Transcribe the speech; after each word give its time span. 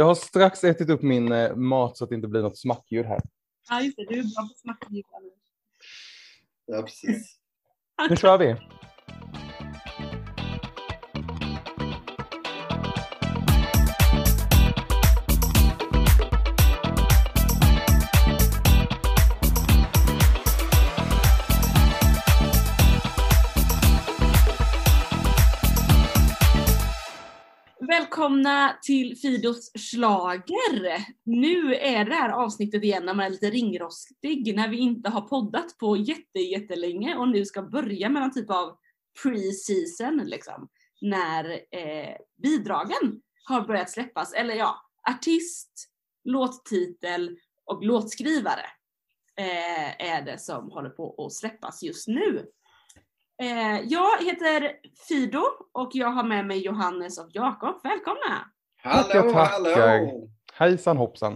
Jag 0.00 0.06
har 0.06 0.14
strax 0.14 0.64
ätit 0.64 0.90
upp 0.90 1.02
min 1.02 1.32
eh, 1.32 1.56
mat 1.56 1.96
så 1.96 2.04
att 2.04 2.10
det 2.10 2.16
inte 2.16 2.28
blir 2.28 2.42
något 2.42 2.58
smackljud 2.58 3.06
här. 3.06 3.20
Ja, 3.70 3.80
just 3.80 3.96
det. 3.96 4.04
Du 4.04 4.18
är 4.18 4.22
bra 4.22 4.48
på 4.48 4.54
smackljud. 4.56 5.04
Ja, 6.66 6.82
precis. 6.82 7.36
Nu 8.10 8.16
kör 8.16 8.38
vi. 8.38 8.56
Välkomna 28.40 28.78
till 28.82 29.16
Fidos 29.16 29.70
slager. 29.78 31.04
Nu 31.24 31.74
är 31.74 32.04
det 32.04 32.14
här 32.14 32.30
avsnittet 32.30 32.84
igen 32.84 33.04
när 33.04 33.14
man 33.14 33.26
är 33.26 33.30
lite 33.30 33.50
ringrostig, 33.50 34.56
när 34.56 34.68
vi 34.68 34.76
inte 34.78 35.10
har 35.10 35.20
poddat 35.20 35.78
på 35.78 35.96
jätte, 35.96 36.38
jättelänge 36.38 37.16
och 37.16 37.28
nu 37.28 37.44
ska 37.44 37.62
börja 37.62 38.08
med 38.08 38.22
någon 38.22 38.32
typ 38.32 38.50
av 38.50 38.76
pre-season 39.22 40.24
liksom. 40.24 40.68
När 41.00 41.50
eh, 41.50 42.16
bidragen 42.42 43.20
har 43.44 43.60
börjat 43.60 43.90
släppas, 43.90 44.32
eller 44.32 44.54
ja, 44.54 44.76
artist, 45.10 45.88
låttitel 46.24 47.36
och 47.64 47.84
låtskrivare 47.84 48.66
eh, 49.36 50.10
är 50.10 50.22
det 50.22 50.38
som 50.38 50.70
håller 50.70 50.90
på 50.90 51.26
att 51.26 51.32
släppas 51.32 51.82
just 51.82 52.08
nu. 52.08 52.46
Eh, 53.40 53.80
jag 53.88 54.24
heter 54.24 54.72
Fido 55.08 55.42
och 55.72 55.90
jag 55.94 56.08
har 56.10 56.24
med 56.24 56.46
mig 56.46 56.58
Johannes 56.64 57.18
och 57.18 57.28
Jakob. 57.32 57.80
Välkomna! 57.82 58.50
Hallå, 58.82 59.02
tackar. 59.32 59.34
hallå! 59.34 60.28
Hejsan 60.54 60.96
hoppsan. 60.96 61.32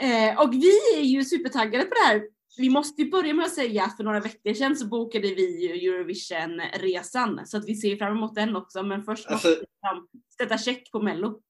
Eh, 0.00 0.40
och 0.40 0.52
vi 0.52 0.70
är 0.96 1.00
ju 1.02 1.24
supertaggade 1.24 1.84
på 1.84 1.94
det 1.94 2.06
här. 2.06 2.22
Vi 2.56 2.70
måste 2.70 3.02
ju 3.02 3.10
börja 3.10 3.34
med 3.34 3.44
att 3.44 3.54
säga 3.54 3.84
att 3.84 3.96
för 3.96 4.04
några 4.04 4.20
veckor 4.20 4.54
sedan 4.54 4.76
så 4.76 4.86
bokade 4.86 5.28
vi 5.28 5.66
ju 5.66 5.88
Eurovision-resan 5.90 7.40
så 7.46 7.56
att 7.56 7.64
vi 7.68 7.74
ser 7.74 7.96
fram 7.96 8.16
emot 8.16 8.34
den 8.34 8.56
också. 8.56 8.82
Men 8.82 9.02
först 9.02 9.26
Alltså- 9.26 9.48
måste 9.48 9.60
vi 9.60 9.66
liksom 9.66 10.08
sätta 10.38 10.58
check 10.58 10.90
på 10.92 11.02
Mello. 11.02 11.40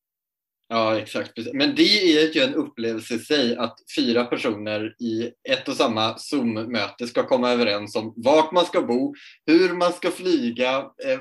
Ja, 0.69 0.99
exakt. 0.99 1.33
Men 1.53 1.75
det 1.75 1.83
är 1.83 2.35
ju 2.35 2.43
en 2.43 2.55
upplevelse 2.55 3.15
i 3.15 3.19
sig 3.19 3.57
att 3.57 3.79
fyra 3.97 4.25
personer 4.25 5.03
i 5.03 5.31
ett 5.49 5.69
och 5.69 5.75
samma 5.75 6.19
Zoom-möte 6.19 7.07
ska 7.07 7.27
komma 7.27 7.51
överens 7.51 7.97
om 7.97 8.15
vart 8.17 8.53
man 8.53 8.65
ska 8.65 8.83
bo, 8.83 9.15
hur 9.47 9.73
man 9.73 9.93
ska 9.93 10.11
flyga. 10.11 10.79
eh, 10.79 11.21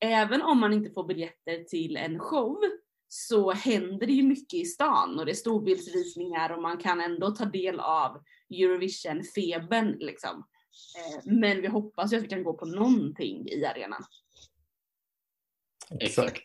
även 0.00 0.42
om 0.42 0.60
man 0.60 0.72
inte 0.72 0.90
får 0.90 1.04
biljetter 1.04 1.64
till 1.64 1.96
en 1.96 2.18
show 2.18 2.58
så 3.16 3.52
händer 3.52 4.06
det 4.06 4.12
ju 4.12 4.22
mycket 4.22 4.54
i 4.54 4.64
stan 4.64 5.18
och 5.18 5.26
det 5.26 5.32
är 5.32 5.34
storbildsvisningar 5.34 6.50
och 6.50 6.62
man 6.62 6.78
kan 6.78 7.00
ändå 7.00 7.30
ta 7.30 7.44
del 7.44 7.80
av 7.80 8.22
Eurovision-febern 8.50 9.96
liksom. 9.98 10.44
Eh, 10.96 11.20
men 11.24 11.60
vi 11.60 11.66
hoppas 11.66 12.12
ju 12.12 12.16
att 12.16 12.22
vi 12.22 12.28
kan 12.28 12.44
gå 12.44 12.52
på 12.52 12.66
någonting 12.66 13.48
i 13.48 13.64
arenan. 13.64 14.04
Exakt. 16.00 16.42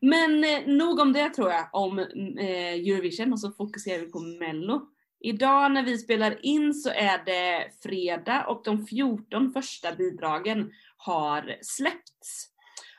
Men 0.00 0.44
eh, 0.44 0.66
nog 0.66 0.98
om 0.98 1.12
det 1.12 1.30
tror 1.30 1.50
jag, 1.50 1.68
om 1.72 1.98
eh, 1.98 2.72
Eurovision 2.72 3.32
och 3.32 3.40
så 3.40 3.52
fokuserar 3.52 4.00
vi 4.00 4.06
på 4.06 4.20
Mello. 4.20 4.88
Idag 5.20 5.72
när 5.72 5.82
vi 5.82 5.98
spelar 5.98 6.46
in 6.46 6.74
så 6.74 6.90
är 6.90 7.24
det 7.24 7.70
fredag 7.82 8.46
och 8.46 8.62
de 8.64 8.86
14 8.86 9.52
första 9.52 9.94
bidragen 9.94 10.72
har 10.96 11.58
släppts. 11.62 12.55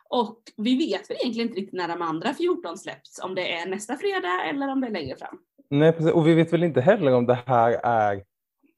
Och 0.10 0.40
vi 0.58 0.78
vet 0.78 1.10
väl 1.10 1.18
egentligen 1.18 1.50
inte 1.50 1.60
riktigt 1.60 1.78
när 1.78 1.88
de 1.88 2.02
andra 2.02 2.34
14 2.34 2.78
släpps, 2.78 3.20
om 3.24 3.36
det 3.36 3.54
är 3.54 3.66
nästa 3.66 3.98
fredag 3.98 4.44
eller 4.50 4.68
om 4.68 4.82
det 4.82 4.88
är 4.88 4.92
längre 4.92 5.18
fram. 5.18 5.40
Nej, 5.70 5.92
precis. 5.92 6.12
Och 6.12 6.28
vi 6.28 6.34
vet 6.34 6.54
väl 6.54 6.64
inte 6.64 6.82
heller 6.82 7.14
om 7.14 7.26
det 7.26 7.40
här 7.46 7.72
är 7.84 8.24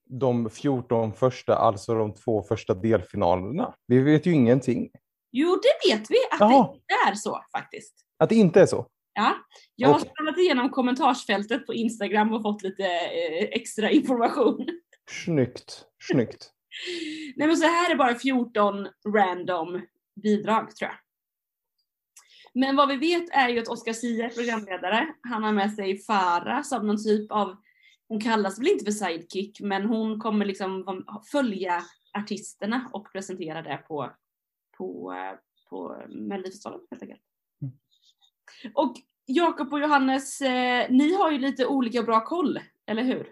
de 0.10 0.50
14 0.50 1.14
första, 1.14 1.56
alltså 1.56 1.94
de 1.96 2.14
två 2.14 2.44
första 2.44 2.74
delfinalerna. 2.74 3.74
Vi 3.88 4.00
vet 4.00 4.26
ju 4.26 4.34
ingenting. 4.34 4.90
Jo, 5.32 5.60
det 5.64 5.90
vet 5.90 6.12
vi 6.12 6.18
att 6.32 6.40
Jaha. 6.40 6.50
det 6.50 6.74
inte 6.74 7.10
är 7.10 7.16
så 7.16 7.40
faktiskt. 7.58 7.96
Att 8.18 8.30
det 8.30 8.36
inte 8.36 8.62
är 8.62 8.66
så. 8.66 8.88
Ja, 9.14 9.36
jag 9.76 9.90
har 9.90 10.00
scrollat 10.00 10.38
igenom 10.38 10.70
kommentarsfältet 10.70 11.66
på 11.66 11.74
Instagram 11.74 12.34
och 12.34 12.42
fått 12.42 12.64
lite 12.64 12.84
eh, 12.84 13.44
extra 13.52 13.90
information. 13.90 14.68
Snyggt, 15.26 15.86
snyggt. 16.12 16.52
Nej 17.36 17.48
men 17.48 17.58
så 17.58 17.66
här 17.66 17.92
är 17.92 17.96
bara 17.96 18.16
14 18.16 18.88
random 19.16 19.82
bidrag 20.24 20.76
tror 20.76 20.90
jag. 20.92 20.98
Men 22.54 22.76
vad 22.76 22.88
vi 22.88 22.96
vet 22.96 23.30
är 23.32 23.50
ju 23.50 23.60
att 23.60 23.68
Oscar 23.68 23.94
Sia 23.94 24.26
är 24.26 24.30
programledare. 24.30 25.08
Han 25.22 25.44
har 25.44 25.52
med 25.52 25.74
sig 25.74 25.98
Farah 25.98 26.62
som 26.62 26.88
någon 26.88 27.04
typ 27.04 27.32
av, 27.32 27.56
hon 28.08 28.22
kallas 28.22 28.60
väl 28.60 28.68
inte 28.68 28.86
för 28.86 28.92
sidekick, 28.92 29.60
men 29.62 29.86
hon 29.86 30.20
kommer 30.20 30.46
liksom 30.46 31.04
följa 31.32 31.84
artisterna 32.14 32.90
och 32.94 33.12
presentera 33.12 33.62
det 33.62 33.78
på, 33.88 34.12
på, 34.78 35.14
på 35.70 36.04
Melodifestivalen 36.10 36.82
helt 36.92 37.04
enkelt. 37.04 37.22
Mm. 37.62 37.74
Och 38.74 38.96
Jakob 39.26 39.74
och 39.74 39.80
Johannes, 39.80 40.42
eh, 40.42 40.86
ni 40.90 41.14
har 41.14 41.32
ju 41.32 41.40
lite 41.40 41.66
olika 41.66 42.04
bra 42.04 42.26
koll, 42.26 42.60
eller 42.88 43.04
hur? 43.04 43.28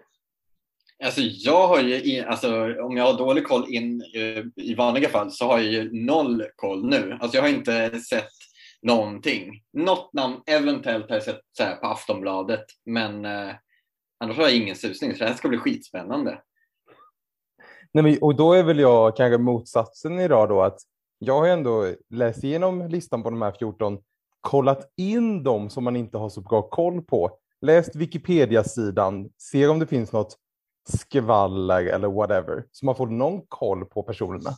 Alltså 1.04 1.20
jag 1.20 1.68
har 1.68 1.80
ju, 1.80 2.02
in, 2.02 2.24
alltså, 2.24 2.74
om 2.82 2.96
jag 2.96 3.04
har 3.04 3.18
dålig 3.18 3.46
koll 3.46 3.74
in 3.74 4.02
eh, 4.14 4.44
i 4.56 4.74
vanliga 4.74 5.08
fall 5.08 5.30
så 5.30 5.46
har 5.46 5.58
jag 5.58 5.72
ju 5.72 6.04
noll 6.06 6.44
koll 6.56 6.86
nu. 6.86 7.18
Alltså 7.20 7.36
jag 7.36 7.42
har 7.42 7.48
inte 7.48 8.00
sett 8.00 8.32
någonting. 8.82 9.62
Något 9.72 10.12
namn 10.12 10.42
eventuellt 10.46 11.08
har 11.08 11.16
jag 11.16 11.24
sett 11.24 11.40
så 11.52 11.62
här, 11.62 11.76
på 11.76 11.86
Aftonbladet 11.86 12.64
men 12.84 13.24
eh, 13.24 13.54
annars 14.20 14.36
har 14.36 14.44
jag 14.44 14.56
ingen 14.56 14.76
susning 14.76 15.12
så 15.12 15.18
det 15.18 15.30
här 15.30 15.36
ska 15.36 15.48
bli 15.48 15.58
skitspännande. 15.58 16.42
Nej, 17.92 18.04
men, 18.04 18.18
och 18.20 18.36
då 18.36 18.52
är 18.52 18.62
väl 18.62 18.78
jag 18.78 19.16
kanske 19.16 19.38
motsatsen 19.38 20.20
idag 20.20 20.48
då 20.48 20.62
att 20.62 20.78
jag 21.18 21.40
har 21.40 21.48
ändå 21.48 21.94
läst 22.10 22.44
igenom 22.44 22.88
listan 22.88 23.22
på 23.22 23.30
de 23.30 23.42
här 23.42 23.52
14, 23.58 23.98
kollat 24.40 24.92
in 24.96 25.42
dem 25.42 25.70
som 25.70 25.84
man 25.84 25.96
inte 25.96 26.18
har 26.18 26.28
så 26.28 26.40
bra 26.40 26.62
koll 26.62 27.02
på, 27.02 27.30
läst 27.60 27.96
Wikipedia-sidan, 27.96 29.30
ser 29.52 29.70
om 29.70 29.78
det 29.78 29.86
finns 29.86 30.12
något 30.12 30.36
skvaller 30.88 31.86
eller 31.86 32.08
whatever, 32.08 32.64
så 32.72 32.86
man 32.86 32.94
får 32.94 33.06
någon 33.06 33.42
koll 33.48 33.84
på 33.84 34.02
personerna. 34.02 34.50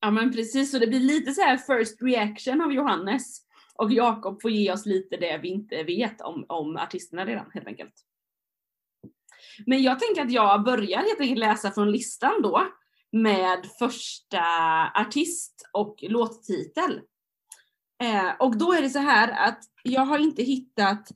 Ja 0.00 0.10
men 0.10 0.32
precis, 0.32 0.70
så 0.70 0.78
det 0.78 0.86
blir 0.86 1.00
lite 1.00 1.32
så 1.32 1.42
här 1.42 1.56
first 1.56 2.02
reaction 2.02 2.60
av 2.60 2.72
Johannes. 2.72 3.42
Och 3.74 3.92
Jakob 3.92 4.42
får 4.42 4.50
ge 4.50 4.72
oss 4.72 4.86
lite 4.86 5.16
det 5.16 5.38
vi 5.42 5.48
inte 5.48 5.82
vet 5.82 6.20
om, 6.20 6.44
om 6.48 6.76
artisterna 6.76 7.26
redan 7.26 7.50
helt 7.54 7.66
enkelt. 7.66 7.94
Men 9.66 9.82
jag 9.82 10.00
tänker 10.00 10.22
att 10.22 10.32
jag 10.32 10.64
börjar 10.64 10.98
helt 10.98 11.20
enkelt 11.20 11.38
läsa 11.38 11.70
från 11.70 11.92
listan 11.92 12.42
då 12.42 12.66
med 13.12 13.66
första 13.78 14.42
artist 14.94 15.68
och 15.72 15.98
låttitel. 16.02 17.00
Eh, 18.02 18.30
och 18.38 18.58
då 18.58 18.72
är 18.72 18.82
det 18.82 18.90
så 18.90 18.98
här 18.98 19.48
att 19.48 19.64
jag 19.82 20.00
har 20.02 20.18
inte 20.18 20.42
hittat 20.42 21.12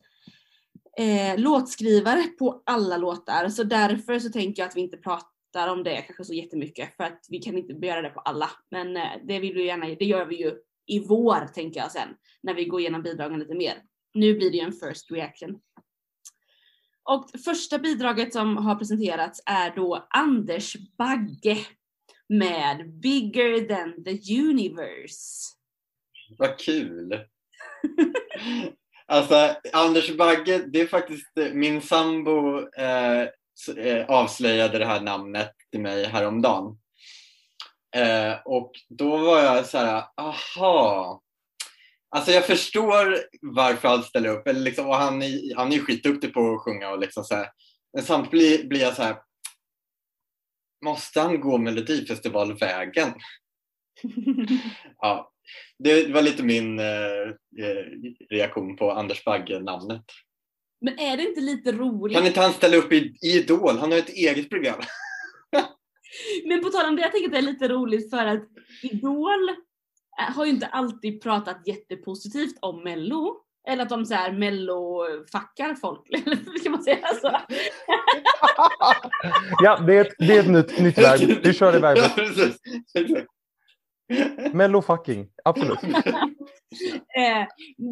eh, 0.99 1.39
låtskrivare 1.39 2.23
på 2.23 2.63
alla 2.67 2.97
låtar 2.97 3.49
så 3.49 3.65
därför 3.65 4.19
så 4.19 4.31
tänker 4.31 4.63
jag 4.63 4.69
att 4.69 4.77
vi 4.77 4.81
inte 4.81 4.97
pratar 4.97 5.32
om 5.57 5.85
det 5.85 6.03
kanske 6.03 6.25
så 6.25 6.35
jättemycket 6.35 6.97
för 6.97 7.05
att 7.05 7.27
vi 7.29 7.39
kan 7.39 7.59
inte 7.59 7.87
göra 7.87 8.03
det 8.03 8.11
på 8.11 8.21
alla. 8.21 8.51
Men 8.71 8.97
eh, 8.97 9.11
det 9.25 9.39
vill 9.39 9.55
vi 9.55 9.67
gärna, 9.67 9.87
det 9.87 10.05
gör 10.05 10.27
vi 10.27 10.37
ju 10.37 10.55
i 10.87 11.07
vår 11.07 11.47
tänker 11.55 11.81
jag 11.81 11.93
sen 11.93 12.09
när 12.43 12.55
vi 12.55 12.65
går 12.65 12.81
igenom 12.81 13.03
bidragen 13.03 13.39
lite 13.39 13.55
mer. 13.55 13.83
Nu 14.15 14.35
blir 14.35 14.51
det 14.51 14.57
ju 14.57 14.63
en 14.63 14.73
first 14.73 15.11
reaction. 15.11 15.61
Och 17.05 17.31
första 17.45 17.79
bidraget 17.79 18.33
som 18.33 18.57
har 18.57 18.75
presenterats 18.75 19.43
är 19.47 19.77
då 19.77 20.07
Anders 20.11 20.77
Bagge 20.99 21.59
med 22.29 23.01
Bigger 23.01 23.69
than 23.69 24.05
the 24.05 24.41
universe. 24.41 25.53
Vad 26.39 26.59
kul! 26.59 27.21
Alltså, 29.07 29.57
Anders 29.73 30.17
Bagge, 30.17 30.59
det 30.59 30.81
är 30.81 30.87
faktiskt 30.87 31.33
min 31.53 31.81
sambo 31.83 32.59
eh, 32.59 33.29
eh, 33.69 34.07
avslöjade 34.07 34.79
det 34.79 34.87
här 34.87 35.01
namnet 35.01 35.53
till 35.71 35.81
mig 35.81 36.07
häromdagen. 36.07 36.79
Eh, 37.97 38.35
och 38.45 38.73
då 38.89 39.17
var 39.17 39.41
jag 39.41 39.67
så 39.67 39.79
här, 39.79 40.05
aha. 40.17 41.23
Alltså 42.17 42.33
jag 42.33 42.47
förstår 42.47 43.19
varför 43.41 43.89
han 43.89 44.03
ställer 44.03 44.29
upp, 44.29 44.47
eller 44.47 44.61
liksom, 44.61 44.87
och 44.87 44.97
han 44.97 45.23
är, 45.23 45.57
han 45.57 45.73
är 45.73 45.77
ju 45.77 45.85
skitduktig 45.85 46.35
på 46.35 46.55
att 46.55 46.61
sjunga 46.61 46.91
och 46.91 46.99
liksom 46.99 47.25
så 47.25 47.35
här. 47.35 47.49
Men 47.93 48.03
samtidigt 48.03 48.31
blir, 48.31 48.69
blir 48.69 48.81
jag 48.81 48.95
så 48.95 49.03
här, 49.03 49.17
måste 50.85 51.21
han 51.21 51.41
gå 51.41 51.59
Melodifestivalvägen? 51.59 53.13
Ja, 54.99 55.33
det 55.79 56.13
var 56.13 56.23
lite 56.23 56.43
min 56.43 56.79
eh, 56.79 57.29
eh, 57.59 57.85
reaktion 58.31 58.77
på 58.77 58.91
Anders 58.91 59.25
Bagge-namnet. 59.25 60.05
Men 60.83 60.99
är 60.99 61.17
det 61.17 61.23
inte 61.23 61.41
lite 61.41 61.73
roligt? 61.73 62.17
Kan 62.17 62.27
inte 62.27 62.41
han 62.41 62.53
ställa 62.53 62.77
upp 62.77 62.93
i, 62.93 62.97
i 63.23 63.39
Idol? 63.39 63.79
Han 63.79 63.93
har 63.93 63.99
ett 63.99 64.09
eget 64.09 64.51
program. 64.51 64.81
Men 66.47 66.63
på 66.63 66.69
tal 66.69 66.89
om 66.89 66.97
det, 66.97 67.03
jag 67.03 67.13
tänker 67.13 67.27
att 67.29 67.33
det 67.33 67.39
är 67.39 67.43
lite 67.43 67.69
roligt 67.69 68.11
för 68.11 68.27
att 68.27 68.43
Idol 68.83 69.49
eh, 69.49 70.35
har 70.35 70.45
ju 70.45 70.51
inte 70.51 70.67
alltid 70.67 71.23
pratat 71.23 71.67
jättepositivt 71.67 72.55
om 72.61 72.85
Mello. 72.85 73.37
Eller 73.69 73.83
att 73.83 73.89
de 73.89 74.07
så 74.07 74.15
här 74.15 74.33
mello-fuckar 74.33 75.75
folk, 75.75 76.01
eller 76.11 76.59
ska 76.59 76.71
man 76.71 76.83
säga 76.83 77.07
så? 77.21 77.37
Ja, 79.63 79.77
det 79.81 79.95
är 79.95 80.01
ett, 80.01 80.15
det 80.19 80.37
är 80.37 80.41
ett 80.41 80.51
nytt, 80.51 80.79
nytt 80.81 80.99
verb. 80.99 81.39
Vi 81.45 81.55
kör 81.55 81.73
det 81.73 81.79
Ja, 81.79 81.83
verbet. 81.83 82.15
precis. 82.15 82.57
Exakt. 82.95 83.27
Mello 84.55 84.83
fucking, 84.83 85.29
absolut. 85.45 85.79
Eh, 87.19 87.47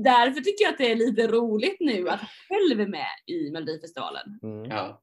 därför 0.05 0.41
tycker 0.41 0.65
jag 0.65 0.73
att 0.73 0.79
det 0.79 0.93
är 0.93 0.97
lite 0.97 1.27
roligt 1.27 1.77
nu 1.81 2.09
att 2.09 2.21
han 2.21 2.29
själv 2.49 2.81
är 2.81 2.87
med 2.87 3.07
i 3.27 3.51
Melodifestivalen. 3.51 4.39
Mm. 4.43 4.65
Ja. 4.71 5.03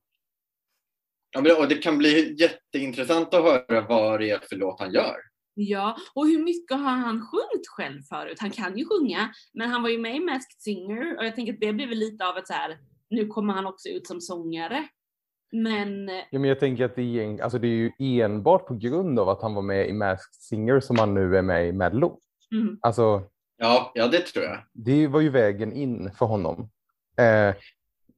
Ja, 1.31 1.41
men, 1.41 1.51
och 1.57 1.67
det 1.67 1.75
kan 1.75 1.97
bli 1.97 2.35
jätteintressant 2.41 3.33
att 3.33 3.43
höra 3.43 3.81
vad 3.81 4.19
det 4.19 4.29
är 4.29 4.39
för 4.49 4.55
låt 4.55 4.79
han 4.79 4.93
gör. 4.93 5.15
Ja, 5.53 5.97
och 6.15 6.27
hur 6.27 6.43
mycket 6.43 6.77
har 6.77 6.83
han 6.95 7.21
sjungit 7.27 7.67
själv 7.67 8.01
förut? 8.01 8.37
Han 8.39 8.51
kan 8.51 8.77
ju 8.77 8.85
sjunga, 8.85 9.29
men 9.53 9.69
han 9.69 9.81
var 9.81 9.89
ju 9.89 9.97
med 9.97 10.15
i 10.15 10.19
Masked 10.19 10.57
Singer 10.61 11.17
och 11.17 11.25
jag 11.25 11.35
tänker 11.35 11.53
att 11.53 11.59
det 11.59 11.73
blir 11.73 11.87
väl 11.87 11.97
lite 11.97 12.25
av 12.27 12.37
ett 12.37 12.47
så 12.47 12.53
här. 12.53 12.77
nu 13.09 13.27
kommer 13.27 13.53
han 13.53 13.65
också 13.67 13.89
ut 13.89 14.07
som 14.07 14.21
sångare. 14.21 14.87
Men 15.51 16.09
eh, 16.09 16.15
Ja, 16.31 16.39
men 16.39 16.43
jag 16.49 16.59
tänker 16.59 16.85
att 16.85 16.95
det 16.95 17.01
är, 17.19 17.23
en- 17.23 17.41
alltså 17.41 17.59
det 17.59 17.67
är 17.67 17.91
ju 17.99 18.21
enbart 18.23 18.67
på 18.67 18.75
grund 18.75 19.19
av 19.19 19.29
att 19.29 19.41
han 19.41 19.53
var 19.53 19.61
med 19.61 19.89
i 19.89 19.93
Masked 19.93 20.33
Singer 20.35 20.79
som 20.79 20.99
han 20.99 21.13
nu 21.13 21.37
är 21.37 21.41
med 21.41 21.67
i 21.67 21.71
Mello. 21.71 22.19
mm, 22.51 22.77
Alltså, 22.81 23.21
Ja, 23.57 23.91
ja 23.95 24.07
det 24.07 24.21
tror 24.21 24.45
jag. 24.45 24.63
det 24.73 25.07
var 25.07 25.21
ju 25.21 25.29
vägen 25.29 25.73
in 25.73 26.11
för 26.11 26.25
honom. 26.25 26.69
Eh, 27.17 27.55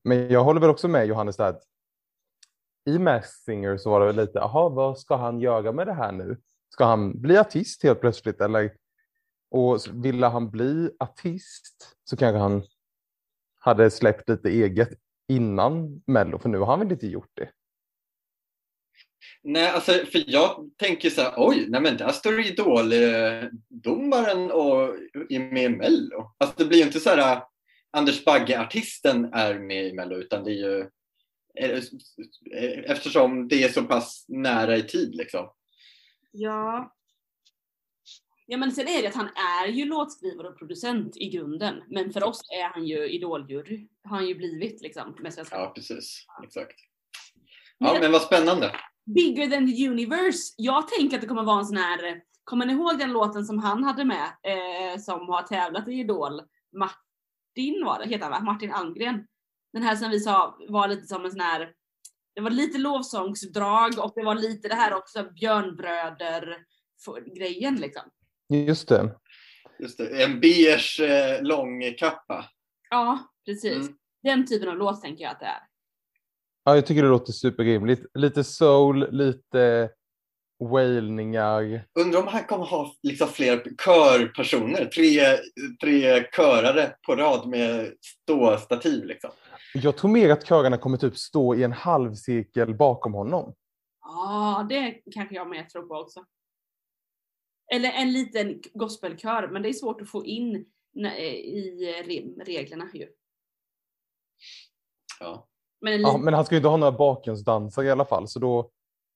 men 0.04 0.30
jag 0.30 0.44
håller 0.44 0.62
väl 0.62 0.70
också 0.70 0.88
med 0.88 1.08
Johannes 1.08 1.38
där 1.38 1.50
att 1.50 1.64
i 2.86 3.00
Masked 3.00 3.44
Singer 3.46 3.78
så 3.78 3.90
var 3.90 4.00
det 4.00 4.06
väl 4.06 4.16
lite, 4.16 4.40
jaha, 4.40 4.70
vad 4.70 5.00
ska 5.00 5.16
han 5.16 5.40
göra 5.40 5.72
med 5.72 5.88
det 5.88 5.94
här 5.94 6.12
nu? 6.12 6.38
Ska 6.70 6.86
han 6.86 7.22
bli 7.22 7.38
artist 7.38 7.84
helt 7.84 8.02
plötsligt 8.02 8.42
eller? 8.42 8.74
Och 9.52 9.80
ville 9.92 10.28
han 10.28 10.50
bli 10.50 10.92
artist 11.00 11.96
så 12.04 12.18
kanske 12.18 12.40
han 12.40 12.64
hade 13.60 13.92
släppt 13.92 14.30
lite 14.30 14.50
eget 14.50 14.90
innan 15.28 16.02
Mello, 16.08 16.40
för 16.40 16.50
nu 16.50 16.58
har 16.58 16.66
han 16.66 16.80
väl 16.80 16.92
inte 16.92 17.08
gjort 17.08 17.32
det. 17.34 17.50
Nej, 19.44 19.68
alltså, 19.68 19.92
för 19.92 20.24
jag 20.28 20.70
tänker 20.78 21.10
så 21.10 21.22
här, 21.22 21.34
oj, 21.38 21.66
nej 21.70 21.82
men 21.82 21.98
där 21.98 22.12
står 22.12 22.40
Idol-domaren 22.40 24.52
och 24.52 24.96
är 25.30 25.54
med 25.54 25.64
i 25.64 25.70
Mello. 25.70 26.36
Alltså 26.38 26.56
det 26.58 26.66
blir 26.66 26.78
ju 26.78 26.84
inte 26.84 27.00
så 27.00 27.10
här, 27.10 27.44
Anders 27.92 28.26
Bagge-artisten 28.26 29.34
är 29.34 29.60
med 29.60 29.86
i 29.86 29.94
Mello, 29.94 30.16
utan 30.16 30.44
det 30.44 30.52
är 30.52 30.56
ju 30.56 30.80
eh, 31.60 31.80
eftersom 32.92 33.48
det 33.48 33.64
är 33.64 33.70
så 33.70 33.84
pass 33.84 34.26
nära 34.28 34.78
i 34.78 34.84
tid 34.84 35.16
liksom. 35.16 35.50
ja. 36.32 36.96
Ja 38.52 38.58
men 38.58 38.72
sen 38.72 38.88
är 38.88 39.02
det 39.02 39.08
att 39.08 39.16
han 39.16 39.30
är 39.64 39.68
ju 39.68 39.86
låtskrivare 39.86 40.48
och 40.48 40.60
producent 40.60 41.18
i 41.18 41.30
grunden. 41.30 41.84
Men 41.88 42.14
för 42.14 42.24
oss 42.24 42.42
är 42.52 42.64
han 42.64 42.88
ju 42.88 43.10
idoljury. 43.10 43.88
Har 44.04 44.18
han 44.18 44.28
ju 44.28 44.36
blivit 44.36 44.82
liksom 44.82 45.16
med 45.20 45.34
Svenska 45.34 45.56
Ja, 45.56 45.72
precis. 45.76 46.26
Exakt. 46.44 46.76
Ja, 47.78 47.98
men 48.02 48.12
vad 48.12 48.22
spännande. 48.22 48.72
Bigger 49.16 49.48
than 49.50 49.68
the 49.68 49.88
universe. 49.88 50.54
Jag 50.58 50.88
tänker 50.88 51.16
att 51.18 51.22
det 51.22 51.28
kommer 51.28 51.44
vara 51.44 51.60
en 51.60 51.66
sån 51.66 51.78
här, 51.78 52.22
kommer 52.44 52.66
ni 52.66 52.74
ihåg 52.74 53.00
den 53.00 53.12
låten 53.14 53.46
som 53.46 53.60
han 53.60 53.84
hade 53.84 54.06
med, 54.06 54.26
eh, 54.44 55.00
som 55.00 55.30
har 55.30 55.42
tävlat 55.44 55.88
i 55.88 55.92
Idol? 55.92 56.42
Martin 56.78 57.86
var 57.86 58.00
det, 58.00 58.10
heter 58.10 58.24
han 58.24 58.32
va? 58.32 58.52
Martin 58.52 58.72
Almgren. 58.72 59.28
Den 59.74 59.84
här 59.84 59.96
som 59.96 60.10
vi 60.10 60.20
sa 60.20 60.58
var 60.70 60.88
lite 60.88 61.08
som 61.08 61.26
en 61.26 61.32
sån 61.32 61.40
här, 61.40 61.74
det 62.36 62.42
var 62.42 62.50
lite 62.50 62.78
lovsångsdrag 62.78 64.00
och 64.00 64.12
det 64.16 64.24
var 64.24 64.36
lite 64.36 64.68
det 64.68 64.76
här 64.76 64.94
också 64.94 65.24
björnbröder 65.24 66.58
för- 67.06 67.36
grejen 67.40 67.76
liksom. 67.76 68.04
Just 68.50 68.88
det. 68.88 69.16
Just 69.80 69.98
det. 69.98 70.24
En 70.24 70.40
beige 70.40 71.00
eh, 71.00 71.44
långkappa. 71.44 72.46
Ja, 72.90 73.20
precis. 73.46 73.76
Mm. 73.88 73.96
Den 74.24 74.48
typen 74.48 74.70
av 74.70 74.78
låt 74.78 75.02
tänker 75.02 75.24
jag 75.24 75.32
att 75.32 75.40
det 75.40 75.46
är. 75.46 75.69
Ja, 76.70 76.76
jag 76.76 76.86
tycker 76.86 77.04
det 77.04 77.10
låter 77.10 77.34
superrimligt. 77.34 78.06
Lite 78.14 78.44
soul, 78.44 79.12
lite 79.12 79.90
wailningar. 80.72 81.86
Undrar 82.00 82.20
om 82.22 82.28
han 82.28 82.44
kommer 82.44 82.66
ha 82.66 82.94
liksom 83.04 83.28
fler 83.28 83.64
körpersoner, 83.86 84.86
tre, 84.86 85.20
tre 85.82 86.24
körare 86.32 86.96
på 87.06 87.16
rad 87.16 87.50
med 87.50 87.94
ståstativ. 88.02 89.06
Liksom. 89.06 89.30
Jag 89.74 89.98
tror 89.98 90.12
mer 90.12 90.30
att 90.30 90.46
körerna 90.48 90.78
kommer 90.78 90.98
typ 90.98 91.18
stå 91.18 91.56
i 91.56 91.64
en 91.64 91.72
halvcirkel 91.72 92.76
bakom 92.76 93.14
honom. 93.14 93.54
Ja, 94.02 94.66
det 94.70 95.02
kanske 95.12 95.36
jag 95.36 95.50
med 95.50 95.70
tror 95.70 95.84
på 95.88 95.96
också. 95.96 96.26
Eller 97.74 97.92
en 97.92 98.14
liten 98.14 98.62
gospelkör, 98.74 99.48
men 99.48 99.62
det 99.62 99.70
är 99.70 99.74
svårt 99.74 100.02
att 100.02 100.10
få 100.10 100.26
in 100.26 100.66
nä- 100.96 101.18
i 101.28 102.04
re- 102.06 102.46
reglerna 102.46 102.90
ju. 102.94 103.08
Ja. 105.20 105.49
Men 105.82 105.94
en 105.94 106.02
Ja, 106.02 106.18
men 106.18 106.34
han 106.34 106.46
ska 106.46 106.56
ju 106.56 106.58
inte 106.58 106.70
ha 106.70 106.78
några 106.78 106.98
bakgrundsdansare 106.98 107.86
i 107.86 107.92
alla 107.92 108.06
fall, 108.06 108.28
så 108.28 108.40
då 108.40 108.72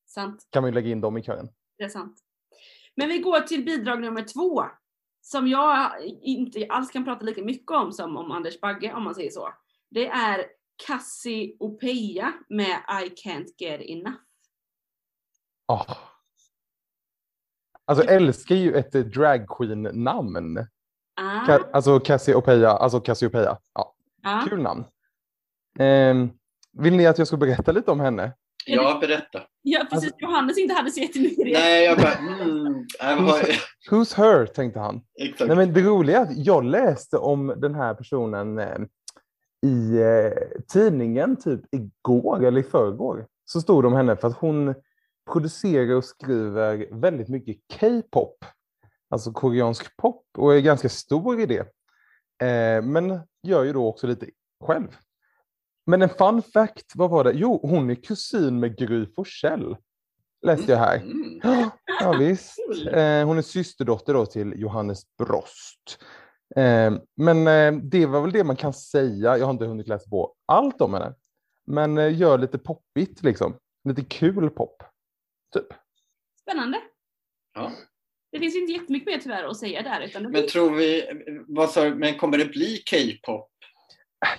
sant, 0.08 0.48
kan 0.50 0.64
man 0.64 0.70
ju 0.72 0.74
lägga 0.76 0.90
in 0.90 1.02
dem 1.02 1.18
i 1.18 1.24
kören. 1.24 1.50
det 1.78 1.84
är 1.84 1.90
sant. 1.90 2.18
Men 2.96 3.10
vi 3.10 3.20
går 3.20 3.40
till 3.40 3.66
bidrag 3.66 4.02
nummer 4.02 4.22
två. 4.24 4.64
Som 5.22 5.48
jag 5.48 5.92
inte 6.22 6.68
alls 6.70 6.92
kan 6.92 7.06
prata 7.06 7.26
lika 7.26 7.44
mycket 7.44 7.72
om 7.72 7.92
som 7.92 8.18
om 8.18 8.32
Anders 8.32 8.60
Bagge, 8.62 8.94
om 8.94 9.04
man 9.04 9.16
säger 9.16 9.32
så. 9.32 9.54
Det 9.90 10.08
är 10.08 10.46
Cassiopeia 10.88 12.34
med 12.50 12.82
I 13.04 13.10
can't 13.10 13.48
get 13.58 13.82
enough. 13.82 14.16
Ah. 15.66 15.96
Alltså 17.86 18.06
älskar 18.06 18.56
ju 18.56 18.74
ett 18.76 18.96
eh, 18.96 19.02
drag 19.02 19.48
queen-namn. 19.48 20.58
Ah, 21.16 21.46
Ka- 21.48 21.70
alltså 21.74 22.00
Cassiopeia, 22.00 22.70
alltså 22.70 23.00
Cassiopeia. 23.00 23.58
Ja, 23.74 23.96
ah. 24.24 24.46
kul 24.50 24.62
namn. 24.62 24.86
Ehm, 25.80 26.30
vill 26.80 26.96
ni 26.96 27.06
att 27.08 27.18
jag 27.18 27.28
ska 27.28 27.38
berätta 27.38 27.72
lite 27.72 27.92
om 27.92 28.00
henne? 28.00 28.32
ja, 28.66 28.98
berätta. 29.02 29.42
Ja, 29.62 29.88
precis. 29.92 30.12
Johannes 30.18 30.58
inte 30.58 30.74
hade 30.74 30.92
så 30.92 31.00
jättemycket 31.00 31.46
det. 31.46 31.54
Nej, 31.54 31.86
jag 31.86 31.98
bara... 31.98 32.14
Mm, 32.14 33.26
har- 33.26 33.60
Who's 33.92 34.16
her, 34.18 34.46
tänkte 34.46 34.80
han. 34.80 35.02
exakt. 35.20 35.48
Nej, 35.48 35.58
men 35.58 35.74
det 35.74 35.82
roliga 35.82 36.18
är 36.20 36.22
att 36.22 36.38
jag 36.38 36.64
läste 36.66 37.18
om 37.18 37.54
den 37.58 37.76
här 37.76 37.94
personen 37.94 38.60
eh, 38.60 38.78
i 39.66 40.02
eh, 40.02 40.62
tidningen 40.74 41.36
typ 41.36 41.62
igår 41.72 42.46
eller 42.46 42.60
i 42.60 42.64
förrgår. 42.64 43.26
Så 43.46 43.62
stod 43.62 43.84
det 43.84 43.88
om 43.88 43.94
henne 43.94 44.16
för 44.16 44.28
att 44.28 44.38
hon 44.38 44.76
producerar 45.32 45.96
och 45.96 46.06
skriver 46.06 46.88
väldigt 47.02 47.30
mycket 47.30 47.58
K-pop. 47.80 48.46
Alltså 49.10 49.32
koreansk 49.32 49.98
pop 49.98 50.26
och 50.38 50.56
är 50.56 50.60
ganska 50.60 50.90
stor 50.90 51.40
i 51.40 51.46
det. 51.46 51.60
Eh, 52.48 52.82
men 52.84 53.20
gör 53.44 53.64
ju 53.64 53.74
då 53.74 53.88
också 53.88 54.08
lite 54.08 54.26
själv. 54.66 54.88
Men 55.86 56.02
en 56.02 56.10
fun 56.10 56.42
fact, 56.42 56.92
vad 56.96 57.10
var 57.10 57.24
det? 57.24 57.32
Jo, 57.32 57.60
hon 57.64 57.90
är 57.90 57.96
kusin 57.96 58.60
med 58.60 58.78
Gry 58.78 59.06
Forssell. 59.16 59.76
Läste 60.42 60.72
jag 60.72 60.80
här. 60.80 60.98
Mm. 60.98 61.40
Ja, 62.00 62.12
visst. 62.20 62.58
Eh, 62.92 63.26
hon 63.26 63.38
är 63.38 63.42
systerdotter 63.42 64.14
då 64.14 64.26
till 64.26 64.54
Johannes 64.56 65.04
Brost. 65.18 66.04
Eh, 66.56 66.94
men 67.16 67.48
eh, 67.48 67.84
det 67.84 68.06
var 68.06 68.22
väl 68.22 68.32
det 68.32 68.44
man 68.44 68.56
kan 68.56 68.74
säga. 68.74 69.38
Jag 69.38 69.46
har 69.46 69.52
inte 69.52 69.66
hunnit 69.66 69.88
läsa 69.88 70.10
på 70.10 70.36
allt 70.46 70.82
om 70.82 70.94
henne. 70.94 71.16
Men 71.68 71.98
eh, 71.98 72.20
gör 72.20 72.38
lite 72.38 72.58
poppigt 72.58 73.24
liksom. 73.24 73.58
Lite 73.90 74.04
kul 74.04 74.50
pop. 74.50 74.84
Typ. 75.54 75.68
Spännande. 76.42 76.82
Ja. 77.54 77.72
Det 78.32 78.40
finns 78.40 78.56
inte 78.56 78.74
jättemycket 78.74 79.08
mer 79.08 79.18
tyvärr 79.18 79.44
att 79.44 79.58
säga 79.58 79.82
där. 79.82 80.02
Utan 80.02 80.24
Men 80.32 80.48
tror 80.48 80.76
vi... 80.76 81.06
Vad 81.48 81.70
sa 81.70 81.90
men 81.90 82.18
kommer 82.18 82.38
det 82.38 82.46
bli 82.46 82.84
K-pop? 82.92 83.53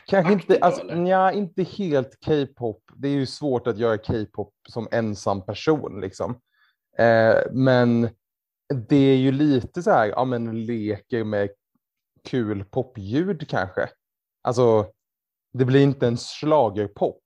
Kanske 0.07 0.33
inte, 0.33 0.59
alltså, 0.59 0.85
nja, 0.85 1.33
inte 1.33 1.62
helt 1.62 2.19
K-pop. 2.25 2.83
Det 2.97 3.09
är 3.09 3.12
ju 3.12 3.26
svårt 3.26 3.67
att 3.67 3.79
göra 3.79 3.99
K-pop 3.99 4.55
som 4.69 4.88
ensam 4.93 5.47
person 5.47 6.00
liksom. 6.00 6.41
Eh, 6.99 7.53
men 7.53 8.09
det 8.88 8.97
är 8.97 9.17
ju 9.17 9.33
lite 9.33 9.83
så 9.83 9.91
här, 9.91 10.07
ja 10.07 10.25
men 10.25 10.67
leker 10.67 11.25
med 11.25 11.50
kul 12.25 12.64
popljud 12.64 13.49
kanske. 13.49 13.88
alltså 14.43 14.91
det 15.53 15.64
blir 15.64 15.83
inte 15.83 16.07
en 16.07 16.17
schlagerpop 16.17 17.23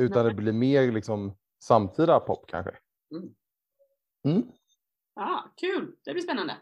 utan 0.00 0.24
Nej. 0.24 0.34
det 0.34 0.42
blir 0.42 0.52
mer 0.52 0.92
liksom 0.92 1.36
samtida 1.64 2.20
pop 2.20 2.44
kanske. 2.48 2.70
Mm. 3.14 3.34
Mm. 4.26 4.52
Ja, 5.14 5.52
kul. 5.56 5.92
Det 6.04 6.12
blir 6.12 6.22
spännande. 6.22 6.56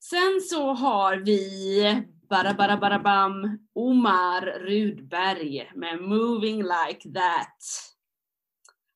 Sen 0.00 0.40
så 0.50 0.72
har 0.72 1.16
vi 1.16 2.04
bara 2.32 2.54
bara 2.54 2.76
bara 2.76 2.98
bam 2.98 3.58
Omar 3.74 4.42
Rudberg 4.42 5.70
med 5.74 6.02
Moving 6.02 6.62
Like 6.62 7.12
That. 7.14 7.56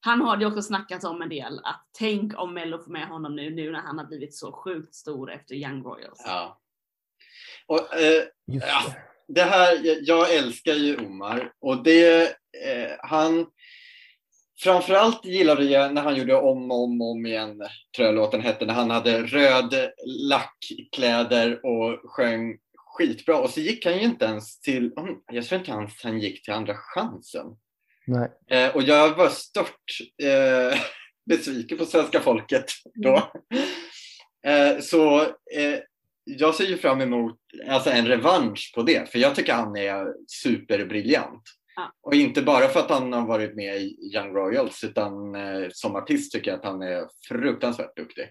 Han 0.01 0.21
har 0.21 0.37
det 0.37 0.47
också 0.47 0.63
snackats 0.63 1.05
om 1.05 1.23
en 1.23 1.29
del 1.29 1.59
att 1.65 1.87
tänk 1.99 2.39
om 2.39 2.55
Mello 2.55 2.79
får 2.79 2.91
med 2.91 3.09
honom 3.09 3.37
nu, 3.37 3.51
nu 3.51 3.71
när 3.71 3.81
han 3.81 3.99
har 3.99 4.05
blivit 4.05 4.35
så 4.35 4.53
sjukt 4.53 4.95
stor 4.95 5.33
efter 5.33 5.55
Young 5.55 5.83
Royals. 5.83 6.23
Ja. 6.27 6.61
Och, 7.67 7.95
eh, 7.95 8.23
Ja. 8.45 8.83
det. 8.87 9.35
det 9.35 9.43
här, 9.43 9.79
jag 10.03 10.35
älskar 10.35 10.75
ju 10.75 10.97
Omar 11.07 11.53
och 11.61 11.83
det, 11.83 12.23
eh, 12.67 12.93
han 12.99 13.47
Framförallt 14.59 15.25
gillade 15.25 15.65
jag 15.65 15.95
när 15.95 16.03
han 16.03 16.17
gjorde 16.17 16.35
om 16.35 16.71
och 16.71 16.85
om, 16.85 17.03
om 17.03 17.27
igen, 17.27 17.63
tror 17.97 18.07
jag 18.07 18.15
låten 18.15 18.41
hette, 18.41 18.67
när 18.67 18.75
han 18.75 18.91
hade 18.91 19.23
röd 19.23 19.91
lackkläder 20.07 21.67
och 21.67 22.11
sjöng 22.11 22.59
skitbra. 22.97 23.39
Och 23.39 23.51
så 23.51 23.61
gick 23.61 23.85
han 23.85 23.95
ju 23.95 24.01
inte 24.01 24.25
ens 24.25 24.61
till, 24.61 24.93
jag 25.33 25.45
tror 25.45 25.59
inte 25.59 25.71
ens 25.71 26.03
han 26.03 26.19
gick 26.19 26.45
till 26.45 26.55
Andra 26.55 26.75
chansen. 26.75 27.47
Nej. 28.07 28.31
Eh, 28.51 28.77
och 28.77 28.83
jag 28.83 29.17
var 29.17 29.29
stört 29.29 29.99
eh, 30.23 30.79
besviken 31.27 31.79
på 31.79 31.85
svenska 31.85 32.21
folket 32.21 32.65
då. 32.95 33.33
Eh, 34.47 34.81
så 34.81 35.21
eh, 35.23 35.79
jag 36.25 36.55
ser 36.55 36.65
ju 36.65 36.77
fram 36.77 37.01
emot 37.01 37.39
alltså, 37.69 37.91
en 37.91 38.07
revansch 38.07 38.73
på 38.75 38.83
det, 38.83 39.13
för 39.13 39.19
jag 39.19 39.35
tycker 39.35 39.53
han 39.53 39.77
är 39.77 40.07
superbriljant. 40.43 41.43
Ja. 41.77 41.93
Och 42.03 42.15
inte 42.15 42.43
bara 42.43 42.69
för 42.69 42.81
att 42.81 42.91
han 42.91 43.13
har 43.13 43.27
varit 43.27 43.55
med 43.55 43.77
i 43.77 44.15
Young 44.15 44.35
Royals, 44.35 44.85
utan 44.85 45.35
eh, 45.35 45.69
som 45.71 45.97
artist 45.97 46.33
tycker 46.33 46.51
jag 46.51 46.59
att 46.59 46.65
han 46.65 46.83
är 46.83 47.05
fruktansvärt 47.29 47.97
duktig. 47.97 48.25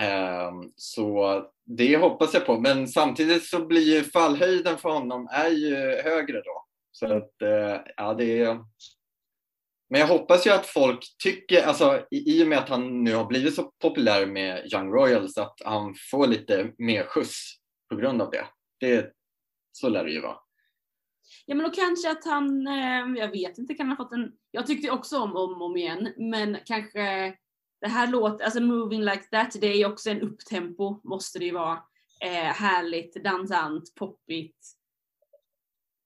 Ehm, 0.00 0.72
så 0.76 1.42
det 1.64 1.96
hoppas 1.96 2.34
jag 2.34 2.46
på, 2.46 2.60
men 2.60 2.88
samtidigt 2.88 3.44
så 3.44 3.66
blir 3.66 3.96
ju 3.96 4.02
fallhöjden 4.04 4.78
för 4.78 4.88
honom 4.88 5.28
är 5.32 5.48
ju 5.48 5.74
högre 6.02 6.42
då. 6.42 6.64
Så 6.90 7.16
att, 7.16 7.42
eh, 7.42 7.80
ja 7.96 8.14
det 8.14 8.40
är... 8.40 8.58
Men 9.90 10.00
jag 10.00 10.08
hoppas 10.08 10.46
ju 10.46 10.50
att 10.50 10.66
folk 10.66 10.98
tycker, 11.22 11.66
alltså 11.66 12.06
i, 12.10 12.44
och 12.44 12.48
med 12.48 12.58
att 12.58 12.68
han 12.68 13.04
nu 13.04 13.14
har 13.14 13.24
blivit 13.24 13.54
så 13.54 13.62
populär 13.62 14.26
med 14.26 14.72
Young 14.72 14.92
Royals, 14.92 15.38
att 15.38 15.54
han 15.64 15.94
får 16.10 16.26
lite 16.26 16.72
mer 16.78 17.04
skjuts 17.04 17.56
på 17.90 17.96
grund 17.96 18.22
av 18.22 18.30
det. 18.30 18.46
det 18.80 19.12
så 19.72 19.88
lär 19.88 20.04
det 20.04 20.10
ju 20.10 20.20
vara. 20.20 20.36
Ja 21.46 21.54
men 21.54 21.64
då 21.64 21.70
kanske 21.70 22.10
att 22.10 22.24
han, 22.24 22.66
eh, 22.66 23.20
jag 23.20 23.30
vet 23.30 23.58
inte, 23.58 23.74
kan 23.74 23.88
ha 23.88 23.96
fått 23.96 24.12
en, 24.12 24.32
jag 24.50 24.66
tyckte 24.66 24.90
också 24.90 25.18
om 25.18 25.36
om 25.36 25.62
och 25.62 25.66
om 25.66 25.76
igen, 25.76 26.12
men 26.16 26.58
kanske 26.64 27.34
det 27.84 27.90
här 27.90 28.06
låter, 28.06 28.44
alltså 28.44 28.60
Moving 28.60 29.04
Like 29.04 29.22
That, 29.30 29.56
det 29.60 29.66
är 29.66 29.76
ju 29.76 29.86
också 29.86 30.10
en 30.10 30.20
upptempo, 30.20 31.00
måste 31.02 31.38
det 31.38 31.44
ju 31.44 31.52
vara. 31.52 31.78
Eh, 32.20 32.52
härligt, 32.54 33.24
dansant, 33.24 33.94
poppigt. 33.94 34.56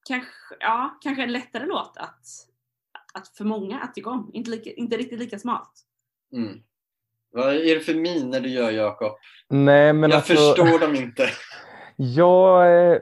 Kanske, 0.08 0.30
ja, 0.60 0.98
kanske 1.00 1.22
en 1.22 1.32
lättare 1.32 1.66
låt 1.66 1.96
att, 1.96 2.24
att 3.14 3.36
för 3.36 3.44
många 3.44 3.80
att 3.80 3.94
tycka 3.94 4.10
om. 4.10 4.30
Inte, 4.32 4.50
lika, 4.50 4.70
inte 4.70 4.96
riktigt 4.96 5.18
lika 5.18 5.38
smart. 5.38 5.72
Mm. 6.32 6.58
Vad 7.30 7.54
är 7.54 7.74
det 7.74 7.80
för 7.80 7.94
miner 7.94 8.40
du 8.40 8.48
gör 8.48 8.70
Jakob? 8.70 9.12
Nej, 9.48 9.92
men 9.92 10.10
Jag 10.10 10.16
alltså, 10.16 10.34
förstår 10.34 10.78
dem 10.78 10.94
inte. 10.94 11.30
jag 11.96 12.62
eh, 12.62 13.00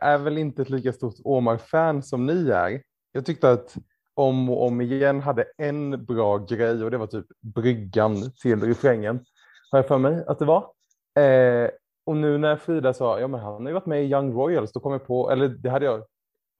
är 0.00 0.18
väl 0.18 0.38
inte 0.38 0.62
ett 0.62 0.70
lika 0.70 0.92
stort 0.92 1.14
Omar-fan 1.24 2.02
som 2.02 2.26
ni 2.26 2.48
är. 2.50 2.82
Jag 3.12 3.26
tyckte 3.26 3.50
att 3.50 3.76
om 4.18 4.50
och 4.50 4.66
om 4.66 4.80
igen 4.80 5.20
hade 5.20 5.44
en 5.56 6.04
bra 6.04 6.38
grej 6.38 6.84
och 6.84 6.90
det 6.90 6.98
var 6.98 7.06
typ 7.06 7.26
bryggan 7.40 8.32
till 8.42 8.62
refrängen. 8.62 9.24
Har 9.70 9.78
jag 9.78 9.88
för 9.88 9.98
mig 9.98 10.24
att 10.26 10.38
det 10.38 10.44
var. 10.44 10.70
Eh, 11.18 11.70
och 12.06 12.16
nu 12.16 12.38
när 12.38 12.56
Frida 12.56 12.94
sa, 12.94 13.20
ja 13.20 13.28
men 13.28 13.40
han 13.40 13.52
har 13.52 13.68
ju 13.68 13.72
varit 13.72 13.86
med 13.86 14.04
i 14.04 14.10
Young 14.10 14.32
Royals, 14.32 14.72
då 14.72 14.80
kom 14.80 14.92
jag 14.92 15.06
på, 15.06 15.30
eller 15.30 15.48
det 15.48 15.70
hade 15.70 15.84
jag 15.84 16.04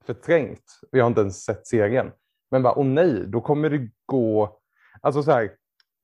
förträngt. 0.05 0.63
och 0.91 0.97
Jag 0.97 1.03
har 1.03 1.07
inte 1.07 1.21
ens 1.21 1.43
sett 1.43 1.67
serien. 1.67 2.11
Men 2.51 2.63
bara, 2.63 2.79
åh 2.79 2.85
nej, 2.85 3.23
då 3.27 3.41
kommer 3.41 3.69
det 3.69 3.89
gå, 4.05 4.59
alltså 5.01 5.23
så 5.23 5.31
här, 5.31 5.51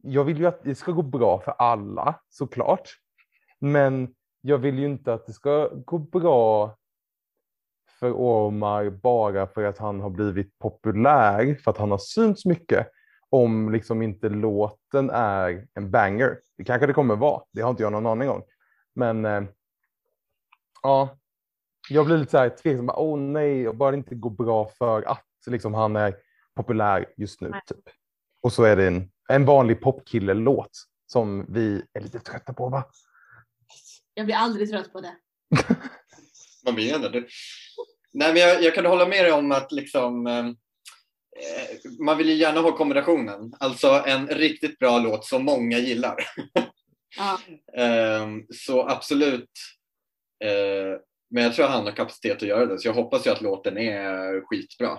jag 0.04 0.24
vill 0.24 0.38
ju 0.38 0.46
att 0.46 0.64
det 0.64 0.76
ska 0.76 0.92
gå 0.92 1.02
bra 1.02 1.40
för 1.40 1.52
alla 1.52 2.20
såklart. 2.30 2.90
Men 3.60 4.14
jag 4.42 4.58
vill 4.58 4.80
ju 4.80 4.86
inte 4.86 5.14
att 5.14 5.26
det 5.26 5.34
ska 5.34 5.68
gå 5.68 5.98
bra 5.98 6.76
för 8.00 8.14
Omar 8.14 8.90
bara 8.90 9.48
för 9.48 9.64
att 9.64 9.78
han 9.78 10.02
har 10.02 10.10
blivit 10.10 10.60
populär, 10.60 11.56
för 11.64 11.72
att 11.72 11.78
han 11.78 11.92
har 11.92 11.98
synts 11.98 12.46
mycket, 12.46 12.88
om 13.30 13.72
liksom 13.72 14.02
inte 14.02 14.30
låten 14.30 15.10
är 15.10 15.68
en 15.74 15.92
banger. 15.92 16.40
Det 16.58 16.64
kanske 16.64 16.88
det 16.88 16.94
kommer 16.94 17.16
vara, 17.16 17.44
det 17.52 17.62
har 17.62 17.70
inte 17.70 17.84
jag 17.84 17.92
någon 17.92 18.06
aning 18.06 18.30
om. 18.30 18.44
Men 18.96 19.26
eh, 19.26 19.44
ja, 20.84 21.18
jag 21.90 22.06
blir 22.06 22.18
lite 22.18 22.32
så 22.32 22.38
här 22.38 22.50
tveksam, 22.50 22.90
åh 22.90 23.16
oh, 23.16 23.20
nej, 23.20 23.74
bara 23.74 23.92
det 23.92 23.98
inte 23.98 24.16
går 24.16 24.30
bra 24.30 24.70
för 24.78 25.02
att 25.02 25.26
liksom, 25.48 25.74
han 25.74 25.96
är 25.96 26.16
populär 26.56 27.06
just 27.18 27.42
nu. 27.42 27.52
Typ. 27.68 27.90
Och 28.42 28.54
så 28.54 28.64
är 28.64 28.76
det 28.76 28.88
en, 28.88 29.12
en 29.30 29.46
vanlig 29.46 29.82
popkille-låt 29.82 30.72
som 31.08 31.46
vi 31.50 31.84
är 31.94 32.02
lite 32.02 32.20
trötta 32.20 32.54
på 32.54 32.70
va? 32.70 32.84
Jag 34.14 34.26
blir 34.26 34.36
aldrig 34.36 34.70
trött 34.70 34.94
på 34.94 35.02
det. 35.02 35.16
Vad 36.66 36.76
menar 36.76 37.10
du? 37.10 37.28
Nej, 38.18 38.34
men 38.34 38.42
jag, 38.42 38.64
jag 38.64 38.76
kan 38.76 38.86
hålla 38.86 39.08
med 39.08 39.26
dig 39.26 39.32
om 39.32 39.52
att 39.52 39.72
liksom, 39.72 40.28
eh, 40.28 40.46
man 42.06 42.18
vill 42.18 42.30
ju 42.30 42.36
gärna 42.36 42.62
ha 42.62 42.78
kombinationen. 42.78 43.54
Alltså 43.60 44.04
en 44.06 44.28
riktigt 44.28 44.80
bra 44.80 45.00
låt 45.00 45.26
som 45.26 45.46
många 45.46 45.78
gillar. 45.78 46.16
Ja. 47.18 47.40
Eh, 47.82 48.28
så 48.54 48.88
absolut. 48.90 49.52
Eh, 50.44 51.00
men 51.30 51.44
jag 51.44 51.54
tror 51.54 51.66
att 51.66 51.72
han 51.72 51.86
har 51.86 51.92
kapacitet 51.92 52.36
att 52.36 52.48
göra 52.48 52.66
det. 52.66 52.80
Så 52.80 52.88
jag 52.88 52.94
hoppas 52.94 53.28
ju 53.28 53.32
att 53.32 53.42
låten 53.42 53.78
är 53.78 54.42
skitbra. 54.42 54.98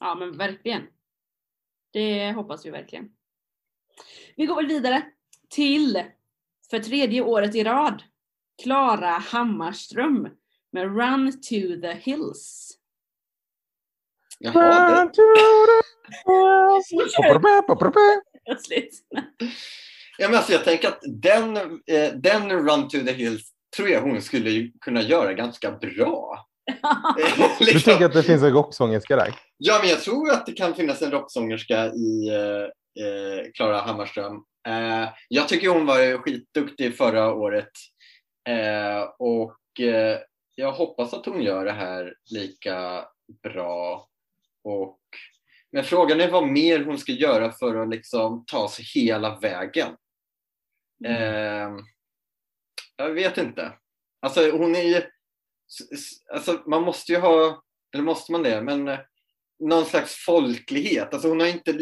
Ja 0.00 0.14
men 0.14 0.38
verkligen. 0.38 0.82
Det 1.92 2.32
hoppas 2.32 2.66
vi 2.66 2.70
verkligen. 2.70 3.08
Vi 4.36 4.46
går 4.46 4.56
väl 4.56 4.66
vidare 4.66 5.02
till, 5.48 6.02
för 6.70 6.78
tredje 6.78 7.22
året 7.22 7.54
i 7.54 7.64
rad, 7.64 8.02
Klara 8.62 9.10
Hammarström 9.10 10.28
med 10.72 10.84
Run 10.96 11.32
to 11.32 11.80
the 11.82 11.92
Hills. 11.92 12.70
Jaha, 14.38 15.10
ja, 20.18 20.28
men 20.28 20.34
alltså 20.34 20.52
jag 20.52 20.64
tänker 20.64 20.88
att 20.88 21.00
den, 21.22 21.56
eh, 21.86 22.12
den 22.14 22.50
Run 22.52 22.88
to 22.88 22.98
the 22.98 23.12
Hills 23.12 23.42
tror 23.76 23.88
jag 23.88 24.00
hon 24.00 24.22
skulle 24.22 24.70
kunna 24.80 25.02
göra 25.02 25.32
ganska 25.32 25.70
bra. 25.70 26.46
Du 27.58 27.64
Liksom. 27.64 27.80
tänker 27.80 28.04
att 28.04 28.12
det 28.12 28.22
finns 28.22 28.42
en 28.42 28.52
rocksångerska 28.52 29.16
där? 29.16 29.34
Ja, 29.56 29.78
men 29.80 29.88
jag 29.90 30.00
tror 30.00 30.30
att 30.30 30.46
det 30.46 30.52
kan 30.52 30.74
finnas 30.74 31.02
en 31.02 31.10
rocksångerska 31.10 31.86
i 31.86 32.28
eh, 32.28 32.62
eh, 33.06 33.50
Klara 33.54 33.80
Hammarström. 33.80 34.34
Eh, 34.68 35.08
jag 35.28 35.48
tycker 35.48 35.68
hon 35.68 35.86
var 35.86 36.18
skitduktig 36.18 36.96
förra 36.96 37.32
året 37.34 37.70
eh, 38.48 39.02
och 39.18 39.80
eh, 39.80 40.18
jag 40.54 40.72
hoppas 40.72 41.14
att 41.14 41.26
hon 41.26 41.42
gör 41.42 41.64
det 41.64 41.72
här 41.72 42.14
lika 42.30 43.08
bra. 43.42 44.08
Och, 44.64 45.00
men 45.72 45.84
frågan 45.84 46.20
är 46.20 46.30
vad 46.30 46.48
mer 46.48 46.84
hon 46.84 46.98
ska 46.98 47.12
göra 47.12 47.52
för 47.52 47.76
att 47.76 47.88
liksom 47.88 48.44
ta 48.46 48.68
sig 48.68 48.84
hela 48.94 49.38
vägen. 49.38 49.96
Eh, 51.04 51.70
jag 52.96 53.10
vet 53.14 53.38
inte. 53.38 53.72
Alltså 54.20 54.50
hon 54.50 54.76
är 54.76 55.10
alltså 56.32 56.62
man 56.66 56.82
måste 56.82 57.12
ju 57.12 57.18
ha, 57.18 57.62
eller 57.94 58.04
måste 58.04 58.32
man 58.32 58.42
det, 58.42 58.62
men 58.62 58.88
eh, 58.88 58.98
någon 59.58 59.84
slags 59.84 60.14
folklighet. 60.14 61.14
Alltså 61.14 61.28
hon 61.28 61.40
har 61.40 61.46
inte 61.46 61.72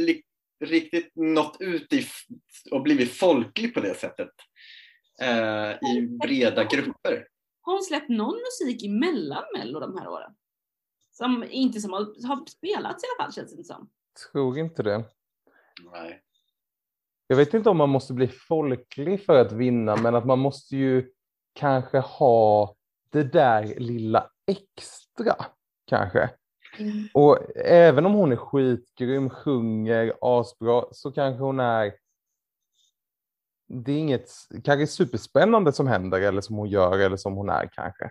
riktigt 0.64 1.12
nått 1.14 1.56
ut 1.60 1.92
i 1.92 2.06
och 2.70 2.82
blivit 2.82 3.12
folklig 3.12 3.74
på 3.74 3.80
det 3.80 3.94
sättet. 3.94 4.30
Eh, 5.22 5.70
I 5.70 6.18
breda 6.22 6.64
grupper. 6.64 7.26
Har 7.68 7.74
hon 7.74 7.82
släppt 7.82 8.08
någon 8.08 8.36
musik 8.36 8.84
emellan 8.84 9.44
Mello 9.56 9.80
de 9.80 9.98
här 9.98 10.08
åren? 10.08 10.34
Som 11.10 11.44
inte 11.50 11.80
som 11.80 11.92
har, 11.92 12.00
har 12.28 12.46
spelats 12.46 13.04
i 13.04 13.06
alla 13.06 13.24
fall 13.24 13.32
känns 13.32 13.56
det 13.56 13.64
som. 13.64 13.90
Tror 14.32 14.58
inte 14.58 14.82
det. 14.82 15.04
Nej. 15.92 16.22
Jag 17.26 17.36
vet 17.36 17.54
inte 17.54 17.70
om 17.70 17.76
man 17.76 17.88
måste 17.88 18.12
bli 18.12 18.28
folklig 18.28 19.24
för 19.24 19.40
att 19.40 19.52
vinna, 19.52 19.96
men 19.96 20.14
att 20.14 20.26
man 20.26 20.38
måste 20.38 20.76
ju 20.76 21.12
kanske 21.52 21.98
ha 21.98 22.74
det 23.10 23.22
där 23.22 23.74
lilla 23.80 24.30
extra, 24.46 25.34
kanske. 25.86 26.30
Och 27.14 27.56
även 27.56 28.06
om 28.06 28.12
hon 28.12 28.32
är 28.32 28.36
skitgrym, 28.36 29.30
sjunger 29.30 30.12
asbra, 30.20 30.84
så 30.92 31.12
kanske 31.12 31.42
hon 31.42 31.60
är... 31.60 31.94
Det 33.68 33.92
är 33.92 33.98
inget 33.98 34.30
kanske 34.64 34.86
superspännande 34.86 35.72
som 35.72 35.86
händer 35.86 36.20
eller 36.20 36.40
som 36.40 36.56
hon 36.56 36.68
gör 36.68 36.98
eller 36.98 37.16
som 37.16 37.34
hon 37.34 37.48
är 37.48 37.68
kanske. 37.72 38.04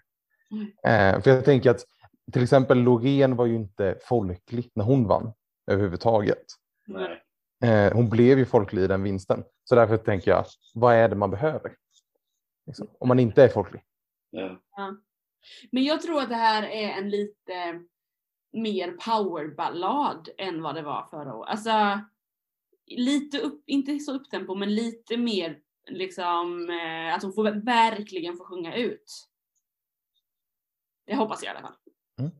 Eh, 0.87 1.21
för 1.21 1.29
jag 1.29 1.45
tänker 1.45 1.71
att 1.71 1.85
till 2.31 2.43
exempel 2.43 2.77
Loreen 2.77 3.35
var 3.35 3.45
ju 3.45 3.55
inte 3.55 3.99
folklig 4.03 4.71
när 4.75 4.83
hon 4.83 5.07
vann 5.07 5.33
överhuvudtaget. 5.71 6.45
Nej. 6.87 7.23
Eh, 7.63 7.93
hon 7.93 8.09
blev 8.09 8.37
ju 8.37 8.45
folklig 8.45 8.81
i 8.81 8.87
den 8.87 9.03
vinsten. 9.03 9.43
Så 9.63 9.75
därför 9.75 9.97
tänker 9.97 10.31
jag, 10.31 10.45
vad 10.73 10.95
är 10.95 11.09
det 11.09 11.15
man 11.15 11.31
behöver? 11.31 11.75
Liksom, 12.65 12.87
om 12.99 13.07
man 13.07 13.19
inte 13.19 13.43
är 13.43 13.49
folklig. 13.49 13.81
Ja. 14.29 14.59
Men 15.71 15.83
jag 15.83 16.01
tror 16.01 16.21
att 16.21 16.29
det 16.29 16.35
här 16.35 16.63
är 16.63 16.89
en 16.89 17.09
lite 17.09 17.81
mer 18.53 18.91
powerballad 18.91 20.29
än 20.37 20.61
vad 20.61 20.75
det 20.75 20.81
var 20.81 21.07
förra 21.11 21.35
året. 21.35 21.49
Alltså, 21.49 21.71
lite 22.87 23.39
upp, 23.39 23.63
inte 23.65 23.99
så 23.99 24.13
upptempo, 24.13 24.55
men 24.55 24.75
lite 24.75 25.17
mer 25.17 25.59
liksom 25.89 26.69
eh, 26.69 27.15
att 27.15 27.23
hon 27.23 27.33
får 27.33 27.65
verkligen 27.65 28.37
få 28.37 28.43
sjunga 28.43 28.75
ut. 28.75 29.27
Det 31.05 31.15
hoppas 31.15 31.43
jag 31.43 31.53
i 31.53 31.57
alla 31.57 31.67
fall. 31.67 31.75
Mm. 32.19 32.31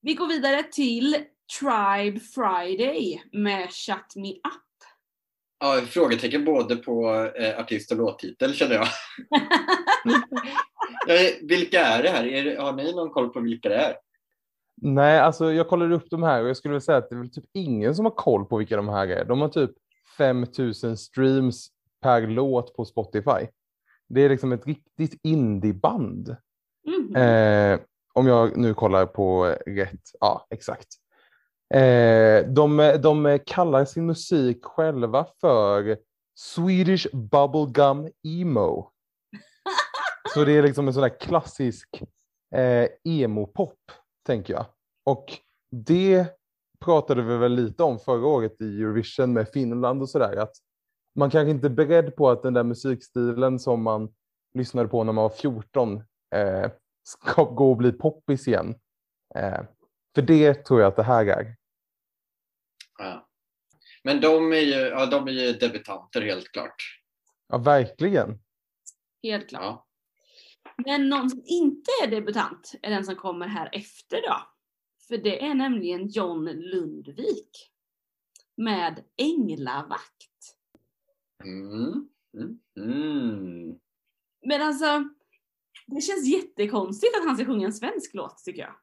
Vi 0.00 0.14
går 0.14 0.28
vidare 0.28 0.62
till 0.62 1.16
Tribe 1.60 2.20
Friday 2.20 3.22
med 3.32 3.72
Shut 3.72 4.16
Me 4.16 4.32
Up. 4.32 4.64
Ja, 5.58 5.80
frågetecken 5.88 6.44
både 6.44 6.76
på 6.76 7.24
eh, 7.36 7.58
artist 7.58 7.90
och 7.90 7.96
låttitel 7.98 8.54
känner 8.54 8.74
jag. 8.74 8.88
ja, 11.06 11.14
vilka 11.42 11.80
är 11.80 12.02
det 12.02 12.08
här? 12.08 12.26
Är 12.26 12.56
har 12.56 12.72
ni 12.72 12.92
någon 12.92 13.10
koll 13.10 13.28
på 13.28 13.40
vilka 13.40 13.68
det 13.68 13.76
är? 13.76 13.96
Nej, 14.76 15.18
alltså 15.18 15.52
jag 15.52 15.68
kollade 15.68 15.94
upp 15.94 16.10
de 16.10 16.22
här 16.22 16.42
och 16.42 16.48
jag 16.48 16.56
skulle 16.56 16.72
vilja 16.72 16.80
säga 16.80 16.98
att 16.98 17.10
det 17.10 17.14
är 17.16 17.18
väl 17.18 17.32
typ 17.32 17.44
ingen 17.52 17.94
som 17.94 18.04
har 18.04 18.12
koll 18.12 18.44
på 18.44 18.56
vilka 18.56 18.76
de 18.76 18.88
här 18.88 19.08
är. 19.08 19.24
De 19.24 19.40
har 19.40 19.48
typ 19.48 19.70
5000 20.18 20.96
streams 20.96 21.68
per 22.02 22.26
låt 22.26 22.76
på 22.76 22.84
Spotify. 22.84 23.48
Det 24.08 24.20
är 24.20 24.28
liksom 24.28 24.52
ett 24.52 24.66
riktigt 24.66 25.20
indieband. 25.22 26.36
Mhm. 26.86 27.16
Eh, 27.16 27.80
om 28.14 28.26
jag 28.26 28.56
nu 28.56 28.74
kollar 28.74 29.06
på 29.06 29.44
rätt, 29.66 30.10
ja 30.20 30.46
exakt. 30.50 30.88
Eh, 31.74 32.46
de, 32.46 32.98
de 33.02 33.38
kallar 33.46 33.84
sin 33.84 34.06
musik 34.06 34.64
själva 34.64 35.26
för 35.40 35.98
Swedish 36.38 37.06
Bubblegum 37.12 38.08
Emo. 38.22 38.90
Så 40.34 40.44
det 40.44 40.52
är 40.52 40.62
liksom 40.62 40.88
en 40.88 40.94
sån 40.94 41.02
där 41.02 41.20
klassisk 41.20 42.02
eh, 42.54 42.88
emo-pop, 43.04 43.78
tänker 44.24 44.52
jag. 44.52 44.66
Och 45.04 45.38
det 45.70 46.26
pratade 46.80 47.22
vi 47.22 47.36
väl 47.36 47.52
lite 47.54 47.82
om 47.82 47.98
förra 47.98 48.26
året 48.26 48.60
i 48.60 48.82
Eurovision 48.82 49.32
med 49.32 49.48
Finland 49.48 50.02
och 50.02 50.10
sådär. 50.10 50.36
Att 50.36 50.52
man 51.14 51.30
kanske 51.30 51.50
inte 51.50 51.66
är 51.66 51.70
beredd 51.70 52.16
på 52.16 52.30
att 52.30 52.42
den 52.42 52.54
där 52.54 52.64
musikstilen 52.64 53.58
som 53.58 53.82
man 53.82 54.14
lyssnade 54.54 54.88
på 54.88 55.04
när 55.04 55.12
man 55.12 55.22
var 55.22 55.30
14 55.30 56.02
eh, 56.34 56.70
ska 57.02 57.44
gå 57.44 57.70
och 57.70 57.76
bli 57.76 57.92
poppis 57.92 58.48
igen. 58.48 58.74
Eh, 59.34 59.60
för 60.14 60.22
det 60.22 60.54
tror 60.54 60.80
jag 60.80 60.88
att 60.88 60.96
det 60.96 61.02
här 61.02 61.26
är. 61.26 61.56
Ja. 62.98 63.28
Men 64.04 64.20
de 64.20 64.52
är, 64.52 64.60
ju, 64.60 64.72
ja, 64.72 65.06
de 65.06 65.28
är 65.28 65.32
ju 65.32 65.52
debutanter 65.52 66.22
helt 66.22 66.52
klart. 66.52 66.76
Ja, 67.48 67.58
verkligen. 67.58 68.38
Helt 69.22 69.48
klart. 69.48 69.62
Ja. 69.62 69.86
Men 70.76 71.08
någon 71.08 71.30
som 71.30 71.42
inte 71.44 71.90
är 72.02 72.06
debutant 72.10 72.74
är 72.82 72.90
den 72.90 73.04
som 73.04 73.16
kommer 73.16 73.46
här 73.46 73.70
efter 73.72 74.16
då. 74.16 74.36
För 75.08 75.16
det 75.16 75.44
är 75.44 75.54
nämligen 75.54 76.08
John 76.08 76.44
Lundvik. 76.44 77.70
Med 78.56 79.04
Änglavakt. 79.16 80.56
Mm. 81.44 82.08
Mm. 82.36 82.58
Mm. 82.76 83.78
Men 84.46 84.62
alltså, 84.62 85.08
det 85.86 86.00
känns 86.00 86.26
jättekonstigt 86.26 87.16
att 87.16 87.26
han 87.26 87.36
ska 87.36 87.46
sjunga 87.46 87.66
en 87.66 87.72
svensk 87.72 88.14
låt 88.14 88.38
tycker 88.44 88.62
jag. 88.62 88.74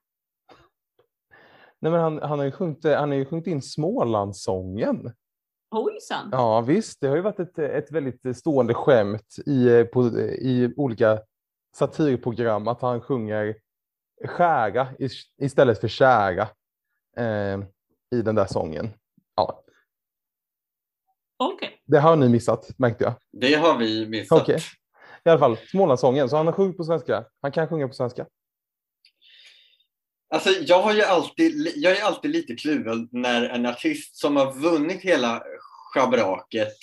Nej, 1.79 1.91
men 1.91 2.01
han, 2.01 2.19
han, 2.21 2.39
har 2.39 2.45
ju 2.45 2.51
sjungit, 2.51 2.83
han 2.83 3.10
har 3.10 3.17
ju 3.17 3.25
sjungit 3.25 3.48
in 3.48 3.62
Smålandssången. 3.62 5.12
Ojsan! 5.71 6.30
Ja 6.32 6.62
visst, 6.62 7.01
det 7.01 7.08
har 7.08 7.15
ju 7.15 7.21
varit 7.21 7.39
ett, 7.39 7.60
ett 7.60 7.91
väldigt 7.91 8.38
stående 8.38 8.73
skämt 8.73 9.36
i, 9.45 9.84
på, 9.84 10.08
i 10.19 10.73
olika 10.77 11.19
satirprogram 11.75 12.67
att 12.67 12.81
han 12.81 13.01
sjunger 13.01 13.55
skära 14.25 14.88
is- 14.99 15.25
istället 15.41 15.79
för 15.81 15.88
kära 15.88 16.47
eh, 17.17 17.60
i 18.15 18.21
den 18.21 18.36
där 18.36 18.45
sången. 18.45 18.89
Ja, 19.36 19.63
Okej. 21.38 21.81
det 21.86 21.99
har 21.99 22.15
ni 22.15 22.29
missat 22.29 22.69
märkte 22.79 23.03
jag. 23.03 23.13
Det 23.31 23.53
har 23.53 23.77
vi 23.77 24.07
missat. 24.07 24.41
Okej. 24.41 24.60
I 25.25 25.29
alla 25.29 25.39
fall, 25.39 25.57
Smålandssången. 25.57 26.29
Så 26.29 26.38
han 26.38 26.45
har 26.45 26.53
sjungit 26.53 26.77
på 26.77 26.84
svenska. 26.84 27.25
Han 27.41 27.51
kan 27.51 27.67
sjunga 27.67 27.88
på 27.88 27.93
svenska. 27.93 28.25
Alltså, 30.34 30.49
jag, 30.49 30.81
har 30.81 30.93
ju 30.93 31.01
alltid, 31.01 31.71
jag 31.75 31.97
är 31.97 32.03
alltid 32.03 32.31
lite 32.31 32.55
kluven 32.55 33.10
när 33.12 33.49
en 33.49 33.65
artist 33.65 34.15
som 34.17 34.36
har 34.36 34.53
vunnit 34.53 35.01
hela 35.01 35.43
schabraket 35.93 36.73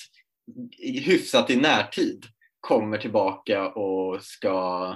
hyfsat 1.03 1.51
i 1.51 1.57
närtid 1.57 2.27
kommer 2.61 2.99
tillbaka 2.99 3.69
och 3.69 4.23
ska 4.23 4.95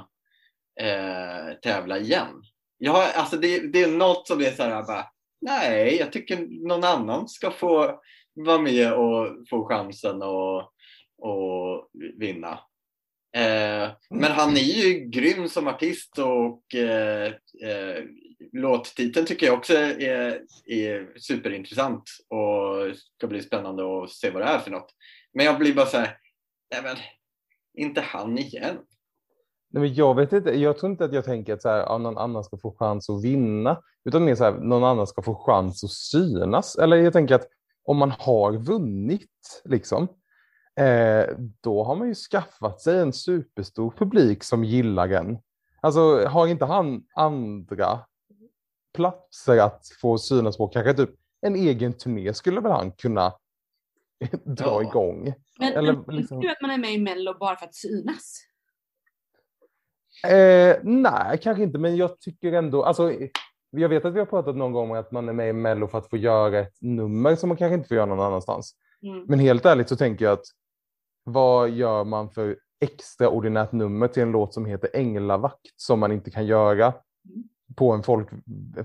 eh, 0.80 1.54
tävla 1.62 1.98
igen. 1.98 2.42
Jag 2.78 2.92
har, 2.92 3.02
alltså 3.02 3.36
det, 3.36 3.72
det 3.72 3.82
är 3.82 3.88
något 3.88 4.28
som 4.28 4.40
är 4.40 4.50
så 4.50 4.62
här 4.62 4.82
bara, 4.82 5.06
nej, 5.40 5.96
jag 5.96 6.12
tycker 6.12 6.66
någon 6.68 6.84
annan 6.84 7.28
ska 7.28 7.50
få 7.50 8.00
vara 8.34 8.58
med 8.58 8.92
och 8.92 9.48
få 9.50 9.64
chansen 9.68 10.22
och, 10.22 10.58
och 11.18 11.90
vinna. 12.18 12.58
Eh, 13.36 13.90
men 14.10 14.32
han 14.32 14.56
är 14.56 14.60
ju 14.60 14.98
grym 14.98 15.48
som 15.48 15.68
artist 15.68 16.18
och 16.18 16.74
eh, 16.74 17.26
eh, 17.62 18.04
låttiteln 18.52 19.26
tycker 19.26 19.46
jag 19.46 19.58
också 19.58 19.74
är, 19.76 20.40
är 20.66 21.18
superintressant 21.18 22.02
och 22.28 22.96
ska 22.96 23.26
bli 23.26 23.42
spännande 23.42 23.82
att 23.82 24.10
se 24.10 24.30
vad 24.30 24.42
det 24.42 24.48
är 24.48 24.58
för 24.58 24.70
något. 24.70 24.94
Men 25.34 25.46
jag 25.46 25.58
blir 25.58 25.74
bara 25.74 25.86
så 25.86 25.96
här, 25.96 26.16
nej 26.70 26.82
men 26.82 26.96
inte 27.74 28.00
han 28.00 28.38
igen. 28.38 28.78
Nej, 29.70 29.82
men 29.82 29.94
jag 29.94 30.14
vet 30.14 30.32
inte, 30.32 30.50
jag 30.50 30.78
tror 30.78 30.90
inte 30.92 31.04
att 31.04 31.12
jag 31.12 31.24
tänker 31.24 31.54
att 31.54 31.62
så 31.62 31.68
här, 31.68 31.78
ja, 31.78 31.98
någon 31.98 32.18
annan 32.18 32.44
ska 32.44 32.56
få 32.56 32.76
chans 32.78 33.10
att 33.10 33.24
vinna, 33.24 33.82
utan 34.04 34.24
mer 34.24 34.34
så 34.34 34.44
här, 34.44 34.52
någon 34.52 34.84
annan 34.84 35.06
ska 35.06 35.22
få 35.22 35.34
chans 35.34 35.84
att 35.84 35.90
synas. 35.90 36.76
Eller 36.76 36.96
jag 36.96 37.12
tänker 37.12 37.34
att 37.34 37.48
om 37.84 37.96
man 37.96 38.10
har 38.18 38.52
vunnit, 38.52 39.62
liksom, 39.64 40.08
eh, 40.76 41.36
då 41.60 41.84
har 41.84 41.96
man 41.96 42.08
ju 42.08 42.14
skaffat 42.14 42.80
sig 42.80 42.98
en 42.98 43.12
superstor 43.12 43.90
publik 43.90 44.44
som 44.44 44.64
gillar 44.64 45.08
en. 45.08 45.38
Alltså 45.80 46.26
har 46.26 46.46
inte 46.46 46.64
han 46.64 47.02
andra 47.14 47.98
platser 48.94 49.58
att 49.58 49.86
få 50.00 50.18
synas 50.18 50.56
på, 50.56 50.68
kanske 50.68 50.94
typ 50.94 51.10
en 51.40 51.56
egen 51.56 51.92
turné 51.92 52.34
skulle 52.34 52.60
väl 52.60 52.72
han 52.72 52.92
kunna 52.92 53.32
dra 54.44 54.64
Ja. 54.64 54.82
igång. 54.82 55.34
Men, 55.58 55.72
Eller 55.72 55.92
men 56.06 56.16
liksom- 56.16 56.40
tycker 56.40 56.48
du 56.48 56.52
att 56.54 56.60
man 56.62 56.70
är 56.70 56.78
med 56.78 56.92
i 56.92 56.98
mello 56.98 57.34
bara 57.40 57.56
för 57.56 57.66
att 57.66 57.74
synas? 57.74 58.34
Eh, 60.26 60.76
nej, 60.82 61.38
kanske 61.42 61.62
inte, 61.62 61.78
men 61.78 61.96
jag 61.96 62.20
tycker 62.20 62.52
ändå, 62.52 62.82
alltså, 62.84 63.12
jag 63.70 63.88
vet 63.88 64.04
att 64.04 64.14
vi 64.14 64.18
har 64.18 64.26
pratat 64.26 64.56
någon 64.56 64.72
gång 64.72 64.90
om 64.90 64.96
att 64.96 65.12
man 65.12 65.28
är 65.28 65.32
med 65.32 65.48
i 65.48 65.52
Mello 65.52 65.88
för 65.88 65.98
att 65.98 66.10
få 66.10 66.16
göra 66.16 66.58
ett 66.58 66.74
nummer 66.80 67.36
som 67.36 67.48
man 67.48 67.56
kanske 67.56 67.74
inte 67.74 67.88
får 67.88 67.96
göra 67.96 68.06
någon 68.06 68.20
annanstans. 68.26 68.74
Mm. 69.02 69.24
Men 69.28 69.38
helt 69.38 69.66
ärligt 69.66 69.88
så 69.88 69.96
tänker 69.96 70.24
jag 70.24 70.32
att 70.32 70.44
vad 71.24 71.70
gör 71.70 72.04
man 72.04 72.30
för 72.30 72.58
extraordinärt 72.80 73.72
nummer 73.72 74.08
till 74.08 74.22
en 74.22 74.32
låt 74.32 74.54
som 74.54 74.66
heter 74.66 74.90
Änglavakt 74.94 75.60
som 75.76 76.00
man 76.00 76.12
inte 76.12 76.30
kan 76.30 76.46
göra 76.46 76.86
Mm. 76.86 77.42
på 77.76 77.92
en 77.92 78.02
folk, 78.02 78.28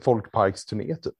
folkparksturné 0.01 0.95
typ? 0.95 1.15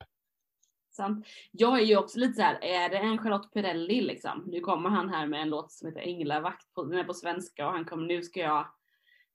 Sant. 0.97 1.27
Jag 1.51 1.79
är 1.79 1.83
ju 1.83 1.97
också 1.97 2.19
lite 2.19 2.33
så 2.33 2.41
här, 2.41 2.63
är 2.63 2.89
det 2.89 2.97
en 2.97 3.17
Charlotte 3.17 3.53
Perrelli 3.53 4.01
liksom? 4.01 4.43
Nu 4.47 4.59
kommer 4.59 4.89
han 4.89 5.09
här 5.09 5.27
med 5.27 5.41
en 5.41 5.49
låt 5.49 5.71
som 5.71 5.87
heter 5.87 6.01
Änglavakt, 6.01 6.73
på, 6.73 6.83
den 6.83 6.99
är 6.99 7.03
på 7.03 7.13
svenska 7.13 7.67
och 7.67 7.73
han 7.73 7.85
kommer, 7.85 8.07
nu 8.07 8.23
ska 8.23 8.39
jag, 8.39 8.67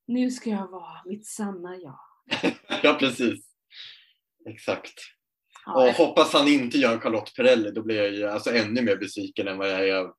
nu 0.06 0.30
ska 0.30 0.50
jag 0.50 0.68
vara 0.68 1.02
mitt 1.04 1.26
sanna 1.26 1.76
jag. 1.76 1.98
Ja, 2.82 2.96
precis. 3.00 3.54
Exakt. 4.48 4.94
Ja, 5.66 5.88
Och 5.88 5.94
hoppas 5.94 6.32
han 6.32 6.48
inte 6.48 6.78
gör 6.78 6.98
Charlotte 6.98 7.36
Perrelli, 7.36 7.70
då 7.70 7.82
blir 7.82 7.96
jag 7.96 8.10
ju 8.10 8.26
alltså 8.26 8.50
ännu 8.50 8.82
mer 8.82 8.96
besviken 8.96 9.48
än 9.48 9.58
vad 9.58 9.70
jag 9.70 9.88
är 9.88 10.12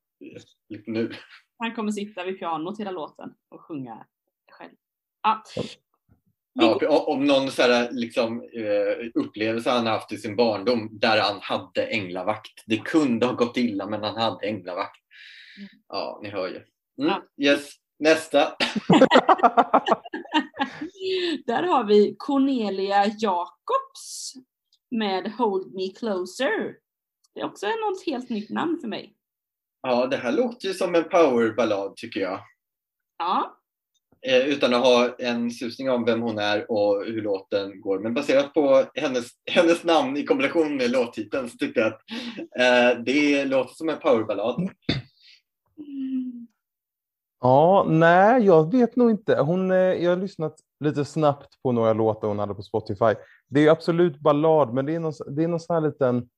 nu. 0.86 1.12
Han 1.58 1.74
kommer 1.74 1.92
sitta 1.92 2.24
vid 2.24 2.38
pianot 2.38 2.80
hela 2.80 2.90
låten 2.90 3.34
och 3.48 3.60
sjunga 3.60 4.06
själv. 4.50 4.74
Ja. 5.22 5.42
Ja, 6.54 7.04
om 7.06 7.24
någon 7.24 7.50
så 7.50 7.62
här, 7.62 7.88
liksom, 7.92 8.40
eh, 8.40 9.10
upplevelse 9.14 9.70
han 9.70 9.86
haft 9.86 10.12
i 10.12 10.18
sin 10.18 10.36
barndom 10.36 10.88
där 10.92 11.20
han 11.20 11.40
hade 11.40 11.86
änglavakt. 11.86 12.64
Det 12.66 12.76
kunde 12.76 13.26
ha 13.26 13.32
gått 13.32 13.56
illa 13.56 13.86
men 13.86 14.02
han 14.02 14.16
hade 14.16 14.46
änglavakt. 14.46 15.00
Mm. 15.58 15.68
Ja, 15.88 16.20
ni 16.22 16.30
hör 16.30 16.48
ju. 16.48 16.62
Mm, 17.02 17.22
yes. 17.36 17.70
Nästa. 17.98 18.38
Där 21.46 21.62
har 21.62 21.84
vi 21.84 22.14
Cornelia 22.18 23.06
Jacobs 23.06 24.34
med 24.90 25.32
Hold 25.32 25.74
Me 25.74 25.88
Closer. 25.98 26.76
Det 27.34 27.40
är 27.40 27.44
också 27.44 27.66
något 27.66 28.06
helt 28.06 28.30
nytt 28.30 28.50
namn 28.50 28.78
för 28.80 28.88
mig. 28.88 29.14
Ja, 29.82 30.06
det 30.06 30.16
här 30.16 30.32
låter 30.32 30.68
ju 30.68 30.74
som 30.74 30.94
en 30.94 31.08
powerballad 31.08 31.96
tycker 31.96 32.20
jag. 32.20 32.40
Ja, 33.18 33.58
Eh, 34.26 34.48
utan 34.48 34.74
att 34.74 34.84
ha 34.84 35.16
en 35.18 35.50
susning 35.50 35.90
om 35.90 36.04
vem 36.04 36.22
hon 36.22 36.38
är 36.38 36.70
och 36.70 37.04
hur 37.04 37.22
låten 37.22 37.80
går. 37.80 37.98
Men 37.98 38.14
baserat 38.14 38.54
på 38.54 38.84
hennes, 38.94 39.26
hennes 39.50 39.84
namn 39.84 40.16
i 40.16 40.24
kombination 40.24 40.76
med 40.76 40.90
låttiteln 40.90 41.48
så 41.48 41.56
tyckte 41.56 41.80
jag 41.80 41.88
att 41.88 42.00
eh, 42.58 43.02
det 43.04 43.44
låter 43.44 43.74
som 43.74 43.88
en 43.88 43.98
powerballad. 43.98 44.70
Ja, 47.40 47.86
nej, 47.88 48.44
jag 48.44 48.72
vet 48.72 48.96
nog 48.96 49.10
inte. 49.10 49.36
Hon, 49.36 49.70
eh, 49.70 49.76
jag 49.76 50.10
har 50.10 50.16
lyssnat 50.16 50.56
lite 50.80 51.04
snabbt 51.04 51.62
på 51.62 51.72
några 51.72 51.92
låtar 51.92 52.28
hon 52.28 52.38
hade 52.38 52.54
på 52.54 52.62
Spotify. 52.62 53.14
Det 53.48 53.66
är 53.66 53.70
absolut 53.70 54.20
ballad, 54.20 54.74
men 54.74 54.86
det 54.86 54.94
är 54.94 55.00
någon, 55.00 55.12
det 55.26 55.44
är 55.44 55.48
någon 55.48 55.60
sån 55.60 55.74
här 55.74 55.80
liten 55.80 56.28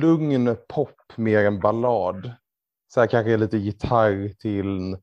lugn 0.00 0.56
pop 0.68 1.16
mer 1.16 1.44
än 1.44 1.60
ballad. 1.60 2.32
Så 2.88 3.00
här 3.00 3.06
kanske 3.06 3.36
lite 3.36 3.58
gitarr 3.58 4.28
till. 4.38 4.96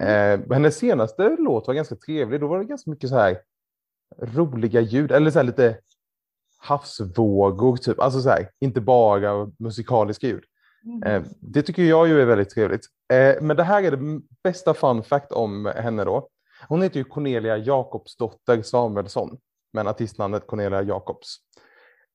Eh, 0.00 0.40
hennes 0.50 0.78
senaste 0.78 1.36
låt 1.38 1.66
var 1.66 1.74
ganska 1.74 1.96
trevlig. 1.96 2.40
Då 2.40 2.46
var 2.46 2.58
det 2.58 2.64
ganska 2.64 2.90
mycket 2.90 3.10
så 3.10 3.16
här 3.16 3.38
roliga 4.18 4.80
ljud, 4.80 5.12
eller 5.12 5.30
så 5.30 5.38
här 5.38 5.46
lite 5.46 5.78
havsvågor, 6.58 7.76
typ. 7.76 8.00
Alltså 8.00 8.20
så 8.20 8.28
här, 8.28 8.50
inte 8.60 8.80
bara 8.80 9.50
musikaliska 9.58 10.26
ljud. 10.26 10.44
Mm. 10.84 11.02
Eh, 11.02 11.22
det 11.40 11.62
tycker 11.62 11.82
jag 11.82 12.08
ju 12.08 12.20
är 12.20 12.26
väldigt 12.26 12.50
trevligt. 12.50 12.86
Eh, 13.12 13.42
men 13.42 13.56
det 13.56 13.62
här 13.62 13.82
är 13.82 13.90
det 13.90 14.20
bästa 14.42 14.74
fun 14.74 15.02
fact 15.02 15.32
om 15.32 15.72
henne 15.76 16.04
då. 16.04 16.28
Hon 16.68 16.82
heter 16.82 16.96
ju 16.96 17.04
Cornelia 17.04 17.56
Jakobsdotter 17.56 18.62
Samuelsson, 18.62 19.38
men 19.72 19.88
artistnamnet 19.88 20.46
Cornelia 20.46 20.82
Jakobs. 20.82 21.36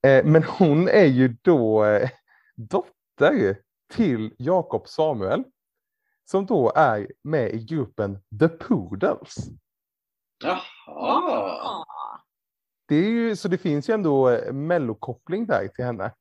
Eh, 0.07 0.25
men 0.25 0.43
hon 0.43 0.87
är 0.87 1.05
ju 1.05 1.37
då 1.41 1.85
eh, 1.85 2.09
dotter 2.55 3.57
till 3.93 4.33
Jakob 4.37 4.87
Samuel, 4.87 5.43
som 6.25 6.45
då 6.45 6.71
är 6.75 7.07
med 7.23 7.53
i 7.53 7.65
gruppen 7.65 8.19
The 8.39 8.47
Poodles. 8.47 9.35
Jaha. 10.43 10.61
Ah, 10.87 11.85
Det 12.87 12.95
är 12.95 13.09
ju, 13.09 13.35
så 13.35 13.47
det 13.47 13.57
finns 13.57 13.89
ju 13.89 13.93
ändå 13.93 14.29
eh, 14.29 14.53
mellokoppling 14.53 15.45
där 15.45 15.67
till 15.67 15.85
henne. 15.85 16.11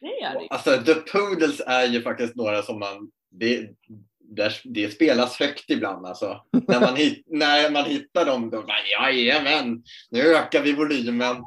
det 0.00 0.06
gör 0.06 0.40
det. 0.40 0.48
Alltså 0.50 0.82
The 0.82 0.94
Poodles 0.94 1.60
är 1.66 1.84
ju 1.86 2.02
faktiskt 2.02 2.36
några 2.36 2.62
som 2.62 2.78
man, 2.78 3.10
det, 3.30 3.70
där, 4.18 4.60
det 4.64 4.90
spelas 4.90 5.38
högt 5.38 5.70
ibland 5.70 6.06
alltså. 6.06 6.40
när, 6.68 6.80
man 6.80 6.96
hit, 6.96 7.24
när 7.26 7.70
man 7.70 7.84
hittar 7.84 8.24
dem 8.26 8.50
då 8.50 8.62
bara 8.62 9.10
jajamän, 9.12 9.82
nu 10.10 10.20
ökar 10.20 10.62
vi 10.62 10.72
volymen. 10.72 11.36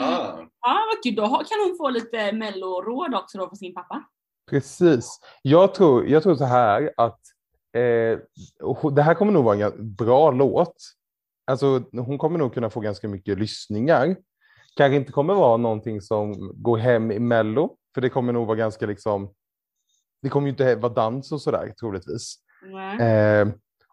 Ah. 0.00 0.38
Ja, 0.60 0.86
vad 0.86 1.02
kul. 1.02 1.14
Då 1.14 1.26
kan 1.26 1.58
hon 1.66 1.76
få 1.76 1.90
lite 1.90 2.32
melloråd 2.32 3.14
också 3.14 3.38
då 3.38 3.48
för 3.48 3.56
sin 3.56 3.74
pappa. 3.74 4.04
Precis. 4.50 5.20
Jag 5.42 5.74
tror, 5.74 6.06
jag 6.06 6.22
tror 6.22 6.34
så 6.34 6.44
här 6.44 6.92
att 6.96 7.20
eh, 7.72 8.18
det 8.92 9.02
här 9.02 9.14
kommer 9.14 9.32
nog 9.32 9.44
vara 9.44 9.66
en 9.66 9.94
bra 9.94 10.30
låt. 10.30 10.76
Alltså, 11.46 11.84
hon 11.92 12.18
kommer 12.18 12.38
nog 12.38 12.54
kunna 12.54 12.70
få 12.70 12.80
ganska 12.80 13.08
mycket 13.08 13.38
lyssningar. 13.38 14.16
Kanske 14.76 14.96
inte 14.96 15.12
kommer 15.12 15.34
vara 15.34 15.56
någonting 15.56 16.00
som 16.00 16.52
går 16.62 16.78
hem 16.78 17.12
i 17.12 17.18
Mello, 17.18 17.76
för 17.94 18.00
det 18.00 18.08
kommer 18.08 18.32
nog 18.32 18.46
vara 18.46 18.56
ganska 18.56 18.86
liksom, 18.86 19.32
det 20.22 20.28
kommer 20.28 20.46
ju 20.46 20.50
inte 20.50 20.74
vara 20.74 20.92
dans 20.92 21.32
och 21.32 21.42
sådär 21.42 21.74
troligtvis. 21.80 22.38
Eh, 23.00 23.48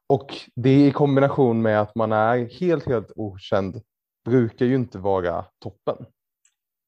och 0.07 0.35
det 0.55 0.87
i 0.87 0.91
kombination 0.91 1.61
med 1.61 1.81
att 1.81 1.95
man 1.95 2.11
är 2.11 2.59
helt, 2.59 2.85
helt 2.85 3.11
okänd 3.15 3.81
brukar 4.25 4.65
ju 4.65 4.75
inte 4.75 4.97
vara 4.97 5.45
toppen. 5.59 6.05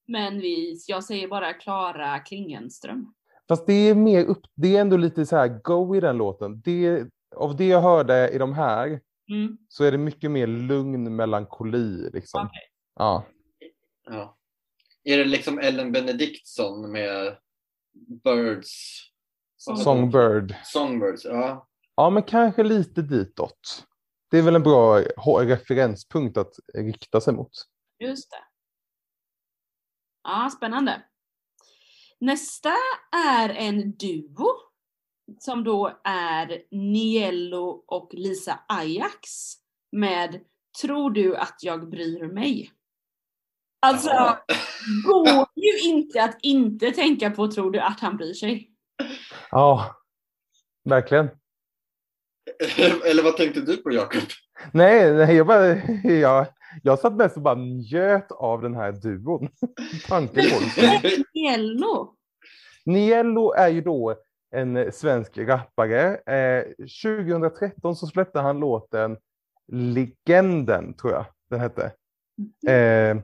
Men 0.07 0.39
vi, 0.39 0.77
jag 0.87 1.03
säger 1.03 1.27
bara 1.27 1.53
Klara 1.53 2.19
Klingenström. 2.19 3.13
Fast 3.47 3.67
det 3.67 3.73
är 3.73 3.95
mer 3.95 4.25
upp, 4.25 4.41
det 4.55 4.75
är 4.77 4.81
ändå 4.81 4.97
lite 4.97 5.25
så 5.25 5.35
här 5.35 5.47
go 5.63 5.95
i 5.95 5.99
den 5.99 6.17
låten. 6.17 6.61
Det, 6.61 7.07
av 7.35 7.55
det 7.55 7.67
jag 7.67 7.81
hörde 7.81 8.29
i 8.29 8.37
de 8.37 8.53
här 8.53 9.01
Mm. 9.29 9.57
så 9.69 9.83
är 9.83 9.91
det 9.91 9.97
mycket 9.97 10.31
mer 10.31 10.47
lugn 10.47 11.15
melankoli 11.15 12.09
liksom. 12.13 12.45
Okej. 12.45 12.61
Ja. 12.95 13.25
Ja. 14.05 14.37
Är 15.03 15.17
det 15.17 15.25
liksom 15.25 15.59
Ellen 15.59 15.91
Benediktsson 15.91 16.91
med 16.91 17.37
Birds? 18.23 18.99
Songbird. 19.57 20.55
Songbirds, 20.63 21.25
ja. 21.25 21.67
Ja, 21.95 22.09
men 22.09 22.23
kanske 22.23 22.63
lite 22.63 23.01
ditåt. 23.01 23.85
Det 24.31 24.37
är 24.37 24.41
väl 24.41 24.55
en 24.55 24.63
bra 24.63 24.99
referenspunkt 25.41 26.37
att 26.37 26.53
rikta 26.73 27.21
sig 27.21 27.33
mot. 27.33 27.51
Just 27.99 28.31
det. 28.31 28.43
Ja, 30.23 30.49
spännande. 30.57 31.01
Nästa 32.19 32.73
är 33.29 33.49
en 33.49 33.91
duo 33.91 34.47
som 35.39 35.63
då 35.63 36.01
är 36.03 36.61
Niello 36.71 37.83
och 37.87 38.09
Lisa 38.13 38.59
Ajax 38.67 39.19
med 39.91 40.41
Tror 40.81 41.11
du 41.11 41.35
att 41.35 41.57
jag 41.61 41.89
bryr 41.89 42.27
mig? 42.33 42.71
Alltså, 43.79 44.37
går 45.05 45.47
ju 45.55 45.79
inte 45.89 46.23
att 46.23 46.37
inte 46.41 46.91
tänka 46.91 47.31
på 47.31 47.51
Tror 47.51 47.71
du 47.71 47.79
att 47.79 47.99
han 47.99 48.17
bryr 48.17 48.33
sig? 48.33 48.71
Ja, 49.51 49.95
verkligen. 50.83 51.29
Eller 53.05 53.23
vad 53.23 53.37
tänkte 53.37 53.61
du 53.61 53.77
på 53.77 53.91
Jakob? 53.91 54.21
Nej, 54.71 55.13
nej 55.13 55.35
jag, 55.35 55.47
bara, 55.47 55.75
jag, 56.03 56.47
jag 56.83 56.99
satt 56.99 57.13
mest 57.13 57.37
och 57.37 57.43
bara 57.43 57.55
njöt 57.55 58.31
av 58.31 58.61
den 58.61 58.75
här 58.75 58.91
duon. 58.91 59.49
Tanken 60.07 60.43
på. 60.43 60.81
Niello? 61.33 62.15
Niello 62.85 63.53
är 63.53 63.67
ju 63.67 63.81
då 63.81 64.15
en 64.51 64.91
svensk 64.91 65.37
rappare. 65.37 66.15
Eh, 66.15 66.65
2013 67.03 67.95
så 67.95 68.07
släppte 68.07 68.39
han 68.39 68.59
låten 68.59 69.17
Legenden, 69.67 70.93
tror 70.93 71.13
jag 71.13 71.25
den 71.49 71.59
hette. 71.59 71.91
Eh, 72.67 73.17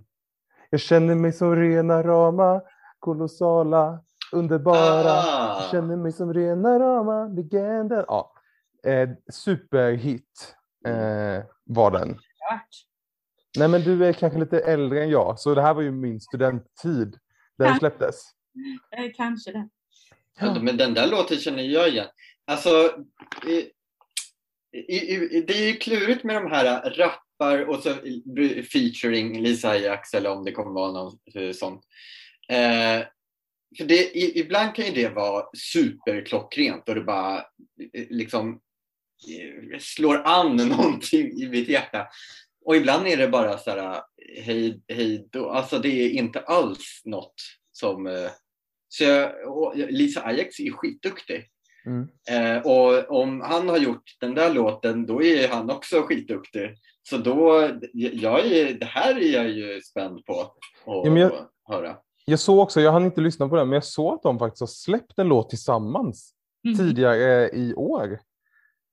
jag 0.69 0.79
känner 0.79 1.15
mig 1.15 1.33
som 1.33 1.55
rena 1.55 2.03
rama, 2.03 2.61
kolossala, 2.99 4.03
underbara. 4.31 5.11
Ah. 5.11 5.61
Jag 5.61 5.71
känner 5.71 5.95
mig 5.95 6.11
som 6.11 6.33
rena 6.33 6.79
rama, 6.79 7.25
legenden. 7.25 8.05
Ja. 8.07 8.33
Eh, 8.83 9.09
superhit 9.31 10.55
eh, 10.85 11.43
var 11.63 11.91
den. 11.91 12.19
Nej 13.57 13.67
men 13.67 13.81
du 13.81 14.05
är 14.05 14.13
kanske 14.13 14.39
lite 14.39 14.59
äldre 14.59 15.03
än 15.03 15.09
jag, 15.09 15.39
så 15.39 15.55
det 15.55 15.61
här 15.61 15.73
var 15.73 15.81
ju 15.81 15.91
min 15.91 16.21
studenttid. 16.21 17.17
Den 17.57 17.67
Ja. 17.67 17.77
släpptes. 17.79 18.15
Eh, 18.97 19.11
Kanske 19.15 19.51
det. 19.51 19.69
Ja, 20.39 20.59
men 20.61 20.77
den 20.77 20.93
där 20.93 21.07
låten 21.07 21.37
känner 21.37 21.63
jag 21.63 21.89
igen. 21.89 22.07
Alltså, 22.45 22.69
i, 23.47 23.69
i, 24.95 25.15
i, 25.15 25.43
det 25.47 25.53
är 25.53 25.67
ju 25.67 25.73
klurigt 25.73 26.23
med 26.23 26.35
de 26.35 26.51
här 26.51 26.89
rappar 26.89 27.69
och 27.69 27.83
så 27.83 27.93
featuring 28.73 29.41
Lisa 29.41 29.69
Ajax 29.69 30.13
eller 30.13 30.29
om 30.31 30.43
det 30.45 30.51
kommer 30.51 30.71
vara 30.71 30.91
någon 30.91 31.19
eh, 31.35 31.51
sånt. 31.51 31.81
Eh, 32.49 33.05
för 33.77 33.85
det, 33.85 34.17
i, 34.17 34.39
ibland 34.39 34.75
kan 34.75 34.85
ju 34.85 34.91
det 34.91 35.09
vara 35.09 35.45
superklockrent 35.73 36.89
och 36.89 36.95
det 36.95 37.01
bara 37.01 37.45
liksom 37.93 38.59
slår 39.79 40.21
an 40.25 40.55
någonting 40.69 41.31
i 41.41 41.49
mitt 41.49 41.67
hjärta. 41.69 42.07
Och 42.65 42.75
ibland 42.75 43.07
är 43.07 43.17
det 43.17 43.27
bara 43.27 43.57
så 43.57 43.71
här, 43.71 44.01
hej, 44.43 44.81
hej 44.87 45.27
då. 45.31 45.49
Alltså 45.49 45.79
det 45.79 45.87
är 46.05 46.09
inte 46.09 46.39
alls 46.39 47.01
något 47.05 47.33
som 47.71 48.07
eh, 48.07 48.29
så 48.87 49.03
jag, 49.03 49.31
och 49.57 49.73
Lisa 49.75 50.21
Ajax 50.25 50.59
är 50.59 50.63
ju 50.63 50.73
skitduktig. 50.73 51.47
Mm. 51.85 52.07
Eh, 52.29 52.61
och 52.65 53.21
om 53.21 53.41
han 53.41 53.69
har 53.69 53.77
gjort 53.77 54.03
den 54.19 54.35
där 54.35 54.53
låten, 54.53 55.05
då 55.05 55.23
är 55.23 55.47
han 55.47 55.69
också 55.69 56.01
skitduktig. 56.01 56.75
Så 57.09 57.17
då, 57.17 57.69
jag 57.93 58.45
är, 58.45 58.73
det 58.73 58.85
här 58.85 59.17
är 59.21 59.33
jag 59.33 59.49
ju 59.49 59.81
spänd 59.81 60.25
på 60.25 60.41
att 60.41 60.57
Ja, 60.85 61.03
jag- 61.19 61.31
höra. 61.69 61.97
Jag 62.25 62.39
såg 62.39 62.59
också, 62.59 62.81
jag 62.81 62.91
hann 62.91 63.05
inte 63.05 63.21
lyssna 63.21 63.49
på 63.49 63.55
den, 63.55 63.67
men 63.69 63.73
jag 63.73 63.83
såg 63.83 64.13
att 64.13 64.23
de 64.23 64.39
faktiskt 64.39 64.59
har 64.59 64.67
släppt 64.67 65.19
en 65.19 65.27
låt 65.27 65.49
tillsammans 65.49 66.33
Mm. 66.65 66.77
tidigare 66.77 67.49
i 67.49 67.73
år. 67.75 68.19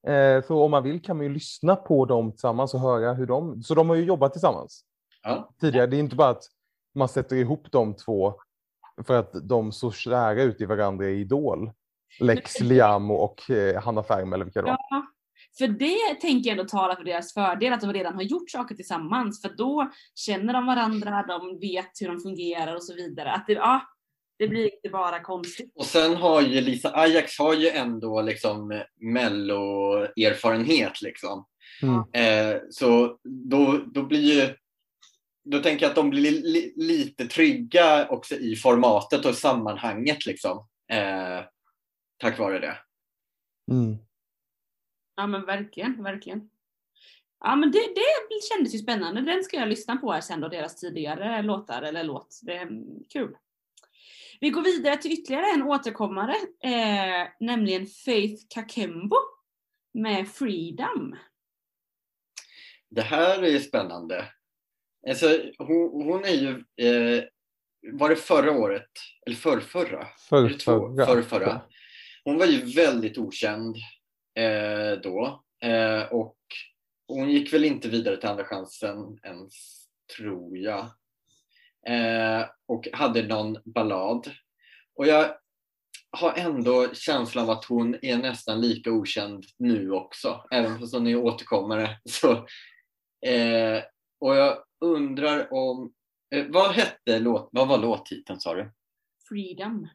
Eh, 0.09 0.43
så 0.43 0.65
om 0.65 0.71
man 0.71 0.83
vill 0.83 1.03
kan 1.03 1.17
man 1.17 1.27
ju 1.27 1.33
lyssna 1.33 1.77
på 1.77 2.05
dem 2.05 2.31
tillsammans 2.33 2.75
och 2.75 2.81
höra 2.81 3.13
hur 3.13 3.27
de... 3.27 3.63
Så 3.63 3.75
de 3.75 3.89
har 3.89 3.97
ju 3.97 4.05
jobbat 4.05 4.33
tillsammans 4.33 4.85
Ja. 5.23 5.55
tidigare. 5.61 5.87
Det 5.87 5.97
är 5.97 6.01
inte 6.01 6.17
bara 6.17 6.29
att 6.31 6.45
man 6.95 7.09
sätter 7.09 7.37
ihop 7.37 7.73
de 7.73 7.97
två 7.97 8.35
för 9.07 9.19
att 9.19 9.49
de 9.49 9.73
så 9.73 9.93
kära 9.93 10.43
ut 10.43 10.61
i 10.61 10.65
varandra 10.65 11.07
i 11.09 11.21
Idol. 11.21 11.71
Lex 12.21 12.61
Liamo 12.61 13.15
och 13.15 13.51
eh, 13.51 13.83
Hanna 13.83 14.03
Ferm 14.03 14.33
eller 14.33 14.45
vilka 14.45 14.63
det 14.63 14.67
var. 14.67 14.77
Ja, 14.91 15.07
för 15.59 15.69
det 15.69 16.21
tänker 16.21 16.51
jag 16.51 16.59
ändå 16.59 16.69
tala 16.69 16.97
för 16.97 17.05
deras 17.05 17.35
fördel, 17.35 17.73
att 17.73 17.81
de 17.81 17.93
redan 17.93 18.15
har 18.15 18.23
gjort 18.23 18.51
saker 18.51 18.75
tillsammans. 18.75 19.43
För 19.43 19.49
då 19.57 19.91
känner 20.15 20.53
de 20.53 20.67
varandra, 20.67 21.25
de 21.29 21.59
vet 21.61 21.91
hur 22.01 22.09
de 22.09 22.21
fungerar 22.21 22.75
och 22.75 22.85
så 22.85 22.95
vidare. 22.95 23.33
Att 23.33 23.47
det, 23.47 23.53
ja, 23.53 23.81
det 24.39 24.49
blir 24.49 24.75
inte 24.75 24.89
bara 24.89 25.21
konstigt. 25.21 25.73
Och 25.75 25.87
sen 25.87 26.17
har 26.17 26.43
ju 26.43 26.61
Lisa 26.61 26.95
Ajax 26.95 27.39
har 27.39 27.55
ju 27.55 27.69
ändå 27.69 28.23
liksom 28.23 28.83
mello-erfarenhet 29.01 31.03
liksom. 31.03 31.47
Mm. 31.83 32.05
Eh, 32.13 32.61
så 32.71 33.19
då, 33.25 33.83
då 33.87 34.03
blir 34.03 34.35
ju 34.35 34.55
då 35.45 35.59
tänker 35.59 35.85
jag 35.85 35.91
att 35.91 35.97
de 35.97 36.11
blir 36.11 36.31
li, 36.31 36.73
lite 36.77 37.27
trygga 37.27 38.09
också 38.09 38.35
i 38.35 38.57
formatet 38.57 39.25
och 39.25 39.35
sammanhanget 39.35 40.27
liksom. 40.27 40.67
Eh, 40.93 41.41
tack 42.17 42.39
vare 42.39 42.59
det. 42.59 42.79
Mm. 43.71 43.97
Ja 45.17 45.27
men 45.27 45.45
verkligen, 45.45 46.03
verkligen. 46.03 46.51
Ja 47.41 47.57
men 47.57 47.71
det, 47.71 47.79
det 47.79 48.55
kändes 48.55 48.75
ju 48.75 48.79
spännande. 48.79 49.21
Den 49.21 49.45
ska 49.45 49.57
jag 49.57 49.69
lyssna 49.69 49.97
på 49.97 50.13
här 50.13 50.21
sen 50.21 50.41
då, 50.41 50.49
deras 50.49 50.77
tidigare 50.77 51.43
låtar 51.43 51.83
eller 51.83 52.05
låt. 52.05 52.41
Det 52.43 52.57
är 52.57 52.63
mm, 52.63 52.85
kul. 53.09 53.37
Vi 54.41 54.51
går 54.51 54.63
vidare 54.63 54.97
till 54.97 55.13
ytterligare 55.13 55.47
en 55.55 55.63
återkommare, 55.63 56.35
eh, 56.65 57.29
nämligen 57.41 57.87
Faith 57.87 58.45
Kakembo 58.49 59.17
med 59.95 60.29
Freedom. 60.29 61.17
Det 62.91 63.03
här 63.03 63.43
är 63.43 63.49
ju 63.49 63.61
spännande. 63.61 64.25
Alltså, 65.09 65.41
hon, 65.59 66.03
hon 66.05 66.25
är 66.25 66.35
ju, 66.35 66.51
eh, 66.87 67.25
var 67.93 68.09
det 68.09 68.17
förra 68.17 68.53
året? 68.53 68.91
Eller 69.27 69.37
förrförra? 69.37 70.07
För, 70.29 70.45
Är 70.45 70.49
det 70.49 70.59
två? 70.59 70.97
Förrförra. 71.07 71.61
Hon 72.25 72.39
var 72.39 72.47
ju 72.47 72.65
väldigt 72.65 73.19
okänd 73.19 73.77
eh, 74.35 75.01
då 75.03 75.45
eh, 75.63 76.03
och 76.03 76.37
hon 77.09 77.31
gick 77.31 77.53
väl 77.53 77.65
inte 77.65 77.89
vidare 77.89 78.17
till 78.17 78.29
Andra 78.29 78.45
chansen 78.45 79.19
ens, 79.23 79.53
tror 80.17 80.59
jag. 80.59 80.87
Eh, 81.89 82.47
och 82.67 82.89
hade 82.93 83.23
någon 83.23 83.57
ballad. 83.65 84.31
Och 84.95 85.07
jag 85.07 85.35
har 86.11 86.33
ändå 86.37 86.95
känslan 86.95 87.45
av 87.45 87.51
att 87.51 87.65
hon 87.65 87.97
är 88.03 88.17
nästan 88.17 88.61
lika 88.61 88.93
okänd 88.93 89.45
nu 89.57 89.91
också, 89.91 90.45
även 90.51 90.79
fast 90.79 90.95
hon 90.95 91.07
är 91.07 91.17
återkommare. 91.17 91.99
Så, 92.09 92.33
eh, 93.27 93.83
och 94.21 94.37
jag 94.37 94.59
undrar 94.81 95.53
om, 95.53 95.93
eh, 96.35 96.47
vad 96.49 96.71
hette 96.71 97.19
låt, 97.19 97.49
vad 97.53 97.69
var 97.69 97.79
låttiteln 97.79 98.41
sa 98.41 98.55
du? 98.55 98.73
Freedom. 99.29 99.89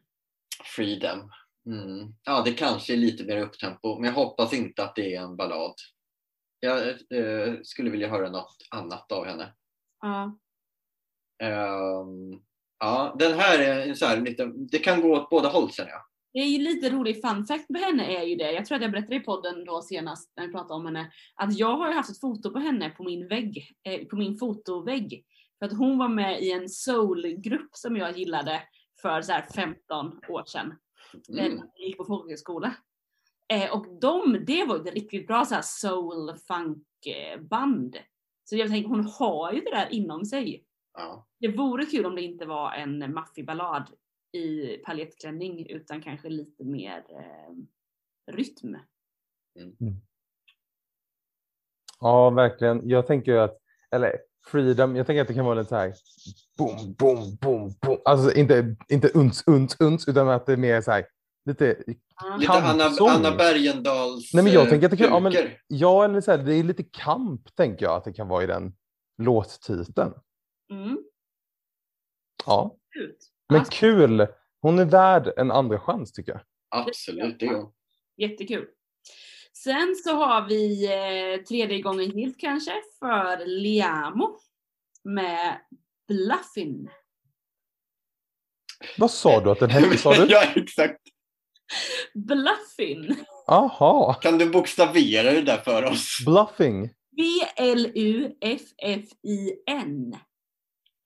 Freedom. 0.76 1.30
Mm. 1.66 2.14
Ja, 2.24 2.42
det 2.44 2.52
kanske 2.52 2.92
är 2.92 2.96
lite 2.96 3.24
mer 3.24 3.40
upptempo, 3.40 3.98
men 3.98 4.04
jag 4.04 4.14
hoppas 4.14 4.52
inte 4.52 4.84
att 4.84 4.96
det 4.96 5.14
är 5.14 5.22
en 5.22 5.36
ballad. 5.36 5.74
Jag 6.60 6.88
eh, 6.88 7.54
skulle 7.62 7.90
vilja 7.90 8.08
höra 8.08 8.30
något 8.30 8.56
annat 8.70 9.12
av 9.12 9.26
henne. 9.26 9.54
Ja. 10.00 10.38
Ehm, 11.42 12.40
ja, 12.78 13.16
den 13.18 13.38
här 13.38 13.58
är 13.58 13.94
så 13.94 14.06
här 14.06 14.20
lite, 14.20 14.52
det 14.54 14.78
kan 14.78 15.00
gå 15.00 15.12
åt 15.12 15.30
båda 15.30 15.48
håll 15.48 15.70
känner 15.70 15.90
jag. 15.90 16.00
Det 16.32 16.40
är 16.40 16.46
ju 16.46 16.58
lite 16.58 16.90
rolig 16.90 17.22
fun 17.22 17.46
fact 17.46 17.70
med 17.70 17.82
henne 17.82 18.16
är 18.16 18.22
ju 18.22 18.36
det, 18.36 18.52
jag 18.52 18.64
tror 18.64 18.76
att 18.76 18.82
jag 18.82 18.92
berättade 18.92 19.16
i 19.16 19.20
podden 19.20 19.64
då 19.64 19.82
senast 19.82 20.32
när 20.36 20.46
vi 20.46 20.52
pratade 20.52 20.74
om 20.74 20.86
henne, 20.86 21.12
att 21.34 21.58
jag 21.58 21.76
har 21.76 21.88
ju 21.88 21.94
haft 21.94 22.10
ett 22.10 22.20
foto 22.20 22.52
på 22.52 22.58
henne 22.58 22.90
på 22.90 23.02
min 23.02 23.28
vägg, 23.28 23.66
eh, 23.82 24.06
på 24.06 24.16
min 24.16 24.38
fotovägg. 24.38 25.24
För 25.58 25.66
att 25.66 25.78
hon 25.78 25.98
var 25.98 26.08
med 26.08 26.42
i 26.42 26.52
en 26.52 26.68
soulgrupp 26.68 27.68
som 27.72 27.96
jag 27.96 28.18
gillade 28.18 28.62
för 29.02 29.22
så 29.22 29.32
här 29.32 29.46
15 29.54 30.20
år 30.28 30.44
sedan. 30.46 30.74
Mm. 31.28 31.54
när 31.54 31.66
jag 31.74 31.86
gick 31.86 31.96
på 31.96 32.04
folkhögskola. 32.04 32.74
Eh, 33.48 33.72
och 33.72 34.00
de, 34.00 34.44
det 34.46 34.64
var 34.64 34.76
ett 34.76 34.94
riktigt 34.94 35.26
bra 35.26 35.44
så 35.44 35.54
här 35.54 35.62
soul 35.64 36.36
funk 36.48 36.86
eh, 37.06 37.40
band. 37.40 37.96
Så 38.44 38.56
jag 38.56 38.68
tänker 38.68 38.88
hon 38.88 39.04
har 39.04 39.52
ju 39.52 39.60
det 39.60 39.70
där 39.70 39.92
inom 39.92 40.24
sig. 40.24 40.64
Ja. 40.94 41.26
Det 41.40 41.48
vore 41.48 41.84
kul 41.86 42.06
om 42.06 42.14
det 42.14 42.22
inte 42.22 42.46
var 42.46 42.72
en 42.72 43.12
maffig 43.14 43.46
ballad 43.46 43.90
i 44.32 44.76
paljettklänning 44.76 45.66
utan 45.70 46.02
kanske 46.02 46.28
lite 46.28 46.64
mer 46.64 47.04
eh, 47.10 48.32
rytm. 48.32 48.76
Ja, 52.00 52.30
verkligen. 52.30 52.88
Jag 52.88 53.06
tänker 53.06 53.32
ju 53.32 53.38
att, 53.38 53.58
eller 53.90 54.12
freedom, 54.46 54.96
jag 54.96 55.06
tänker 55.06 55.22
att 55.22 55.28
det 55.28 55.34
kan 55.34 55.44
vara 55.44 55.54
lite 55.54 55.68
så 55.68 55.76
här 55.76 55.94
boom, 56.58 56.94
boom, 56.98 57.36
boom, 57.40 57.74
boom. 57.82 57.98
Alltså 58.04 58.34
inte, 58.34 58.76
inte 58.88 59.08
uns, 59.08 59.44
uns, 59.46 59.76
uns, 59.80 60.08
utan 60.08 60.28
att 60.28 60.46
det 60.46 60.52
är 60.52 60.56
mer 60.56 60.80
så 60.80 60.90
här 60.90 61.06
lite 61.44 61.76
Ja. 62.22 62.36
Lite 62.36 62.52
Anna. 62.52 62.84
Anna 63.00 63.36
Bergendahls 63.36 64.34
Nej, 64.34 64.44
men 64.44 64.52
jag 64.52 64.64
eh, 64.64 64.70
tänker 64.70 64.86
att 64.86 64.90
det 64.90 64.96
kan- 64.96 65.06
ja, 65.08 65.20
men- 65.20 65.32
pukor. 65.32 65.50
Ja, 65.66 66.04
eller 66.04 66.20
så 66.20 66.30
här, 66.30 66.38
det 66.38 66.54
är 66.54 66.62
lite 66.62 66.82
kamp 66.82 67.54
tänker 67.56 67.86
jag 67.86 67.96
att 67.96 68.04
det 68.04 68.12
kan 68.12 68.28
vara 68.28 68.42
i 68.42 68.46
den 68.46 68.72
låttiteln. 69.22 70.12
Mm, 70.82 70.98
Ja, 72.46 72.76
men 73.48 73.58
Ja, 73.58 73.64
kul. 73.70 74.26
Hon 74.60 74.78
är 74.78 74.84
värd 74.84 75.32
en 75.36 75.50
andra 75.50 75.80
chans 75.80 76.12
tycker 76.12 76.32
jag. 76.32 76.40
Absolut, 76.68 77.38
det 77.40 77.46
är 77.46 77.54
hon. 77.54 77.72
jättekul. 78.16 78.66
Sen 79.64 79.94
så 80.04 80.12
har 80.14 80.48
vi 80.48 80.84
eh, 80.84 81.42
tredje 81.44 81.80
gången 81.80 82.10
gilt 82.18 82.40
kanske 82.40 82.72
för 82.98 83.46
Liamo 83.46 84.38
med 85.04 85.60
Bluffin. 86.08 86.90
Vad 88.98 89.10
sa 89.10 89.40
du 89.40 89.50
att 89.50 89.60
den 89.60 89.70
hette 89.70 89.98
sa 89.98 90.14
du? 90.14 90.26
ja, 90.32 90.44
exakt. 90.56 91.00
Bluffin. 92.14 93.24
Aha, 93.48 94.14
Kan 94.14 94.38
du 94.38 94.50
bokstavera 94.50 95.30
det 95.32 95.42
där 95.42 95.58
för 95.58 95.84
oss? 95.84 96.18
bluffing. 96.26 96.90
B-L-U-F-F-I-N. 98.94 100.16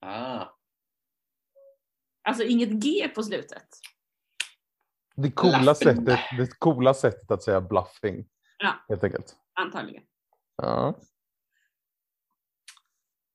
Ah, 0.01 0.45
Alltså 2.29 2.43
inget 2.43 2.69
G 2.69 3.11
på 3.15 3.23
slutet. 3.23 3.67
Det 5.15 5.31
coola, 5.31 5.75
sättet, 5.75 6.19
det 6.37 6.59
coola 6.59 6.93
sättet 6.93 7.31
att 7.31 7.43
säga 7.43 7.61
bluffing. 7.61 8.25
Ja. 8.57 8.73
Helt 8.89 9.03
enkelt. 9.03 9.35
Antagligen. 9.53 10.03
Ja. 10.57 10.95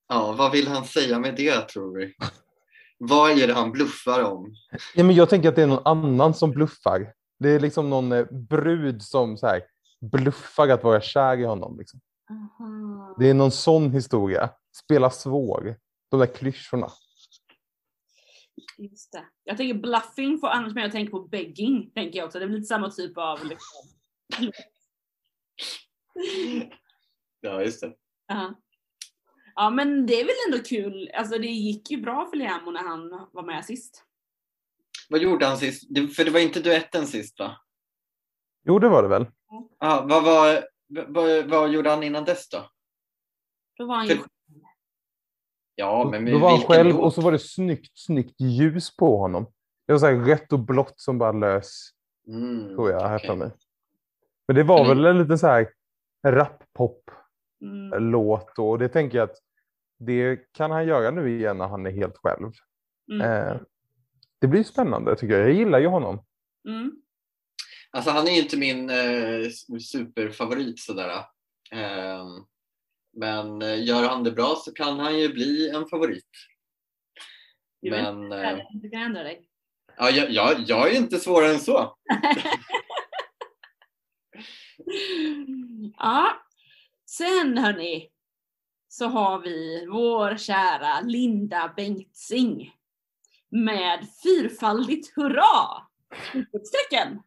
ja, 0.08 0.32
vad 0.32 0.52
vill 0.52 0.68
han 0.68 0.84
säga 0.84 1.18
med 1.18 1.36
det 1.36 1.60
tror 1.68 1.98
vi? 1.98 2.14
Vad 2.98 3.30
är 3.30 3.46
det 3.46 3.54
han 3.54 3.72
bluffar 3.72 4.22
om? 4.22 4.54
Ja, 4.94 5.04
men 5.04 5.14
jag 5.14 5.30
tänker 5.30 5.48
att 5.48 5.56
det 5.56 5.62
är 5.62 5.66
någon 5.66 5.86
annan 5.86 6.34
som 6.34 6.50
bluffar. 6.50 7.12
Det 7.38 7.48
är 7.48 7.60
liksom 7.60 7.90
någon 7.90 8.12
eh, 8.12 8.24
brud 8.24 9.02
som 9.02 9.36
så 9.36 9.46
här, 9.46 9.62
bluffar 10.00 10.68
att 10.68 10.84
vara 10.84 11.00
kär 11.00 11.36
i 11.36 11.44
honom. 11.44 11.78
Liksom. 11.78 12.00
Aha. 12.30 13.14
Det 13.18 13.30
är 13.30 13.34
någon 13.34 13.50
sån 13.50 13.90
historia. 13.90 14.50
Spela 14.84 15.10
svår. 15.10 15.76
De 16.14 16.26
där 16.26 16.34
klyschorna. 16.34 16.88
Just 18.78 19.12
det. 19.12 19.26
Jag 19.44 19.56
tänker 19.56 19.74
bluffing 19.74 20.38
får 20.38 20.48
annars 20.48 20.74
men 20.74 20.82
jag 20.82 20.92
tänker 20.92 21.10
på 21.10 21.20
begging. 21.28 21.90
Tänker 21.90 22.18
jag 22.18 22.26
också. 22.26 22.38
Det 22.38 22.44
är 22.44 22.48
lite 22.48 22.66
samma 22.66 22.90
typ 22.90 23.18
av 23.18 23.44
liksom. 23.44 23.88
Ja, 27.40 27.62
just 27.62 27.80
det. 27.80 27.94
Ja. 28.26 28.54
Ja 29.54 29.70
men 29.70 30.06
det 30.06 30.20
är 30.20 30.24
väl 30.24 30.34
ändå 30.48 30.64
kul. 30.64 31.10
Alltså 31.14 31.38
det 31.38 31.46
gick 31.46 31.90
ju 31.90 31.96
bra 32.00 32.26
för 32.30 32.36
Liamo 32.36 32.70
när 32.70 32.82
han 32.82 33.28
var 33.32 33.42
med 33.42 33.64
sist. 33.64 34.04
Vad 35.08 35.20
gjorde 35.20 35.46
han 35.46 35.58
sist? 35.58 35.82
För 36.16 36.24
det 36.24 36.30
var 36.30 36.40
inte 36.40 36.60
duetten 36.60 37.06
sist 37.06 37.38
va? 37.38 37.60
Jo, 38.64 38.78
det 38.78 38.88
var 38.88 39.02
det 39.02 39.08
väl. 39.08 39.26
Ah, 39.78 40.00
vad, 40.06 40.24
var, 40.24 40.64
vad, 41.08 41.50
vad 41.50 41.72
gjorde 41.72 41.90
han 41.90 42.02
innan 42.02 42.24
dess 42.24 42.48
då? 42.48 42.70
Då 43.76 43.86
var 43.86 43.96
han 43.96 44.08
ju 44.08 44.16
För- 44.16 44.33
Ja, 45.74 46.08
men 46.10 46.24
Då 46.24 46.38
var 46.38 46.50
han 46.50 46.60
själv 46.60 46.90
låt? 46.90 47.00
och 47.04 47.12
så 47.14 47.20
var 47.20 47.32
det 47.32 47.38
snyggt, 47.38 47.98
snyggt 47.98 48.40
ljus 48.40 48.96
på 48.96 49.16
honom. 49.18 49.46
Det 49.86 49.92
var 49.92 50.00
så 50.00 50.06
här 50.06 50.14
rött 50.14 50.52
och 50.52 50.58
blått 50.58 51.00
som 51.00 51.18
bara 51.18 51.32
lös, 51.32 51.90
Mm, 52.28 52.68
tror 52.74 52.90
jag, 52.90 53.08
här 53.08 53.16
okej. 53.18 53.28
för 53.28 53.36
mig. 53.36 53.50
Men 54.48 54.56
det 54.56 54.62
var 54.62 54.78
Men- 54.86 54.96
väl 54.96 55.06
en 55.06 55.18
liten 55.18 55.38
så 55.38 55.46
här 55.46 55.68
rap-pop-låt 56.26 57.62
mm, 57.62 58.02
då, 58.56 58.70
och 58.70 58.78
det 58.78 58.88
tänker 58.88 59.18
jag 59.18 59.30
att 59.30 59.36
det 59.98 60.52
kan 60.52 60.70
han 60.70 60.86
göra 60.86 61.10
nu 61.10 61.38
igen 61.38 61.58
när 61.58 61.68
han 61.68 61.86
är 61.86 61.90
helt 61.90 62.16
själv. 62.16 62.50
mm, 63.12 63.20
Eh, 63.30 63.56
det 64.40 64.46
blir 64.46 64.64
spännande 64.64 65.16
tycker 65.16 65.38
jag. 65.38 65.48
Jag 65.48 65.56
gillar 65.56 65.78
ju 65.78 65.86
honom. 65.86 66.24
mm. 66.68 66.92
Alltså 67.90 68.10
han 68.10 68.26
är 68.26 68.30
ju 68.32 68.42
inte 68.42 68.56
min 68.56 68.90
eh, 68.90 69.50
superfavorit 69.80 70.78
sådär. 70.80 71.08
Eh, 71.72 72.24
men 73.16 73.62
eh, 73.62 73.84
gör 73.84 74.08
han 74.08 74.24
det 74.24 74.32
bra 74.32 74.56
så 74.64 74.72
kan 74.72 74.98
han 75.00 75.18
ju 75.18 75.32
bli 75.32 75.70
en 75.70 75.86
favorit. 75.86 76.28
Du 77.82 77.90
Men 77.90 78.28
Du 78.82 78.90
kan 78.90 79.02
ändra 79.02 79.22
dig. 79.22 79.48
ja, 79.96 80.10
jag, 80.10 80.30
jag, 80.30 80.60
jag 80.60 80.90
är 80.90 80.96
inte 80.96 81.18
svårare 81.18 81.50
än 81.50 81.60
så. 81.60 81.96
ja. 85.96 86.40
Sen 87.06 87.58
hörni. 87.58 88.10
Så 88.88 89.06
har 89.06 89.38
vi 89.38 89.86
vår 89.90 90.36
kära 90.36 91.00
Linda 91.00 91.72
Bengtzing. 91.76 92.72
Med 93.48 94.06
fyrfaldigt 94.22 95.16
hurra! 95.16 95.82
Utropstecken. 96.34 97.22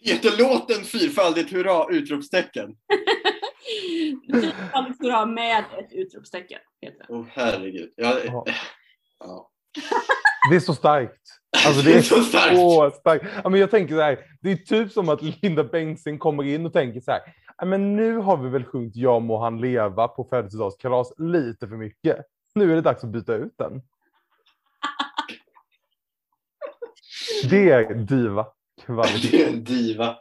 Heter 0.00 0.38
låten 0.38 0.84
Fyrfaldigt 0.84 1.52
hurra! 1.52 1.86
Utropstecken. 1.90 2.70
hurra 5.00 5.26
med 5.26 5.64
ett 5.78 5.92
utropstecken. 5.92 6.58
Heter 6.80 6.98
det. 6.98 7.06
Åh 7.08 7.20
oh, 7.20 7.26
herregud. 7.30 7.92
Jag, 7.96 8.26
Ja. 8.26 8.44
ja. 9.20 9.50
Det 10.50 10.56
är 10.56 10.60
så 10.60 10.74
starkt. 10.74 11.20
Alltså 11.66 11.82
det 11.82 11.94
är 11.94 12.02
så 12.14 12.22
starkt. 12.22 12.56
så 12.56 12.90
starkt. 12.90 13.24
Ja, 13.44 13.48
men 13.50 13.60
jag 13.60 13.70
tänker 13.70 13.94
så 13.94 14.00
här, 14.00 14.18
det 14.40 14.52
är 14.52 14.56
typ 14.56 14.92
som 14.92 15.08
att 15.08 15.22
Linda 15.22 15.64
Bengtzing 15.64 16.18
kommer 16.18 16.44
in 16.44 16.66
och 16.66 16.72
tänker 16.72 17.00
så 17.00 17.10
här, 17.10 17.20
"Ja, 17.58 17.64
men 17.64 17.96
nu 17.96 18.16
har 18.16 18.36
vi 18.36 18.48
väl 18.48 18.64
sjungit 18.64 18.96
Ja 18.96 19.18
må 19.18 19.38
han 19.38 19.60
leva 19.60 20.08
på 20.08 20.24
födelsedagskalas 20.24 21.12
lite 21.18 21.68
för 21.68 21.76
mycket. 21.76 22.16
Nu 22.54 22.70
är 22.72 22.74
det 22.74 22.80
dags 22.80 23.04
att 23.04 23.10
byta 23.10 23.34
ut 23.34 23.54
den. 23.58 23.82
Det 27.50 27.70
är 27.70 27.94
diva. 27.94 28.46
Kvalitet. 28.84 29.28
Det 29.30 29.44
är 29.44 29.48
en 29.48 29.64
diva. 29.64 30.16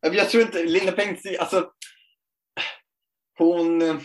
Jag 0.00 0.28
tror 0.30 0.42
inte, 0.42 0.64
Linda 0.64 0.92
Bengtzing, 0.92 1.36
alltså 1.40 1.70
hon, 3.38 4.00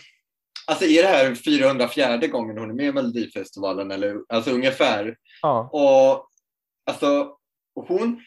alltså 0.67 0.85
är 0.85 1.03
det 1.03 1.07
här 1.07 1.35
404 1.35 2.17
gången 2.17 2.57
hon 2.57 2.69
är 2.69 2.73
med 2.73 2.85
i 2.85 2.91
Melodifestivalen 2.91 3.91
eller 3.91 4.15
alltså 4.29 4.51
ungefär? 4.51 5.17
Ja. 5.41 5.69
Och 5.73 6.29
alltså 6.91 7.37
hon, 7.75 8.21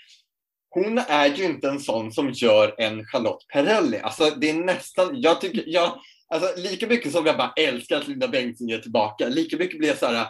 hon 0.70 0.98
är 0.98 1.26
ju 1.26 1.44
inte 1.44 1.68
en 1.68 1.80
sån 1.80 2.12
som 2.12 2.30
gör 2.30 2.74
en 2.78 3.04
Charlotte 3.04 3.46
Perrelli. 3.52 3.98
Alltså 3.98 4.30
det 4.30 4.50
är 4.50 4.54
nästan, 4.54 5.20
jag 5.20 5.40
tycker, 5.40 5.64
jag, 5.66 6.00
alltså 6.28 6.60
lika 6.60 6.86
mycket 6.86 7.12
som 7.12 7.26
jag 7.26 7.36
bara 7.36 7.52
älskar 7.56 7.96
att 7.96 8.08
Linda 8.08 8.28
Bengtzing 8.28 8.70
är 8.70 8.78
tillbaka, 8.78 9.28
lika 9.28 9.56
mycket 9.56 9.78
blir 9.78 9.88
jag 9.88 9.98
så 9.98 10.06
här, 10.06 10.26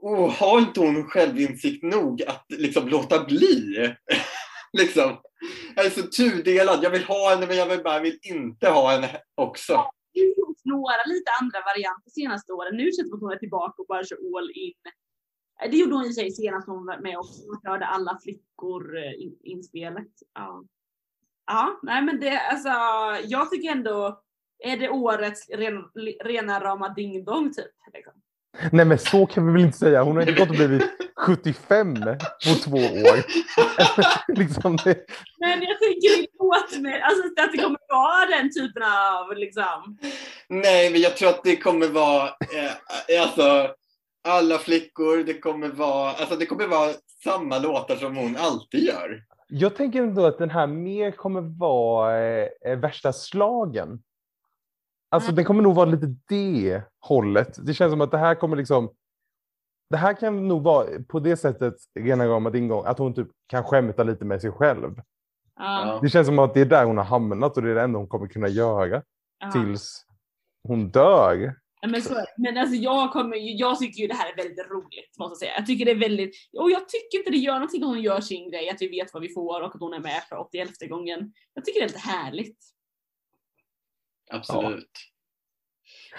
oh, 0.00 0.30
har 0.30 0.58
inte 0.58 0.80
hon 0.80 1.04
självinsikt 1.04 1.82
nog 1.82 2.22
att 2.22 2.44
liksom 2.48 2.88
låta 2.88 3.24
bli? 3.24 3.94
Liksom. 4.72 5.16
Jag 5.76 5.86
är 5.86 5.90
så 5.90 6.02
tudelad. 6.02 6.84
Jag 6.84 6.90
vill 6.90 7.04
ha 7.04 7.30
henne 7.30 7.46
men 7.46 7.56
jag 7.56 7.66
vill 7.66 7.82
bara 7.82 8.00
vill 8.00 8.18
inte 8.22 8.68
ha 8.68 8.90
henne 8.90 9.20
också. 9.34 9.72
Du 10.12 10.20
har 10.20 10.26
gjort 10.26 10.64
några 10.64 11.04
lite 11.06 11.30
andra 11.40 11.60
varianter 11.60 12.10
senaste 12.10 12.52
åren. 12.52 12.76
Nu 12.76 12.84
känns 12.84 12.96
det 12.96 13.08
som 13.08 13.14
att 13.14 13.22
hon 13.22 13.32
är 13.32 13.36
tillbaka 13.36 13.82
och 13.82 13.86
bara 13.88 14.04
kör 14.04 14.16
all 14.38 14.50
in. 14.50 14.72
Eh, 15.62 15.70
det 15.70 15.76
gjorde 15.76 15.94
hon 15.94 16.04
i 16.04 16.12
sig 16.12 16.30
senast 16.30 16.68
hon 16.68 16.86
var 16.86 16.98
med 16.98 17.18
också. 17.18 17.42
Hon 17.46 17.60
körde 17.64 17.86
alla 17.86 18.18
flickor 18.22 18.98
eh, 18.98 19.22
in, 19.22 19.38
inspelet. 19.42 20.12
Ja. 20.34 20.64
ja, 21.46 21.80
nej 21.82 22.02
men 22.02 22.20
det 22.20 22.40
alltså. 22.40 22.68
Jag 23.24 23.50
tycker 23.50 23.70
ändå 23.70 24.22
är 24.58 24.76
det 24.76 24.90
årets 24.90 25.50
ren, 25.50 25.84
rena 26.24 26.60
rama 26.60 26.88
ding 26.88 27.24
dong 27.24 27.52
typ. 27.52 27.66
Liksom. 27.92 28.12
Nej 28.72 28.84
men 28.84 28.98
så 28.98 29.26
kan 29.26 29.46
vi 29.46 29.52
väl 29.52 29.62
inte 29.62 29.78
säga. 29.78 30.02
Hon 30.02 30.16
har 30.16 30.22
inte 30.22 30.40
gått 30.40 30.50
och 30.50 30.56
blivit 30.56 30.82
75 31.16 31.94
på 31.94 32.54
två 32.64 32.76
år. 32.76 33.16
liksom 34.38 34.76
det, 34.76 34.98
Men 35.38 35.62
jag 35.62 35.78
tycker 35.80 36.22
det 36.22 36.28
låter 36.38 37.00
alltså 37.00 37.42
att 37.42 37.52
det 37.52 37.58
kommer 37.58 37.78
vara 37.88 38.40
den 38.40 38.50
typen 38.52 38.82
av 38.82 39.36
liksom. 39.36 39.98
Nej, 40.48 40.90
men 40.90 41.00
jag 41.00 41.16
tror 41.16 41.28
att 41.28 41.44
det 41.44 41.56
kommer 41.56 41.88
vara 41.88 42.28
eh, 42.28 43.22
alltså, 43.22 43.74
alla 44.28 44.58
flickor. 44.58 45.24
Det 45.24 45.38
kommer 45.38 45.68
vara, 45.68 46.10
alltså, 46.10 46.36
det 46.36 46.46
kommer 46.46 46.66
vara 46.66 46.92
samma 47.24 47.58
låtar 47.58 47.96
som 47.96 48.16
hon 48.16 48.36
alltid 48.36 48.84
gör. 48.84 49.22
jag 49.48 49.76
tänker 49.76 50.02
ändå 50.02 50.26
att 50.26 50.38
den 50.38 50.50
här 50.50 50.66
mer 50.66 51.10
kommer 51.10 51.40
vara 51.58 52.18
eh, 52.66 52.78
värsta 52.78 53.12
slagen. 53.12 54.02
Alltså 55.16 55.32
den 55.32 55.44
kommer 55.44 55.62
nog 55.62 55.74
vara 55.74 55.90
lite 55.90 56.16
det 56.28 56.82
hållet. 57.00 57.66
Det 57.66 57.74
känns 57.74 57.92
som 57.92 58.00
att 58.00 58.10
det 58.10 58.18
här 58.18 58.34
kommer 58.34 58.56
liksom. 58.56 58.90
Det 59.90 59.96
här 59.96 60.14
kan 60.14 60.48
nog 60.48 60.62
vara 60.62 60.86
på 61.08 61.20
det 61.20 61.36
sättet 61.36 61.74
rena 62.00 62.26
rama 62.26 62.56
ingång 62.56 62.82
att 62.86 62.98
hon 62.98 63.14
typ 63.14 63.28
kan 63.46 63.64
skämta 63.64 64.02
lite 64.02 64.24
med 64.24 64.40
sig 64.40 64.52
själv. 64.52 65.00
Ja, 65.56 65.98
Det 66.02 66.08
känns 66.08 66.26
som 66.26 66.38
att 66.38 66.54
det 66.54 66.60
är 66.60 66.64
där 66.64 66.84
hon 66.84 66.96
har 66.96 67.04
hamnat 67.04 67.56
och 67.56 67.62
det 67.62 67.70
är 67.70 67.74
det 67.74 67.82
enda 67.82 67.98
hon 67.98 68.08
kommer 68.08 68.26
kunna 68.26 68.48
göra 68.48 69.02
ja. 69.38 69.50
tills 69.50 70.04
hon 70.68 70.90
dör. 70.90 71.54
Ja, 71.80 71.88
Men, 71.88 72.02
så, 72.02 72.14
men 72.36 72.58
alltså 72.58 72.76
jag, 72.76 73.12
kommer, 73.12 73.36
jag 73.60 73.78
tycker 73.78 74.02
ju 74.02 74.08
det 74.08 74.14
här 74.14 74.32
är 74.32 74.36
väldigt 74.36 74.70
roligt 74.70 75.18
måste 75.18 75.32
jag 75.32 75.38
säga. 75.38 75.52
Jag 75.56 75.66
tycker 75.66 75.84
det 75.84 75.90
är 75.90 76.08
väldigt, 76.08 76.34
och 76.58 76.70
jag 76.70 76.88
tycker 76.88 77.18
inte 77.18 77.30
det 77.30 77.36
gör 77.36 77.54
någonting 77.54 77.84
om 77.84 77.88
hon 77.88 78.02
gör 78.02 78.20
sin 78.20 78.50
grej, 78.50 78.70
att 78.70 78.80
vi 78.82 78.88
vet 78.88 79.14
vad 79.14 79.22
vi 79.22 79.28
får 79.34 79.60
och 79.60 79.74
att 79.74 79.80
hon 79.80 79.94
är 79.94 80.00
med 80.00 80.22
för 80.28 80.36
81 80.36 80.68
gången. 80.88 81.32
Jag 81.54 81.64
tycker 81.64 81.80
det 81.80 81.84
är 81.84 81.88
lite 81.88 82.08
härligt. 82.08 82.75
Absolut. 84.30 84.90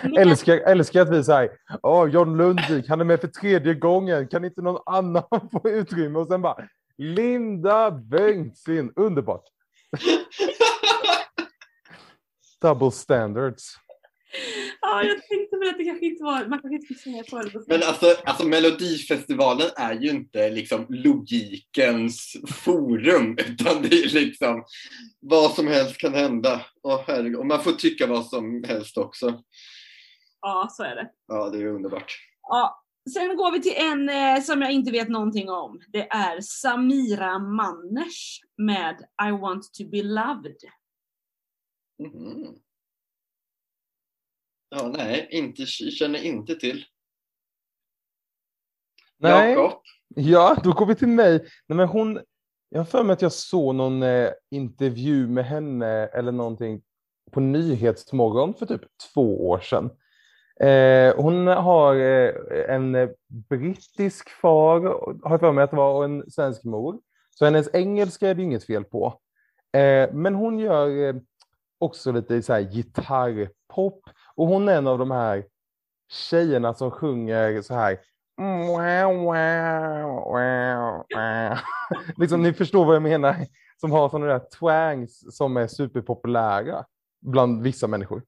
Men- 0.04 0.18
Älskar, 0.18 0.58
älskar 0.58 1.02
att 1.02 1.10
vi 1.10 1.24
säger, 1.24 1.52
åh 1.84 2.10
John 2.10 2.38
Lundvik, 2.38 2.90
han 2.90 3.02
är 3.02 3.06
med 3.06 3.22
för 3.22 3.28
tredje 3.28 3.74
gången, 3.74 4.28
kan 4.28 4.46
inte 4.46 4.62
någon 4.62 4.82
annan 4.86 5.24
få 5.52 5.62
utrymme? 5.70 6.20
Och 6.20 6.28
sen 6.28 6.42
bara, 6.42 6.68
Linda 6.98 7.92
Bengtzing, 7.92 8.92
underbart. 8.96 9.44
Double 12.62 12.92
standards. 12.92 13.74
Ja, 14.82 15.04
jag 15.04 15.28
tänkte 15.28 15.58
väl 15.58 15.70
att 15.70 15.78
det 15.78 15.84
kanske 15.84 16.06
inte 16.06 16.24
var, 16.24 16.46
man 16.46 16.60
kanske 16.62 16.76
inte 16.76 16.86
skulle 16.86 17.24
säga 17.24 17.40
eller 17.40 17.50
så. 17.50 17.64
Men 17.68 17.84
alltså, 17.84 18.16
alltså 18.26 18.48
Melodifestivalen 18.48 19.70
är 19.76 19.94
ju 19.94 20.10
inte 20.10 20.50
liksom 20.50 20.86
logikens 20.90 22.38
forum 22.48 23.38
utan 23.48 23.82
det 23.82 23.88
är 23.88 24.14
liksom 24.14 24.64
vad 25.20 25.52
som 25.52 25.68
helst 25.68 25.98
kan 25.98 26.14
hända. 26.14 26.62
Åh, 26.84 27.02
herregud. 27.08 27.36
Och 27.36 27.46
man 27.46 27.64
får 27.64 27.72
tycka 27.72 28.08
vad 28.08 28.26
som 28.26 28.64
helst 28.68 28.98
också. 28.98 29.44
Ja, 30.42 30.68
så 30.72 30.84
är 30.84 30.96
det. 30.96 31.10
Ja, 31.28 31.50
det 31.50 31.58
är 31.58 31.66
underbart. 31.66 32.18
Ja, 32.42 32.84
sen 33.14 33.36
går 33.36 33.52
vi 33.52 33.62
till 33.62 33.76
en 33.76 34.10
eh, 34.10 34.42
som 34.42 34.62
jag 34.62 34.72
inte 34.72 34.92
vet 34.92 35.10
någonting 35.10 35.50
om. 35.50 35.80
Det 35.88 36.08
är 36.08 36.42
Samira 36.42 37.40
Manners 37.40 38.42
med 38.58 38.96
I 39.28 39.32
want 39.32 39.74
to 39.74 39.90
be 39.92 40.04
loved. 40.04 40.58
Mhm. 42.00 42.56
Ja, 44.70 44.88
nej, 44.98 45.28
inte, 45.32 45.66
känner 45.66 46.24
inte 46.24 46.56
till. 46.56 46.86
Nej, 49.18 49.52
Jakob? 49.54 49.82
ja, 50.16 50.58
då 50.64 50.72
går 50.72 50.86
vi 50.86 50.96
till 50.96 51.08
mig. 51.08 51.40
Nej, 51.68 51.78
men 51.78 51.88
hon, 51.88 52.20
jag 52.70 52.80
har 52.80 52.86
för 52.86 53.04
mig 53.04 53.14
att 53.14 53.22
jag 53.22 53.32
såg 53.32 53.76
någon 53.76 54.04
eh, 54.04 54.30
intervju 54.52 55.28
med 55.28 55.46
henne 55.46 56.08
eller 56.08 56.32
någonting 56.32 56.82
på 57.32 57.40
Nyhetsmorgon 57.40 58.54
för 58.54 58.66
typ 58.66 58.82
två 59.14 59.50
år 59.50 59.60
sedan. 59.60 59.90
Eh, 60.60 61.16
hon 61.16 61.48
har 61.48 61.96
eh, 61.96 62.34
en 62.76 63.10
brittisk 63.50 64.30
far, 64.30 64.82
har 65.24 65.32
jag 65.32 65.40
för 65.40 65.52
mig 65.52 65.64
att 65.64 65.72
det 65.72 65.78
var, 65.78 65.94
och 65.94 66.06
en 66.06 66.32
svensk 66.32 66.64
mor. 66.64 67.00
Så 67.30 67.46
hennes 67.46 67.70
engelska 67.74 68.30
är 68.30 68.36
det 68.36 68.44
inget 68.44 68.66
fel 68.66 68.84
på. 68.84 69.20
Eh, 69.74 70.14
men 70.14 70.36
hon 70.36 70.60
gör 70.60 71.08
eh, 71.08 71.16
också 71.80 72.12
lite 72.12 72.42
så 72.42 72.54
här 72.54 72.62
gitarrpop. 72.62 74.10
Och 74.38 74.48
hon 74.48 74.70
är 74.70 74.78
en 74.78 74.88
av 74.88 74.98
de 74.98 75.12
här 75.12 75.46
tjejerna 76.10 76.74
som 76.74 76.92
sjunger 76.92 77.62
så 77.62 77.74
här. 77.74 78.00
Wow, 78.38 79.16
wow, 79.16 80.06
wow, 80.26 81.06
wow. 81.10 81.58
liksom, 82.18 82.44
ni 82.44 82.54
förstår 82.54 82.86
vad 82.86 82.96
jag 82.96 83.04
menar. 83.04 83.36
Som 83.82 83.92
har 83.92 84.10
sådana 84.10 84.26
där 84.26 84.50
twangs 84.60 85.38
som 85.38 85.58
är 85.58 85.68
superpopulära 85.68 86.86
bland 87.22 87.62
vissa 87.62 87.88
människor. 87.88 88.24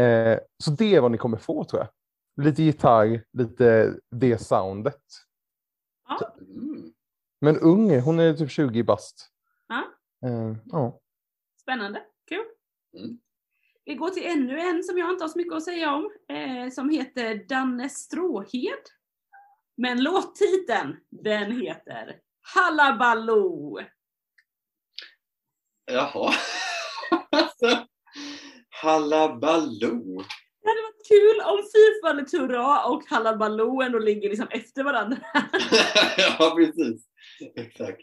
Eh, 0.00 0.38
så 0.58 0.70
det 0.70 0.94
är 0.94 1.00
vad 1.00 1.10
ni 1.10 1.18
kommer 1.18 1.38
få 1.38 1.64
tror 1.64 1.82
jag. 1.82 1.88
Lite 2.44 2.62
gitarr, 2.62 3.24
lite 3.32 3.94
det 4.10 4.38
soundet. 4.38 5.02
Mm. 6.40 6.92
Men 7.40 7.58
ung, 7.58 8.00
hon 8.00 8.20
är 8.20 8.34
typ 8.34 8.50
20 8.50 8.82
bast. 8.82 9.30
Ja. 9.68 9.84
Eh, 10.28 10.56
ja. 10.64 11.00
Spännande, 11.60 12.02
kul. 12.28 12.44
Mm. 12.98 13.18
Vi 13.88 13.94
går 13.94 14.10
till 14.10 14.26
ännu 14.26 14.60
en 14.60 14.84
som 14.84 14.98
jag 14.98 15.10
inte 15.10 15.24
har 15.24 15.28
så 15.28 15.38
mycket 15.38 15.54
att 15.54 15.64
säga 15.64 15.94
om, 15.94 16.10
eh, 16.28 16.70
som 16.70 16.90
heter 16.90 17.34
Danne 17.48 17.88
Stråhed. 17.88 18.82
Men 19.76 20.02
låttiteln, 20.02 20.96
den 21.10 21.60
heter 21.60 22.16
Hallabaloo. 22.54 23.80
Jaha. 25.92 26.32
alltså, 27.30 27.86
Hallabaloo. 28.82 30.22
Det 30.62 30.68
hade 30.68 30.82
varit 30.82 31.08
kul 31.08 31.40
om 31.40 31.58
Fyrfalleturra 31.58 32.84
och 32.84 33.02
Hallabaloo 33.06 33.82
ändå 33.82 33.98
ligger 33.98 34.28
liksom 34.28 34.48
efter 34.50 34.84
varandra. 34.84 35.18
ja, 36.16 36.54
precis. 36.56 37.06
Exakt. 37.56 38.02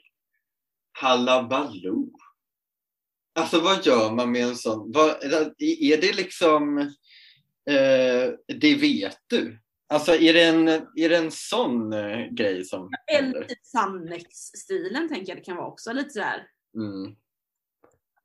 Hallabaloo. 1.02 2.12
Alltså 3.36 3.60
vad 3.60 3.86
gör 3.86 4.12
man 4.12 4.32
med 4.32 4.44
en 4.44 4.56
sån? 4.56 4.92
Vad, 4.92 5.10
är 5.60 6.02
det 6.02 6.16
liksom 6.16 6.78
eh, 7.70 8.56
Det 8.60 8.76
vet 8.76 9.18
du? 9.28 9.60
Alltså 9.90 10.12
är 10.12 10.34
det 10.34 10.44
en, 10.44 10.68
är 10.96 11.10
det 11.10 11.18
en 11.18 11.32
sån 11.32 11.94
eh, 11.94 12.28
grej 12.32 12.64
som 12.64 12.90
Eller 13.12 13.44
typ 13.44 13.66
Sannex-stilen 13.66 15.10
tänker 15.10 15.32
jag 15.32 15.38
det 15.38 15.46
kan 15.46 15.58
vara 15.58 15.68
också 15.68 15.94
lite 15.94 16.10
sådär. 16.10 16.48
Mm. 16.76 17.16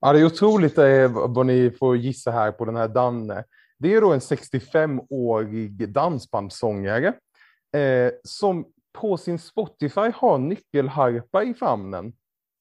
Ja, 0.01 0.13
det 0.13 0.21
är 0.21 0.25
otroligt 0.25 0.79
eh, 0.79 1.29
vad 1.29 1.47
ni 1.47 1.71
får 1.71 1.97
gissa 1.97 2.31
här 2.31 2.53
på 2.53 2.65
den 2.65 2.77
här 2.77 2.89
Danne. 2.89 3.45
Det 3.79 3.95
är 3.95 4.01
då 4.01 4.13
en 4.13 4.21
65-årig 4.21 5.89
dansbandssångare 5.89 7.15
eh, 7.77 8.13
som 8.25 8.67
på 8.93 9.17
sin 9.17 9.39
Spotify 9.39 10.11
har 10.15 10.39
nyckelharpa 10.39 11.45
i 11.45 11.55
famnen. 11.55 12.13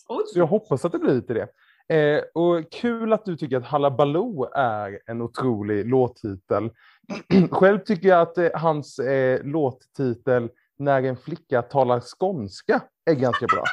Oj, 0.07 0.23
Så 0.27 0.39
jag 0.39 0.47
hoppas 0.47 0.85
att 0.85 0.91
det 0.91 0.99
blir 0.99 1.15
lite 1.15 1.33
det. 1.33 1.47
Eh, 1.93 2.21
och 2.33 2.71
kul 2.71 3.13
att 3.13 3.25
du 3.25 3.37
tycker 3.37 3.57
att 3.57 3.65
Hallabaloo 3.65 4.45
är 4.53 4.99
en 5.05 5.21
otrolig 5.21 5.85
låttitel. 5.85 6.69
Själv 7.51 7.79
tycker 7.79 8.07
jag 8.07 8.21
att 8.21 8.37
eh, 8.37 8.49
hans 8.53 8.99
eh, 8.99 9.43
låttitel 9.43 10.49
När 10.77 11.03
en 11.03 11.17
flicka 11.17 11.61
talar 11.61 11.99
skånska 11.99 12.81
är 13.05 13.13
ganska 13.13 13.45
bra. 13.45 13.63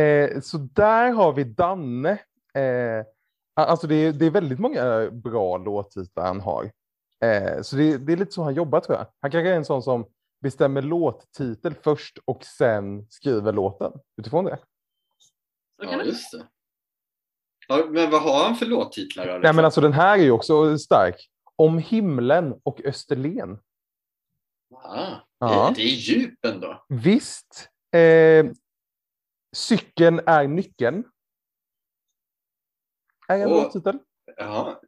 Eh, 0.00 0.40
så 0.40 0.58
där 0.58 1.10
har 1.10 1.32
vi 1.32 1.44
Danne. 1.44 2.10
Eh, 2.54 3.04
alltså 3.54 3.86
det 3.86 3.94
är, 3.94 4.12
det 4.12 4.26
är 4.26 4.30
väldigt 4.30 4.58
många 4.58 5.10
bra 5.10 5.56
låttitlar 5.56 6.26
han 6.26 6.40
har. 6.40 6.70
Eh, 7.24 7.62
så 7.62 7.76
det, 7.76 7.98
det 7.98 8.12
är 8.12 8.16
lite 8.16 8.32
så 8.32 8.42
han 8.42 8.54
jobbar 8.54 8.80
tror 8.80 8.98
jag. 8.98 9.06
Han 9.20 9.30
kanske 9.30 9.50
är 9.50 9.56
en 9.56 9.64
sån 9.64 9.82
som 9.82 10.06
bestämmer 10.40 10.82
låttitel 10.82 11.74
först 11.74 12.18
och 12.24 12.44
sen 12.44 13.06
skriver 13.10 13.52
låten 13.52 13.92
utifrån 14.16 14.44
det. 14.44 14.58
Så 15.80 15.88
kan 15.88 15.98
Ja, 15.98 16.04
just 16.04 16.32
det. 16.32 16.46
Ja, 17.68 17.84
men 17.90 18.10
vad 18.10 18.22
har 18.22 18.44
han 18.44 18.56
för 18.56 18.66
låttitlar? 18.66 19.26
då, 19.26 19.38
Nej, 19.38 19.52
men 19.52 19.64
alltså 19.64 19.80
den 19.80 19.92
här 19.92 20.18
är 20.18 20.22
ju 20.22 20.30
också 20.30 20.78
stark. 20.78 21.28
Om 21.56 21.78
himlen 21.78 22.60
och 22.62 22.80
Österlen. 22.84 23.58
ah, 24.74 25.14
Ja. 25.38 25.68
det, 25.68 25.82
det 25.82 25.88
är 25.88 25.94
djup 25.94 26.44
ändå. 26.44 26.84
Visst. 26.88 27.68
Eh, 27.94 28.46
cykeln 29.56 30.20
är 30.26 30.48
nyckeln. 30.48 31.04
Är 33.28 33.38
en 33.38 33.50
låttitel? 33.50 33.98
Ja. 34.36 34.80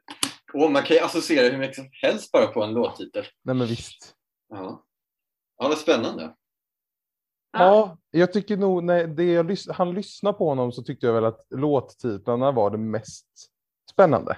Och 0.52 0.72
man 0.72 0.82
kan 0.82 0.96
ju 0.96 1.02
associera 1.02 1.48
hur 1.48 1.58
mycket 1.58 1.76
som 1.76 1.88
helst 2.02 2.32
bara 2.32 2.46
på 2.46 2.62
en 2.62 2.72
låttitel. 2.72 3.24
Nej, 3.42 3.54
men 3.56 3.66
visst. 3.66 4.14
Ja, 4.48 4.84
ja 5.58 5.68
vad 5.68 5.78
spännande. 5.78 6.34
Ja. 7.52 7.58
Ja, 7.60 7.98
jag 8.10 8.32
tycker 8.32 8.56
nog 8.56 8.84
när 8.84 9.06
det 9.06 9.24
jag 9.24 9.50
lys- 9.50 9.72
han 9.72 9.94
lyssnar 9.94 10.32
på 10.32 10.48
honom 10.48 10.72
så 10.72 10.82
tyckte 10.82 11.06
jag 11.06 11.14
väl 11.14 11.24
att 11.24 11.46
låttitlarna 11.50 12.52
var 12.52 12.70
det 12.70 12.78
mest 12.78 13.26
spännande. 13.90 14.36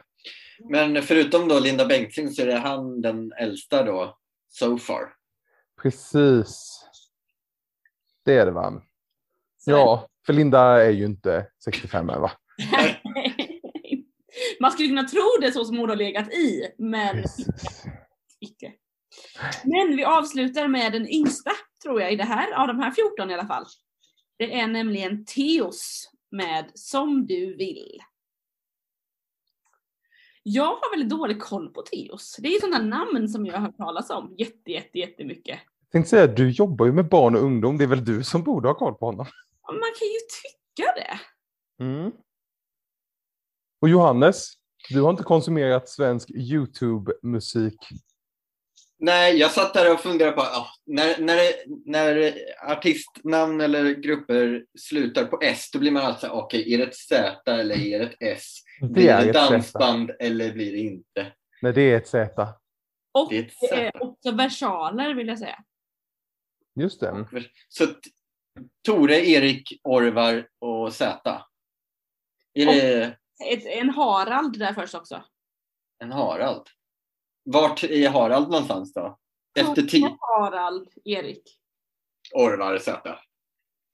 Men 0.70 1.02
förutom 1.02 1.48
då 1.48 1.58
Linda 1.60 1.86
Bengtzing 1.86 2.30
så 2.30 2.42
är 2.42 2.46
det 2.46 2.58
han 2.58 3.00
den 3.00 3.32
äldsta 3.32 3.82
då, 3.82 4.18
so 4.48 4.78
far. 4.78 5.14
Precis. 5.82 6.80
Det 8.24 8.34
är 8.38 8.46
det 8.46 8.52
va? 8.52 8.82
Så- 9.58 9.70
Ja, 9.70 10.08
för 10.26 10.32
Linda 10.32 10.60
är 10.84 10.90
ju 10.90 11.04
inte 11.04 11.46
65 11.64 12.10
än 12.10 12.20
va? 12.20 12.30
Man 14.60 14.70
skulle 14.72 14.88
kunna 14.88 15.04
tro 15.08 15.38
det 15.40 15.52
så 15.52 15.64
som 15.64 15.78
hon 15.78 15.88
har 15.88 15.96
legat 15.96 16.32
i, 16.32 16.72
men 16.78 17.24
icke. 18.40 18.72
Men 19.64 19.96
vi 19.96 20.04
avslutar 20.04 20.68
med 20.68 20.92
den 20.92 21.08
yngsta, 21.08 21.50
tror 21.82 22.00
jag, 22.00 22.12
i 22.12 22.16
det 22.16 22.24
här, 22.24 22.52
av 22.52 22.66
de 22.66 22.78
här 22.78 22.90
14 22.90 23.30
i 23.30 23.34
alla 23.34 23.46
fall. 23.46 23.64
Det 24.36 24.60
är 24.60 24.66
nämligen 24.66 25.24
Teos 25.24 26.10
med 26.30 26.70
Som 26.74 27.26
du 27.26 27.56
vill. 27.56 27.98
Jag 30.42 30.64
har 30.64 30.96
väldigt 30.96 31.18
dålig 31.18 31.42
koll 31.42 31.68
på 31.68 31.82
Teos. 31.82 32.36
Det 32.38 32.48
är 32.48 32.60
sådana 32.60 32.96
namn 32.96 33.28
som 33.28 33.46
jag 33.46 33.54
har 33.54 33.60
hört 33.60 33.76
talas 33.76 34.10
om 34.10 34.34
jätte, 34.38 34.72
jätte, 34.72 34.98
jättemycket. 34.98 35.58
Jag 35.80 35.92
tänkte 35.92 36.10
säga, 36.10 36.26
du 36.26 36.50
jobbar 36.50 36.86
ju 36.86 36.92
med 36.92 37.08
barn 37.08 37.36
och 37.36 37.42
ungdom. 37.42 37.78
Det 37.78 37.84
är 37.84 37.88
väl 37.88 38.04
du 38.04 38.24
som 38.24 38.42
borde 38.42 38.68
ha 38.68 38.74
koll 38.74 38.94
på 38.94 39.06
honom? 39.06 39.26
Man 39.66 39.92
kan 39.98 40.08
ju 40.08 40.18
tycka 40.42 40.92
det. 40.96 41.20
Mm. 41.84 42.12
Och 43.80 43.88
Johannes, 43.88 44.52
du 44.88 45.00
har 45.02 45.10
inte 45.10 45.22
konsumerat 45.22 45.88
svensk 45.88 46.30
YouTube-musik. 46.30 47.88
Nej, 49.02 49.36
jag 49.36 49.50
satt 49.50 49.74
där 49.74 49.92
och 49.94 50.00
funderade 50.00 50.36
på, 50.36 50.42
ah, 50.42 50.66
när, 50.86 51.18
när, 51.20 51.38
när 51.90 52.34
artistnamn 52.66 53.60
eller 53.60 53.90
grupper 53.94 54.64
slutar 54.78 55.24
på 55.24 55.38
S, 55.42 55.70
då 55.72 55.78
blir 55.78 55.90
man 55.90 56.02
alltså, 56.06 56.28
okej, 56.28 56.74
är 56.74 56.78
det 56.78 56.84
ett 56.84 56.96
Z 56.96 57.52
eller 57.52 57.74
är 57.78 57.98
det 57.98 58.04
ett 58.04 58.16
S? 58.20 58.56
Det 58.80 58.86
Blir 58.86 59.08
är 59.08 59.24
det 59.24 59.30
ett 59.30 59.36
Z. 59.36 59.50
dansband 59.50 60.10
eller 60.20 60.52
blir 60.52 60.72
det 60.72 60.78
inte? 60.78 61.32
Nej, 61.62 61.72
det 61.72 61.82
är 61.82 61.96
ett 61.96 62.08
Z. 62.08 62.48
Och 63.12 63.28
Det 63.30 63.38
är 63.38 63.42
ett 63.42 63.52
det 63.60 63.66
Z. 63.68 63.76
är 63.76 64.02
också 64.02 64.30
versaler 64.30 65.14
vill 65.14 65.28
jag 65.28 65.38
säga. 65.38 65.58
Just 66.80 67.00
det. 67.00 67.26
Så 67.68 67.86
Tore, 68.86 69.26
Erik, 69.28 69.80
Orvar 69.84 70.48
och 70.58 70.92
Z. 70.92 71.42
Är 72.54 72.66
det 72.66 73.04
Ett, 73.52 73.66
en 73.66 73.90
Harald 73.90 74.58
där 74.58 74.72
först 74.74 74.94
också. 74.94 75.24
en 76.02 76.12
Harald? 76.12 76.66
Vart 77.52 77.84
är 77.84 78.08
Harald 78.10 78.48
någonstans 78.50 78.92
då? 78.92 79.18
Efter 79.58 79.82
tio 79.82 80.16
Harald, 80.20 80.88
Erik. 81.04 81.42
Orvar 82.34 82.78
Z. 82.78 83.18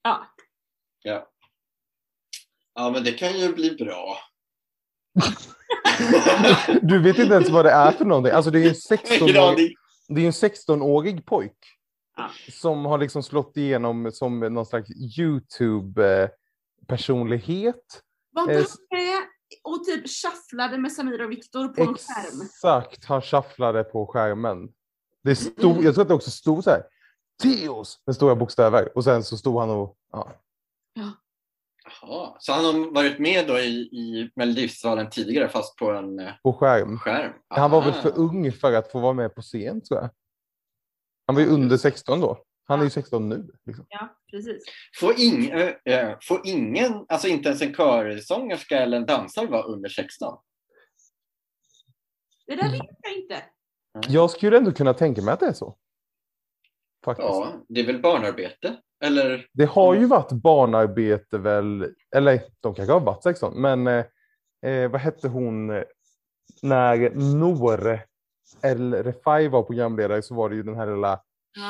Ja. 0.02 0.26
Ja. 1.02 1.28
Ja, 2.74 2.90
men 2.90 3.04
det 3.04 3.12
kan 3.12 3.38
ju 3.38 3.54
bli 3.54 3.70
bra. 3.70 4.18
Du 6.82 6.98
vet 7.02 7.18
inte 7.18 7.34
ens 7.34 7.48
vad 7.50 7.64
det 7.64 7.70
är 7.70 7.92
för 7.92 8.04
någonting. 8.04 8.32
Alltså 8.32 8.50
det 8.50 8.58
är 8.58 8.62
ju 8.62 8.68
en 8.68 8.74
16-årig, 8.98 9.34
Gradig. 9.34 9.76
det 10.08 10.14
är 10.14 10.20
ju 10.20 10.26
en 10.26 10.32
16-årig 10.32 11.26
pojk. 11.26 11.56
Ja. 12.16 12.30
Som 12.52 12.84
har 12.84 12.98
liksom 12.98 13.22
slått 13.22 13.56
igenom 13.56 14.12
som 14.12 14.40
någon 14.40 14.66
slags 14.66 14.90
YouTube-personlighet. 15.18 18.02
Var 18.32 18.50
Eh, 18.50 18.56
han 18.56 18.66
med 18.90 19.22
och 19.66 19.84
typ 19.84 20.04
shufflade 20.08 20.78
med 20.78 20.92
Samir 20.92 21.24
och 21.24 21.30
Viktor 21.30 21.68
på 21.68 21.82
en 21.82 21.94
skärm? 21.94 22.40
Exakt, 22.42 23.04
han 23.04 23.22
shufflade 23.22 23.84
på 23.84 24.06
skärmen. 24.06 24.68
Det 25.24 25.36
stod, 25.36 25.84
jag 25.84 25.94
tror 25.94 26.02
att 26.02 26.08
det 26.08 26.14
också 26.14 26.30
stod 26.30 26.64
så 26.64 26.70
här. 26.70 26.82
Teos 27.42 28.02
med 28.06 28.16
stora 28.16 28.34
bokstäver. 28.34 28.96
Och 28.96 29.04
sen 29.04 29.24
så 29.24 29.36
stod 29.36 29.60
han 29.60 29.70
och... 29.70 29.96
Ja. 30.12 30.32
Jaha. 31.84 32.36
Så 32.38 32.52
han 32.52 32.64
har 32.64 32.94
varit 32.94 33.18
med 33.18 33.46
då 33.48 33.58
i, 33.58 33.72
i 33.78 34.30
Melodifestivalen 34.36 35.10
tidigare 35.10 35.48
fast 35.48 35.76
på 35.76 35.90
en 35.90 36.18
eh, 36.18 36.32
På 36.42 36.52
skärm. 36.52 36.98
skärm? 36.98 37.32
Han 37.48 37.70
var 37.70 37.82
väl 37.82 37.92
för 37.92 38.18
ung 38.18 38.52
för 38.52 38.72
att 38.72 38.92
få 38.92 39.00
vara 39.00 39.12
med 39.12 39.34
på 39.34 39.42
scen 39.42 39.82
tror 39.82 40.00
jag. 40.00 40.10
Han 41.26 41.34
var 41.34 41.42
ju 41.42 41.48
under 41.48 41.76
16 41.76 42.20
då. 42.20 42.45
Han 42.68 42.80
är 42.80 42.84
ju 42.84 42.90
16 42.90 43.28
nu. 43.28 43.48
Liksom. 43.64 43.86
Ja, 43.88 44.16
precis. 44.30 44.64
Får, 45.00 45.20
ing, 45.20 45.50
äh, 45.84 46.18
får 46.22 46.40
ingen, 46.44 47.06
alltså 47.08 47.28
inte 47.28 47.48
ens 47.48 47.62
en 47.62 47.74
körsångerska 47.74 48.78
eller 48.78 48.96
en 48.96 49.06
dansare 49.06 49.46
vara 49.46 49.62
under 49.62 49.88
16? 49.88 50.38
Det 52.46 52.56
där 52.56 52.70
vet 52.70 52.82
jag 53.02 53.16
inte. 53.16 53.42
Jag 54.08 54.30
skulle 54.30 54.56
ändå 54.56 54.72
kunna 54.72 54.94
tänka 54.94 55.22
mig 55.22 55.34
att 55.34 55.40
det 55.40 55.46
är 55.46 55.52
så. 55.52 55.76
Faktiskt. 57.04 57.28
Ja, 57.28 57.64
det 57.68 57.80
är 57.80 57.86
väl 57.86 58.02
barnarbete? 58.02 58.76
Eller? 59.04 59.46
Det 59.52 59.64
har 59.64 59.94
ju 59.94 60.06
varit 60.06 60.32
barnarbete 60.32 61.38
väl, 61.38 61.94
eller 62.16 62.40
de 62.60 62.74
kanske 62.74 62.92
har 62.92 63.00
varit 63.00 63.22
16, 63.22 63.60
men 63.60 63.86
eh, 63.86 64.04
eh, 64.66 64.90
vad 64.90 65.00
hette 65.00 65.28
hon 65.28 65.66
när 66.62 67.10
Nour 67.10 68.00
El 68.62 68.94
Refai 68.94 69.48
var 69.48 69.62
programledare 69.62 70.22
så 70.22 70.34
var 70.34 70.50
det 70.50 70.56
ju 70.56 70.62
den 70.62 70.76
här 70.76 70.86
lilla. 70.86 71.20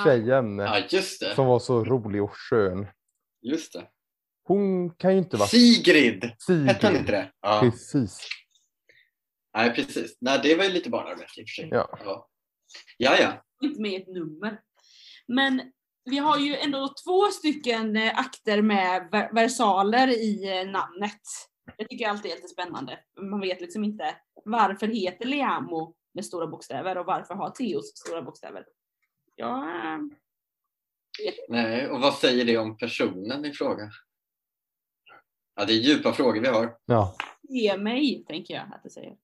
Tjejen 0.05 0.59
Ja, 0.59 0.79
just 0.91 1.21
det. 1.21 1.35
som 1.35 1.47
var 1.47 1.59
så 1.59 1.85
rolig 1.85 2.23
och 2.23 2.33
skön. 2.37 2.87
Just 3.43 3.73
det. 3.73 3.89
Hon 4.45 4.91
kan 4.95 5.13
ju 5.13 5.19
inte 5.19 5.37
vara 5.37 5.49
Sigrid! 5.49 6.25
Hette 6.25 6.37
hon 6.47 6.67
Sigrid. 6.69 6.97
inte 6.97 7.13
det? 7.13 7.33
Ja. 7.41 7.61
Precis. 7.61 8.29
Nej, 9.57 9.75
precis. 9.75 10.17
Nej, 10.21 10.41
det 10.43 10.55
var 10.55 10.65
ju 10.65 10.71
lite 10.71 10.91
barnarbete 10.91 11.41
i 11.41 11.45
och 11.45 11.49
för 11.49 11.63
sig. 11.63 11.69
Ja. 11.71 11.99
Ja, 12.05 12.29
ja. 12.99 13.17
ja. 13.21 13.45
Inte 13.69 13.81
med 13.81 14.01
ett 14.03 14.09
nummer. 14.09 14.61
Men 15.29 15.73
vi 16.05 16.19
har 16.19 16.39
ju 16.39 16.57
ändå 16.57 16.95
två 17.07 17.27
stycken 17.27 17.97
eh, 17.97 18.19
akter 18.19 18.63
med 18.63 19.09
ver- 19.13 19.35
versaler 19.35 20.09
i 20.09 20.59
eh, 20.61 20.71
namnet. 20.71 21.21
Det 21.79 21.85
tycker 21.85 22.05
jag 22.05 22.11
alltid 22.11 22.31
är 22.31 22.37
lite 22.37 22.49
spännande. 22.49 22.99
Man 23.31 23.41
vet 23.41 23.61
liksom 23.61 23.85
inte 23.85 24.17
varför 24.45 24.87
heter 24.87 25.25
Liamo 25.27 25.95
med 26.15 26.25
stora 26.25 26.47
bokstäver 26.47 26.99
och 26.99 27.07
varför 27.07 27.35
har 27.35 27.51
Theos 27.51 27.93
stora 27.99 28.23
bokstäver. 28.23 28.65
Ja, 29.37 29.69
eh, 29.93 29.99
Nej, 31.49 31.91
och 31.91 32.01
vad 32.01 32.15
säger 32.15 32.45
det 32.45 32.59
om 32.59 32.77
personen 32.77 33.45
i 33.45 33.53
fråga? 33.53 33.91
Ja, 35.55 35.65
det 35.65 35.73
är 35.73 35.77
djupa 35.77 36.13
frågor 36.13 36.41
vi 36.41 36.49
har. 36.49 36.77
Ja. 36.87 37.15
ge 37.43 37.77
mig, 37.77 38.25
tänker 38.29 38.55
jag 38.55 38.63
att 38.63 38.83
det 38.83 38.91
säger. 38.91 39.17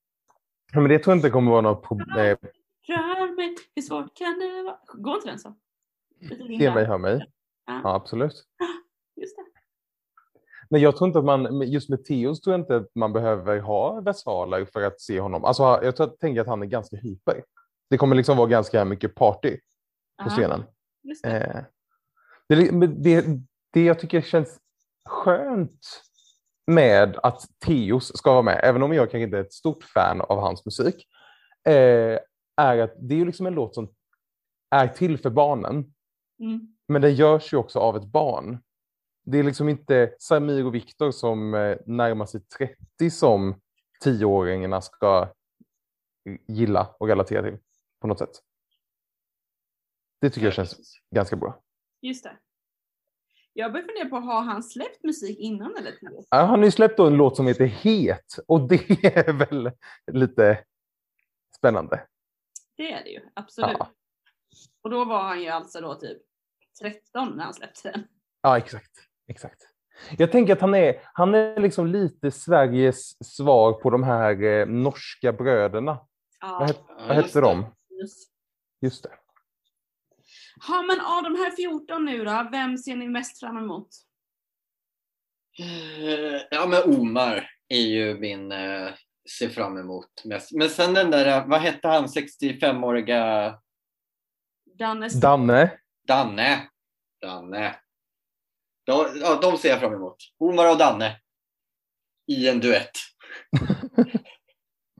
Ja, 0.73 0.79
Men 0.79 0.89
det 0.89 0.99
tror 0.99 1.11
jag 1.11 1.17
inte 1.17 1.29
kommer 1.29 1.51
vara 1.51 1.61
något 1.61 1.83
problem. 1.83 2.37
Rör 2.87 3.35
mig, 3.35 3.55
hur 3.75 3.81
svårt 3.81 4.17
kan 4.17 4.39
det 4.39 4.63
vara? 4.63 4.79
Går 4.93 5.15
inte 5.15 5.27
den 5.27 5.39
så? 5.39 5.55
Linda. 6.19 6.73
mig, 6.73 6.85
hör 6.85 6.97
mig. 6.97 7.25
Ja. 7.65 7.81
Ja, 7.83 7.95
absolut. 7.95 8.45
Just 9.15 9.37
det. 9.37 9.43
Men 10.69 10.81
jag 10.81 10.97
tror 10.97 11.07
inte 11.07 11.19
att 11.19 11.25
man, 11.25 11.61
just 11.61 11.89
med 11.89 12.05
Theos 12.05 12.41
tror 12.41 12.53
jag 12.53 12.61
inte 12.61 12.75
att 12.75 12.95
man 12.95 13.13
behöver 13.13 13.59
ha 13.59 14.01
versaler 14.01 14.65
för 14.65 14.81
att 14.81 15.01
se 15.01 15.19
honom. 15.19 15.45
Alltså, 15.45 15.63
jag 15.63 15.95
tror, 15.95 16.07
tänker 16.07 16.41
att 16.41 16.47
han 16.47 16.61
är 16.61 16.65
ganska 16.65 16.97
hyper. 16.97 17.43
Det 17.89 17.97
kommer 17.97 18.15
liksom 18.15 18.37
vara 18.37 18.47
ganska 18.47 18.85
mycket 18.85 19.15
party 19.15 19.57
på 20.23 20.29
scenen. 20.29 20.63
Det. 21.23 21.29
Eh, 21.29 21.63
det, 22.49 22.87
det, 22.87 23.25
det 23.73 23.83
jag 23.83 23.99
tycker 23.99 24.21
känns 24.21 24.59
skönt 25.09 26.01
med 26.67 27.17
att 27.23 27.41
Theos 27.65 28.17
ska 28.17 28.31
vara 28.31 28.41
med, 28.41 28.59
även 28.63 28.83
om 28.83 28.93
jag 28.93 29.11
kanske 29.11 29.23
inte 29.23 29.37
är 29.37 29.41
ett 29.41 29.53
stort 29.53 29.83
fan 29.83 30.21
av 30.21 30.39
hans 30.39 30.65
musik, 30.65 31.07
eh, 31.67 32.19
är 32.57 32.77
att 32.77 32.93
det 32.99 33.21
är 33.21 33.25
liksom 33.25 33.45
en 33.45 33.53
låt 33.53 33.75
som 33.75 33.93
är 34.75 34.87
till 34.87 35.17
för 35.17 35.29
barnen, 35.29 35.93
Mm. 36.39 36.75
men 36.87 37.01
den 37.01 37.15
görs 37.15 37.53
ju 37.53 37.57
också 37.57 37.79
av 37.79 37.97
ett 37.97 38.05
barn. 38.05 38.57
Det 39.25 39.39
är 39.39 39.43
liksom 39.43 39.69
inte 39.69 40.15
Samir 40.19 40.65
och 40.65 40.75
Viktor 40.75 41.11
som 41.11 41.53
eh, 41.53 41.77
närmar 41.85 42.25
sig 42.25 42.41
30 42.57 43.09
som 43.11 43.61
tioåringarna 44.03 44.81
ska 44.81 45.29
gilla 46.47 46.95
och 46.99 47.07
relatera 47.07 47.41
till 47.43 47.57
på 48.01 48.07
något 48.07 48.19
sätt. 48.19 48.29
Det 50.23 50.29
tycker 50.29 50.45
jag 50.47 50.53
känns 50.53 50.99
ganska 51.15 51.35
bra. 51.35 51.61
Just 52.01 52.23
det. 52.23 52.37
Jag 53.53 53.71
börjar 53.71 53.85
fundera 53.85 54.09
på, 54.09 54.15
har 54.15 54.41
han 54.41 54.63
släppt 54.63 55.03
musik 55.03 55.39
innan 55.39 55.75
eller 55.77 55.91
tidigare? 55.91 56.23
Ja, 56.29 56.37
Han 56.37 56.59
har 56.59 56.65
ju 56.65 56.71
släppt 56.71 56.99
en 56.99 57.13
låt 57.13 57.35
som 57.35 57.47
heter 57.47 57.65
Het 57.65 58.39
och 58.47 58.67
det 58.67 58.89
är 59.05 59.33
väl 59.33 59.71
lite 60.11 60.63
spännande. 61.57 62.07
Det 62.77 62.91
är 62.91 63.03
det 63.03 63.09
ju, 63.09 63.21
absolut. 63.33 63.75
Ja, 63.79 63.89
Och 64.81 64.89
då 64.89 65.05
var 65.05 65.23
han 65.23 65.41
ju 65.41 65.47
alltså 65.49 65.81
då 65.81 65.95
typ 65.95 66.17
13 66.81 67.37
när 67.37 67.43
han 67.43 67.53
släppte 67.53 67.91
den. 67.91 68.03
ja 68.41 68.57
exakt. 68.57 68.91
exakt. 69.27 69.61
Jag 70.17 70.31
tänker 70.31 70.53
att 70.53 70.61
han 70.61 70.73
är, 70.75 71.01
han 71.13 71.35
är 71.35 71.59
liksom 71.59 71.87
lite 71.87 72.31
Sveriges 72.31 73.35
svar 73.35 73.73
på 73.73 73.89
de 73.89 74.03
här 74.03 74.43
eh, 74.43 74.65
norska 74.67 75.33
bröderna. 75.33 76.07
Ja, 76.39 76.57
Vad, 76.59 76.67
het, 76.67 76.79
vad 76.87 77.15
hette 77.15 77.41
de? 77.41 77.65
just. 78.01 78.29
Just 78.81 79.03
det. 79.03 79.09
Ja, 80.67 80.81
men 80.81 81.01
av 81.01 81.23
de 81.23 81.35
här 81.35 81.51
14 81.51 82.05
nu 82.05 82.25
då, 82.25 82.47
vem 82.51 82.77
ser 82.77 82.95
ni 82.95 83.07
mest 83.07 83.39
fram 83.39 83.57
emot? 83.57 83.89
Eh, 85.59 86.41
Ja 86.51 86.67
men 86.67 86.99
Omar 86.99 87.49
är 87.69 87.81
ju 87.81 88.19
min 88.19 88.51
eh, 88.51 88.89
ser 89.39 89.49
fram 89.49 89.77
emot 89.77 90.25
mest. 90.25 90.51
Men 90.51 90.69
sen 90.69 90.93
den 90.93 91.11
där, 91.11 91.39
eh, 91.41 91.47
vad 91.47 91.61
hette 91.61 91.87
han 91.87 92.05
65-åriga 92.05 93.53
Dannes 94.79 95.13
Danne. 95.13 95.79
Danne? 96.07 96.69
Danne. 97.21 97.75
De, 98.85 99.05
ja, 99.21 99.39
de 99.41 99.57
ser 99.57 99.69
jag 99.69 99.79
fram 99.79 99.93
emot. 99.93 100.17
Omar 100.37 100.71
och 100.71 100.77
Danne. 100.77 101.19
I 102.27 102.49
en 102.49 102.59
duett. 102.59 102.91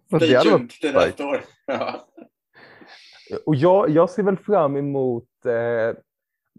Stay 0.15 0.41
tuned 0.41 0.69
till 0.69 0.93
nästa 0.93 1.27
år. 1.27 1.43
Och 3.45 3.55
jag, 3.55 3.89
jag 3.89 4.09
ser 4.09 4.23
väl 4.23 4.37
fram 4.37 4.75
emot 4.75 5.32
eh, 5.45 5.95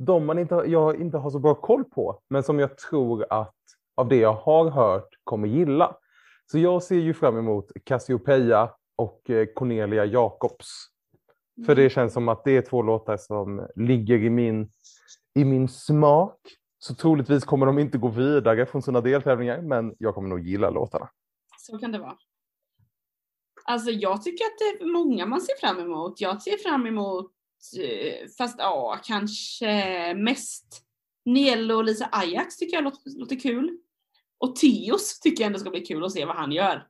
de 0.01 0.27
man 0.27 0.39
inte, 0.39 0.55
jag 0.55 1.01
inte 1.01 1.19
har 1.19 1.31
så 1.31 1.39
bra 1.39 1.55
koll 1.55 1.85
på, 1.85 2.21
men 2.29 2.43
som 2.43 2.59
jag 2.59 2.79
tror 2.79 3.27
att 3.31 3.55
av 3.95 4.09
det 4.09 4.17
jag 4.17 4.33
har 4.35 4.71
hört 4.71 5.09
kommer 5.25 5.49
gilla. 5.49 5.97
Så 6.51 6.59
jag 6.59 6.83
ser 6.83 6.97
ju 6.99 7.15
fram 7.15 7.39
emot 7.39 7.73
Cassiopeia 7.85 8.71
och 8.97 9.31
eh, 9.31 9.47
Cornelia 9.55 10.05
Jacobs. 10.05 10.69
För 11.67 11.75
det 11.75 11.91
känns 11.91 12.13
som 12.13 12.29
att 12.29 12.45
det 12.45 12.57
är 12.57 12.63
två 12.63 12.83
låtar 12.83 13.17
som 13.17 13.69
ligger 13.77 14.19
i 14.19 14.31
min, 14.31 14.71
i 15.35 15.45
min 15.45 15.69
smak. 15.69 16.39
Så 16.79 16.95
troligtvis 16.95 17.45
kommer 17.45 17.67
de 17.67 17.79
inte 17.79 17.99
gå 17.99 18.09
vidare 18.09 18.67
från 18.67 18.83
sina 18.83 19.01
deltävlingar, 19.01 19.63
men 19.63 19.95
jag 19.99 20.15
kommer 20.15 20.29
nog 20.29 20.41
gilla 20.41 20.71
låtarna. 20.71 21.09
Så 21.59 21.79
kan 21.79 21.93
det 21.93 21.99
vara. 21.99 22.17
Alltså 23.65 23.91
jag 23.91 24.23
tycker 24.23 24.45
att 24.45 24.59
det 24.59 24.85
är 24.85 24.93
många 24.93 25.27
man 25.27 25.41
ser 25.41 25.61
fram 25.61 25.81
emot. 25.81 26.21
Jag 26.21 26.43
ser 26.43 26.57
fram 26.57 26.87
emot, 26.87 27.33
Eh, 27.73 28.29
fast 28.39 28.59
ja, 28.59 29.01
kanske 29.05 30.15
mest 30.15 30.83
Nielo 31.25 31.77
och 31.77 31.85
Lisa 31.85 32.09
Ajax 32.13 32.57
tycker 32.57 32.77
jag 32.77 32.85
låter, 32.85 33.19
låter 33.19 33.41
kul. 33.41 33.79
Och 34.39 34.57
Theos 34.57 35.21
tycker 35.21 35.43
jag 35.43 35.47
ändå 35.47 35.59
ska 35.59 35.71
bli 35.71 35.81
kul 35.81 36.05
att 36.05 36.13
se 36.13 36.25
vad 36.25 36.37
han 36.37 36.53
gör. 36.53 36.87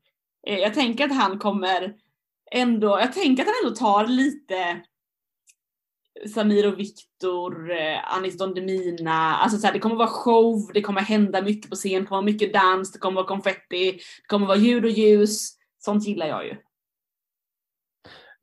Eh, 0.47 0.59
jag 0.59 0.75
tänker 0.75 1.05
att 1.05 1.14
han 1.14 1.39
kommer 1.39 1.95
ändå, 2.51 3.01
jag 3.01 3.12
tänker 3.12 3.43
att 3.43 3.49
han 3.49 3.64
ändå 3.64 3.77
tar 3.77 4.07
lite 4.07 4.81
Samir 6.35 6.72
och 6.72 6.79
Viktor, 6.79 7.70
eh, 7.70 8.14
Anis 8.14 8.39
Don 8.39 8.55
Demina, 8.55 9.37
alltså 9.37 9.59
så 9.59 9.66
här, 9.66 9.75
det 9.75 9.81
kommer 9.81 9.97
vara 9.97 10.09
show, 10.09 10.70
det 10.75 10.83
kommer 10.83 11.01
hända 11.01 11.43
mycket 11.43 11.70
på 11.70 11.77
scen, 11.77 12.01
det 12.03 12.07
kommer 12.07 12.22
vara 12.22 12.33
mycket 12.33 12.53
dans, 12.53 12.93
det 12.93 12.99
kommer 12.99 13.14
vara 13.14 13.27
konfetti, 13.27 13.93
det 13.93 14.27
kommer 14.27 14.47
vara 14.47 14.59
ljud 14.59 14.85
och 14.85 14.91
ljus. 14.91 15.57
Sånt 15.79 16.07
gillar 16.07 16.27
jag 16.27 16.47
ju. 16.47 16.57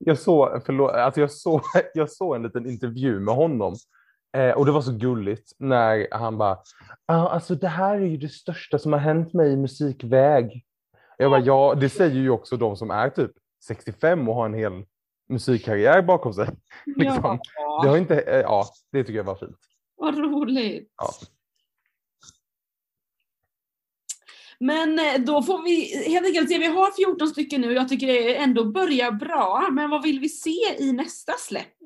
Jag 0.06 0.20
såg, 0.20 0.62
förlåt, 0.66 0.92
alltså 0.92 1.22
jag, 1.22 1.32
såg, 1.32 1.62
jag 1.94 2.12
såg 2.12 2.36
en 2.36 2.44
liten 2.44 2.70
intervju 2.70 3.20
med 3.20 3.36
honom 3.36 3.76
eh, 4.38 4.52
och 4.52 4.66
det 4.66 4.72
var 4.72 4.82
så 4.82 4.92
gulligt 4.92 5.52
när 5.58 6.08
han 6.12 6.38
bara, 6.38 6.58
ah, 7.06 7.28
alltså 7.28 7.56
det 7.56 7.68
här 7.68 7.96
är 7.96 8.06
ju 8.06 8.18
det 8.18 8.30
största 8.30 8.80
som 8.80 8.94
har 8.94 9.00
hänt 9.00 9.34
mig 9.34 9.52
i 9.52 9.58
musikväg. 9.58 10.66
Jag 11.18 11.32
bara, 11.32 11.42
ja, 11.42 11.76
det 11.80 11.90
säger 11.90 12.16
ju 12.16 12.30
också 12.30 12.58
de 12.58 12.76
som 12.76 12.92
är 12.92 13.10
typ 13.10 13.32
65 13.68 14.30
och 14.30 14.36
har 14.36 14.46
en 14.46 14.54
hel 14.54 14.86
musikkarriär 15.30 16.02
bakom 16.02 16.34
sig. 16.34 16.48
Liksom. 16.86 17.40
Det 17.84 17.90
har 17.90 17.98
inte, 17.98 18.20
eh, 18.22 18.40
ja, 18.40 18.66
det 18.92 19.04
tycker 19.04 19.18
jag 19.18 19.24
var 19.24 19.36
fint. 19.36 19.58
Vad 19.96 20.18
roligt. 20.18 20.92
Ja. 20.98 21.10
Men 24.62 25.00
eh, 25.00 25.22
då 25.22 25.44
får 25.44 25.64
vi 25.64 26.04
helt 26.12 26.26
enkelt 26.26 26.50
se, 26.50 26.58
vi 26.58 26.66
har 26.66 26.92
14 26.92 27.28
stycken 27.28 27.62
nu, 27.62 27.74
jag 27.74 27.90
tycker 27.90 28.08
det 28.08 28.36
ändå 28.36 28.66
börjar 28.66 29.12
bra, 29.12 29.70
men 29.72 29.90
vad 29.90 30.04
vill 30.04 30.20
vi 30.20 30.30
se 30.30 30.76
i 30.80 30.92
nästa 30.92 31.34
släpp? 31.34 31.78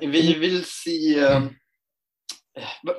Vi 0.00 0.34
vill 0.34 0.64
se... 0.64 1.18
Eh, 1.18 1.42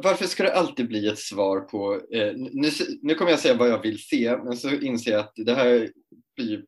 varför 0.03 0.25
ska 0.25 0.43
det 0.43 0.55
alltid 0.55 0.87
bli 0.87 1.07
ett 1.07 1.19
svar 1.19 1.59
på... 1.59 2.01
Eh, 2.11 2.33
nu, 2.35 2.69
nu 3.01 3.15
kommer 3.15 3.31
jag 3.31 3.39
säga 3.39 3.57
vad 3.57 3.69
jag 3.69 3.81
vill 3.81 4.03
se, 4.03 4.37
men 4.37 4.57
så 4.57 4.69
inser 4.69 5.11
jag 5.11 5.19
att 5.19 5.33
det 5.35 5.55
här 5.55 5.91
blir 6.35 6.65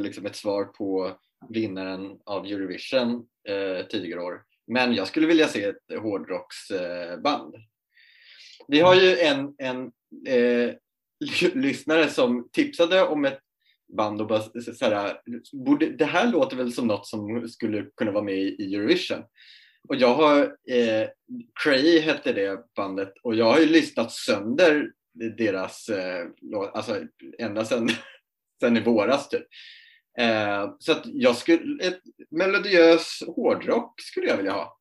liksom 0.00 0.26
ett 0.26 0.36
svar 0.36 0.64
på 0.64 1.18
vinnaren 1.48 2.18
av 2.24 2.46
Eurovision 2.46 3.26
tidigare 3.90 4.22
år. 4.22 4.42
Men 4.66 4.94
jag 4.94 5.08
skulle 5.08 5.26
vilja 5.26 5.48
se 5.48 5.64
ett 5.64 6.00
hårdrocksband. 6.00 7.54
Vi 8.68 8.80
har 8.80 8.94
ju 8.94 9.18
en, 9.18 9.54
en 9.58 9.92
eh, 10.26 10.74
lyssnare 11.54 12.08
som 12.08 12.48
tipsade 12.52 13.02
om 13.02 13.24
ett 13.24 13.40
band 13.96 14.20
och 14.20 14.26
bara 14.26 14.40
så 14.40 14.84
här, 14.84 15.20
borde, 15.52 15.86
det 15.86 16.04
här 16.04 16.32
låter 16.32 16.56
väl 16.56 16.72
som 16.72 16.86
något 16.86 17.06
som 17.06 17.48
skulle 17.48 17.86
kunna 17.96 18.10
vara 18.10 18.24
med 18.24 18.34
i 18.38 18.74
Eurovision. 18.74 19.22
Och 19.88 19.96
jag 19.96 20.14
har, 20.14 20.42
eh, 20.70 21.08
Cray 21.64 21.98
hette 21.98 22.32
det 22.32 22.60
bandet 22.76 23.12
och 23.22 23.34
jag 23.34 23.44
har 23.44 23.58
ju 23.58 23.66
lyssnat 23.66 24.12
sönder 24.12 24.92
deras 25.36 25.88
eh, 25.88 26.26
låt, 26.40 26.74
alltså 26.74 27.00
ända 27.38 27.64
sedan, 27.64 27.88
sedan 28.60 28.76
i 28.76 28.80
våras 28.80 29.28
typ. 29.28 29.46
Eh, 30.18 30.74
så 30.78 30.92
att 30.92 31.02
jag 31.04 31.36
skulle, 31.36 31.84
ett 31.84 32.00
melodiös 32.30 33.22
hårdrock 33.26 34.00
skulle 34.00 34.26
jag 34.26 34.36
vilja 34.36 34.52
ha. 34.52 34.77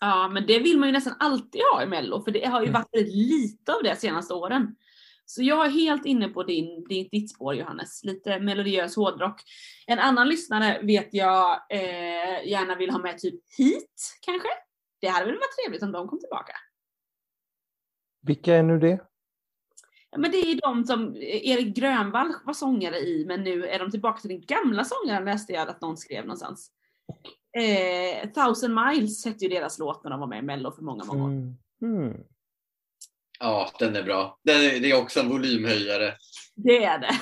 Ja, 0.00 0.28
men 0.28 0.46
det 0.46 0.58
vill 0.58 0.78
man 0.78 0.88
ju 0.88 0.92
nästan 0.92 1.14
alltid 1.18 1.60
ha 1.72 1.82
i 1.82 1.86
Mello, 1.86 2.24
för 2.24 2.30
det 2.30 2.46
har 2.46 2.62
ju 2.62 2.70
varit 2.70 2.88
väldigt 2.92 3.14
lite 3.14 3.72
av 3.72 3.82
det 3.82 3.90
de 3.90 3.96
senaste 3.96 4.34
åren. 4.34 4.76
Så 5.24 5.42
jag 5.42 5.66
är 5.66 5.70
helt 5.70 6.06
inne 6.06 6.28
på 6.28 6.42
din, 6.42 6.84
din, 6.88 7.08
ditt 7.12 7.30
spår 7.30 7.54
Johannes, 7.54 8.04
lite 8.04 8.40
melodiös 8.40 8.96
hårdrock. 8.96 9.42
En 9.86 9.98
annan 9.98 10.28
lyssnare 10.28 10.80
vet 10.82 11.14
jag 11.14 11.60
eh, 11.70 12.48
gärna 12.48 12.74
vill 12.74 12.90
ha 12.90 12.98
med 12.98 13.18
typ 13.18 13.34
Heat, 13.58 14.18
kanske? 14.20 14.48
Det 15.00 15.08
hade 15.08 15.26
väl 15.26 15.34
varit 15.34 15.56
trevligt 15.64 15.82
om 15.82 15.92
de 15.92 16.08
kom 16.08 16.20
tillbaka? 16.20 16.52
Vilka 18.22 18.54
är 18.54 18.62
nu 18.62 18.78
det? 18.78 19.00
Ja, 20.10 20.18
men 20.18 20.30
det 20.30 20.36
är 20.36 20.60
de 20.60 20.84
som 20.84 21.16
Erik 21.16 21.76
Grönvall 21.76 22.34
var 22.44 22.54
sångare 22.54 22.98
i, 22.98 23.24
men 23.26 23.44
nu 23.44 23.66
är 23.66 23.78
de 23.78 23.90
tillbaka 23.90 24.20
till 24.20 24.30
den 24.30 24.40
gamla 24.40 24.84
sångaren 24.84 25.24
läste 25.24 25.52
jag 25.52 25.68
att 25.68 25.80
någon 25.80 25.96
skrev 25.96 26.24
någonstans. 26.24 26.70
Eh, 27.52 28.30
Thousand 28.30 28.74
Miles 28.74 29.24
hette 29.24 29.44
ju 29.44 29.50
deras 29.50 29.78
låt 29.78 30.04
när 30.04 30.10
de 30.10 30.20
var 30.20 30.26
med 30.26 30.38
i 30.38 30.42
Mello 30.42 30.72
för 30.72 30.82
många, 30.82 31.04
många 31.04 31.24
år. 31.24 31.28
Mm. 31.28 31.56
Mm. 31.82 32.20
Ja, 33.40 33.70
den 33.78 33.96
är 33.96 34.02
bra. 34.02 34.38
Den 34.42 34.56
är, 34.56 34.80
det 34.80 34.90
är 34.90 35.02
också 35.02 35.20
en 35.20 35.28
volymhöjare. 35.28 36.14
Det 36.54 36.84
är 36.84 36.98
det. 36.98 37.14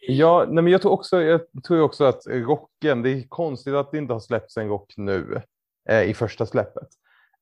Ja, 0.00 0.46
nej 0.48 0.64
men 0.64 0.72
jag 0.72 0.82
tror 0.82 0.92
också, 0.92 1.22
jag 1.22 1.40
tror 1.66 1.80
också 1.80 2.04
att 2.04 2.26
rocken, 2.26 3.02
det 3.02 3.10
är 3.10 3.28
konstigt 3.28 3.74
att 3.74 3.92
det 3.92 3.98
inte 3.98 4.12
har 4.12 4.20
släppts 4.20 4.56
en 4.56 4.68
rock 4.68 4.94
nu 4.96 5.42
eh, 5.88 6.02
i 6.02 6.14
första 6.14 6.46
släppet. 6.46 6.88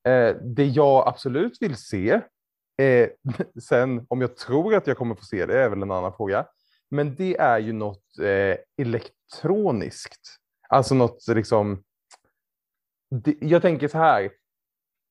Eh, 0.08 0.36
det 0.42 0.64
jag 0.64 1.08
absolut 1.08 1.62
vill 1.62 1.76
se, 1.76 2.20
eh, 2.82 3.08
sen 3.62 4.06
om 4.08 4.20
jag 4.20 4.36
tror 4.36 4.74
att 4.74 4.86
jag 4.86 4.96
kommer 4.96 5.14
få 5.14 5.24
se 5.24 5.46
det 5.46 5.58
är 5.58 5.68
väl 5.68 5.82
en 5.82 5.90
annan 5.90 6.12
fråga, 6.12 6.46
men 6.90 7.14
det 7.14 7.36
är 7.36 7.58
ju 7.58 7.72
något 7.72 8.18
eh, 8.18 8.56
elektroniskt. 8.82 10.38
Alltså 10.72 10.94
något 10.94 11.28
liksom, 11.28 11.82
det, 13.10 13.36
jag 13.40 13.62
tänker 13.62 13.88
så 13.88 13.98
här, 13.98 14.32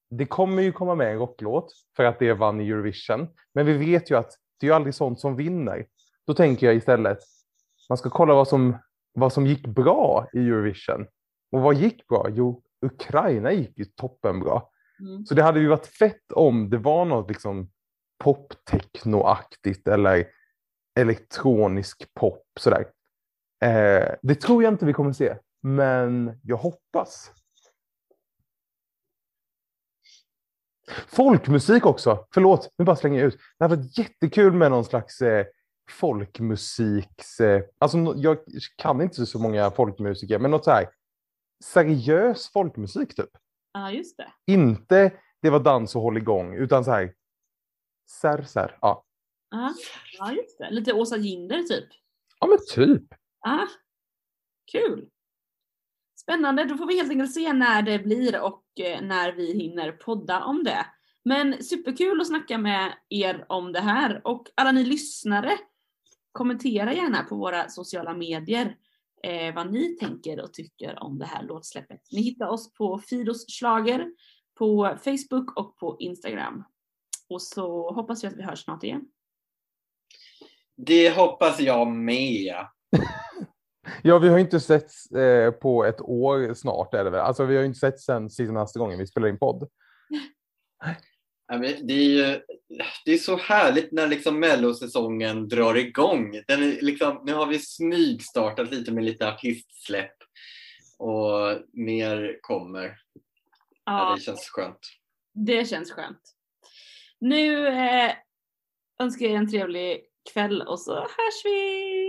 det 0.10 0.26
kommer 0.26 0.62
ju 0.62 0.72
komma 0.72 0.96
med 0.96 1.12
en 1.12 1.18
rocklåt 1.18 1.74
för 1.96 2.04
att 2.04 2.20
det 2.20 2.34
vann 2.34 2.62
i 2.62 2.70
Eurovision, 2.70 3.28
men 3.54 3.66
vi 3.66 3.74
vet 3.74 4.12
ju 4.12 4.18
att 4.18 4.32
det 4.60 4.66
är 4.66 4.70
ju 4.70 4.76
aldrig 4.76 4.96
sånt 4.96 5.20
som 5.20 5.36
vinner. 5.36 5.86
Då 6.28 6.34
tänker 6.34 6.68
jag 6.68 6.76
istället, 6.76 7.18
man 7.90 7.98
ska 7.98 8.10
kolla 8.10 8.34
vad 8.34 8.48
som, 8.48 8.78
vad 9.14 9.34
som 9.34 9.48
gick 9.48 9.68
bra 9.68 10.28
i 10.34 10.40
Eurovision. 10.40 11.08
Och 11.52 11.62
vad 11.62 11.76
gick 11.76 12.08
bra? 12.08 12.28
Jo, 12.30 12.64
Ukraina 12.86 13.52
gick 13.52 13.78
ju 13.78 13.86
toppenbra. 13.86 14.62
Mm. 15.00 15.26
Så 15.26 15.34
det 15.34 15.44
hade 15.44 15.60
ju 15.60 15.68
varit 15.68 15.88
fett 15.88 16.32
om 16.32 16.70
det 16.70 16.78
var 16.78 17.06
något 17.06 17.30
liksom 17.30 17.70
pop-techno-aktigt 18.24 19.88
eller 19.88 20.28
elektronisk 21.00 22.14
pop 22.14 22.44
sådär. 22.60 22.86
Eh, 23.64 24.16
det 24.22 24.36
tror 24.36 24.64
jag 24.64 24.74
inte 24.74 24.86
vi 24.86 24.94
kommer 24.94 25.14
se, 25.14 25.36
men 25.62 26.40
jag 26.44 26.58
hoppas. 26.58 27.32
Folkmusik 31.08 31.86
också, 31.86 32.28
förlåt, 32.34 32.74
nu 32.78 32.86
bara 32.86 32.96
slänger 32.96 33.20
jag 33.20 33.28
ut. 33.28 33.40
Det 33.58 33.64
hade 33.64 33.76
varit 33.76 33.98
jättekul 33.98 34.54
med 34.54 34.72
någon 34.72 34.86
slags 34.86 35.22
eh, 35.22 35.46
folkmusiks... 35.90 37.40
Eh, 37.40 37.64
alltså, 37.78 38.14
jag 38.18 38.38
kan 38.76 39.02
inte 39.02 39.26
så 39.26 39.40
många 39.40 39.72
folkmusiker, 39.72 40.40
men 40.40 40.52
något 40.52 40.64
så 40.64 40.72
här 40.72 40.90
seriös 41.64 42.52
folkmusik 42.52 43.16
typ. 43.16 43.30
Ja, 43.74 43.92
just 43.92 44.18
det. 44.18 44.32
Inte 44.46 45.12
det 45.42 45.50
var 45.50 45.60
dans 45.60 45.96
och 45.96 46.02
håll 46.02 46.18
igång, 46.18 46.56
utan 46.56 46.86
så 46.86 46.92
här. 46.92 47.14
Sär, 48.22 48.42
sär. 48.42 48.78
Ja. 48.82 49.06
Ja, 49.50 49.74
ja 50.18 50.32
just 50.32 50.58
det. 50.58 50.70
Lite 50.70 50.94
Åsa 50.94 51.18
Ginder 51.18 51.64
typ. 51.64 51.90
ja, 52.40 52.48
men 52.48 52.58
typ. 52.70 53.04
Ja, 53.42 53.68
kul. 54.72 55.10
Spännande, 56.22 56.66
då 56.66 56.78
får 56.78 56.86
vi 56.86 56.98
helt 56.98 57.10
enkelt 57.10 57.34
se 57.34 57.54
när 57.54 57.82
det 57.82 58.00
blir 58.00 58.42
och 58.42 58.64
eh, 58.80 59.02
när 59.02 59.32
vi 59.32 59.54
hinner 59.54 59.92
podda 59.92 60.44
om 60.44 60.64
det. 60.64 60.86
Men 61.26 61.64
superkul 61.64 62.22
att 62.22 62.28
snacka 62.28 62.58
med 62.58 62.94
er 63.10 63.46
om 63.50 63.72
det 63.72 63.80
här 63.80 64.22
och 64.24 64.48
alla 64.56 64.72
ni 64.72 64.84
lyssnare, 64.84 65.58
kommentera 66.32 66.94
gärna 66.94 67.24
på 67.24 67.36
våra 67.36 67.70
sociala 67.70 68.14
medier 68.14 68.76
eh, 69.24 69.56
vad 69.56 69.72
ni 69.72 69.98
tänker 69.98 70.42
och 70.42 70.54
tycker 70.54 71.04
om 71.04 71.20
det 71.20 71.26
här 71.26 71.44
låtsläppet. 71.44 72.02
Ni 72.12 72.22
hittar 72.22 72.48
oss 72.48 72.74
på 72.74 73.00
Fidos 73.00 73.46
Schlager 73.60 74.08
på 74.58 74.98
Facebook 75.04 75.58
och 75.58 75.78
på 75.78 75.98
Instagram. 76.00 76.64
Och 77.30 77.42
så 77.42 77.94
hoppas 77.94 78.24
vi 78.24 78.28
att 78.28 78.38
vi 78.38 78.44
hörs 78.44 78.64
snart 78.64 78.84
igen. 78.84 79.06
Det 80.78 81.16
hoppas 81.16 81.60
jag 81.60 81.88
med. 81.88 82.56
Ja, 84.04 84.20
vi 84.20 84.30
har 84.30 84.38
ju 84.38 84.44
inte 84.44 84.60
sett 84.60 84.92
eh, 85.16 85.52
på 85.52 85.86
ett 85.86 86.02
år 86.02 86.54
snart 86.54 86.94
är 86.94 87.04
det 87.04 87.10
väl? 87.10 87.20
Alltså 87.20 87.46
vi 87.46 87.56
har 87.56 87.62
ju 87.62 87.68
inte 87.68 87.80
sett 87.80 88.00
sen 88.00 88.30
senaste 88.30 88.80
gången 88.80 89.00
vi 89.00 89.08
spelade 89.08 89.30
in 89.30 89.40
podd. 89.40 89.70
Ja, 91.48 91.58
men 91.58 91.88
Det 91.88 91.94
är, 91.94 92.04
ju, 92.04 92.42
det 93.06 93.12
är 93.12 93.18
så 93.18 93.38
härligt 93.38 93.92
när 93.92 94.08
liksom 94.08 94.40
mellosäsongen 94.40 95.48
drar 95.48 95.76
igång. 95.76 96.42
Den 96.48 96.64
är 96.64 96.82
liksom, 96.82 97.22
nu 97.26 97.34
har 97.34 97.46
vi 97.46 97.60
smygstartat 97.60 98.72
lite 98.72 98.92
med 98.92 99.04
lite 99.04 99.28
artistsläpp 99.28 100.16
och 100.98 101.60
mer 101.74 102.38
kommer. 102.42 102.98
Ja, 103.86 104.10
Ja, 104.10 104.16
det 104.16 104.22
känns 104.22 104.50
skönt. 104.50 104.80
det 105.34 105.70
känns 105.70 105.92
skönt. 105.92 106.22
Nu 107.20 107.68
eh, 107.68 108.12
önskar 109.02 109.26
jag 109.26 109.36
en 109.36 109.50
trevlig 109.52 110.02
kväll 110.34 110.62
och 110.62 110.80
så 110.80 110.96
hörs 110.96 111.46
vi! 111.46 112.01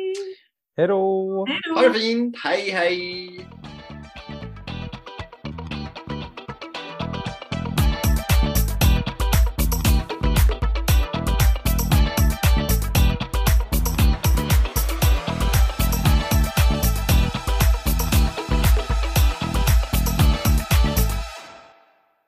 Hej 0.76 0.88
då! 0.88 1.46
Ha 1.74 1.82
det 1.82 1.94
fint, 1.94 2.36
hej 2.44 2.70
hej! 2.70 3.28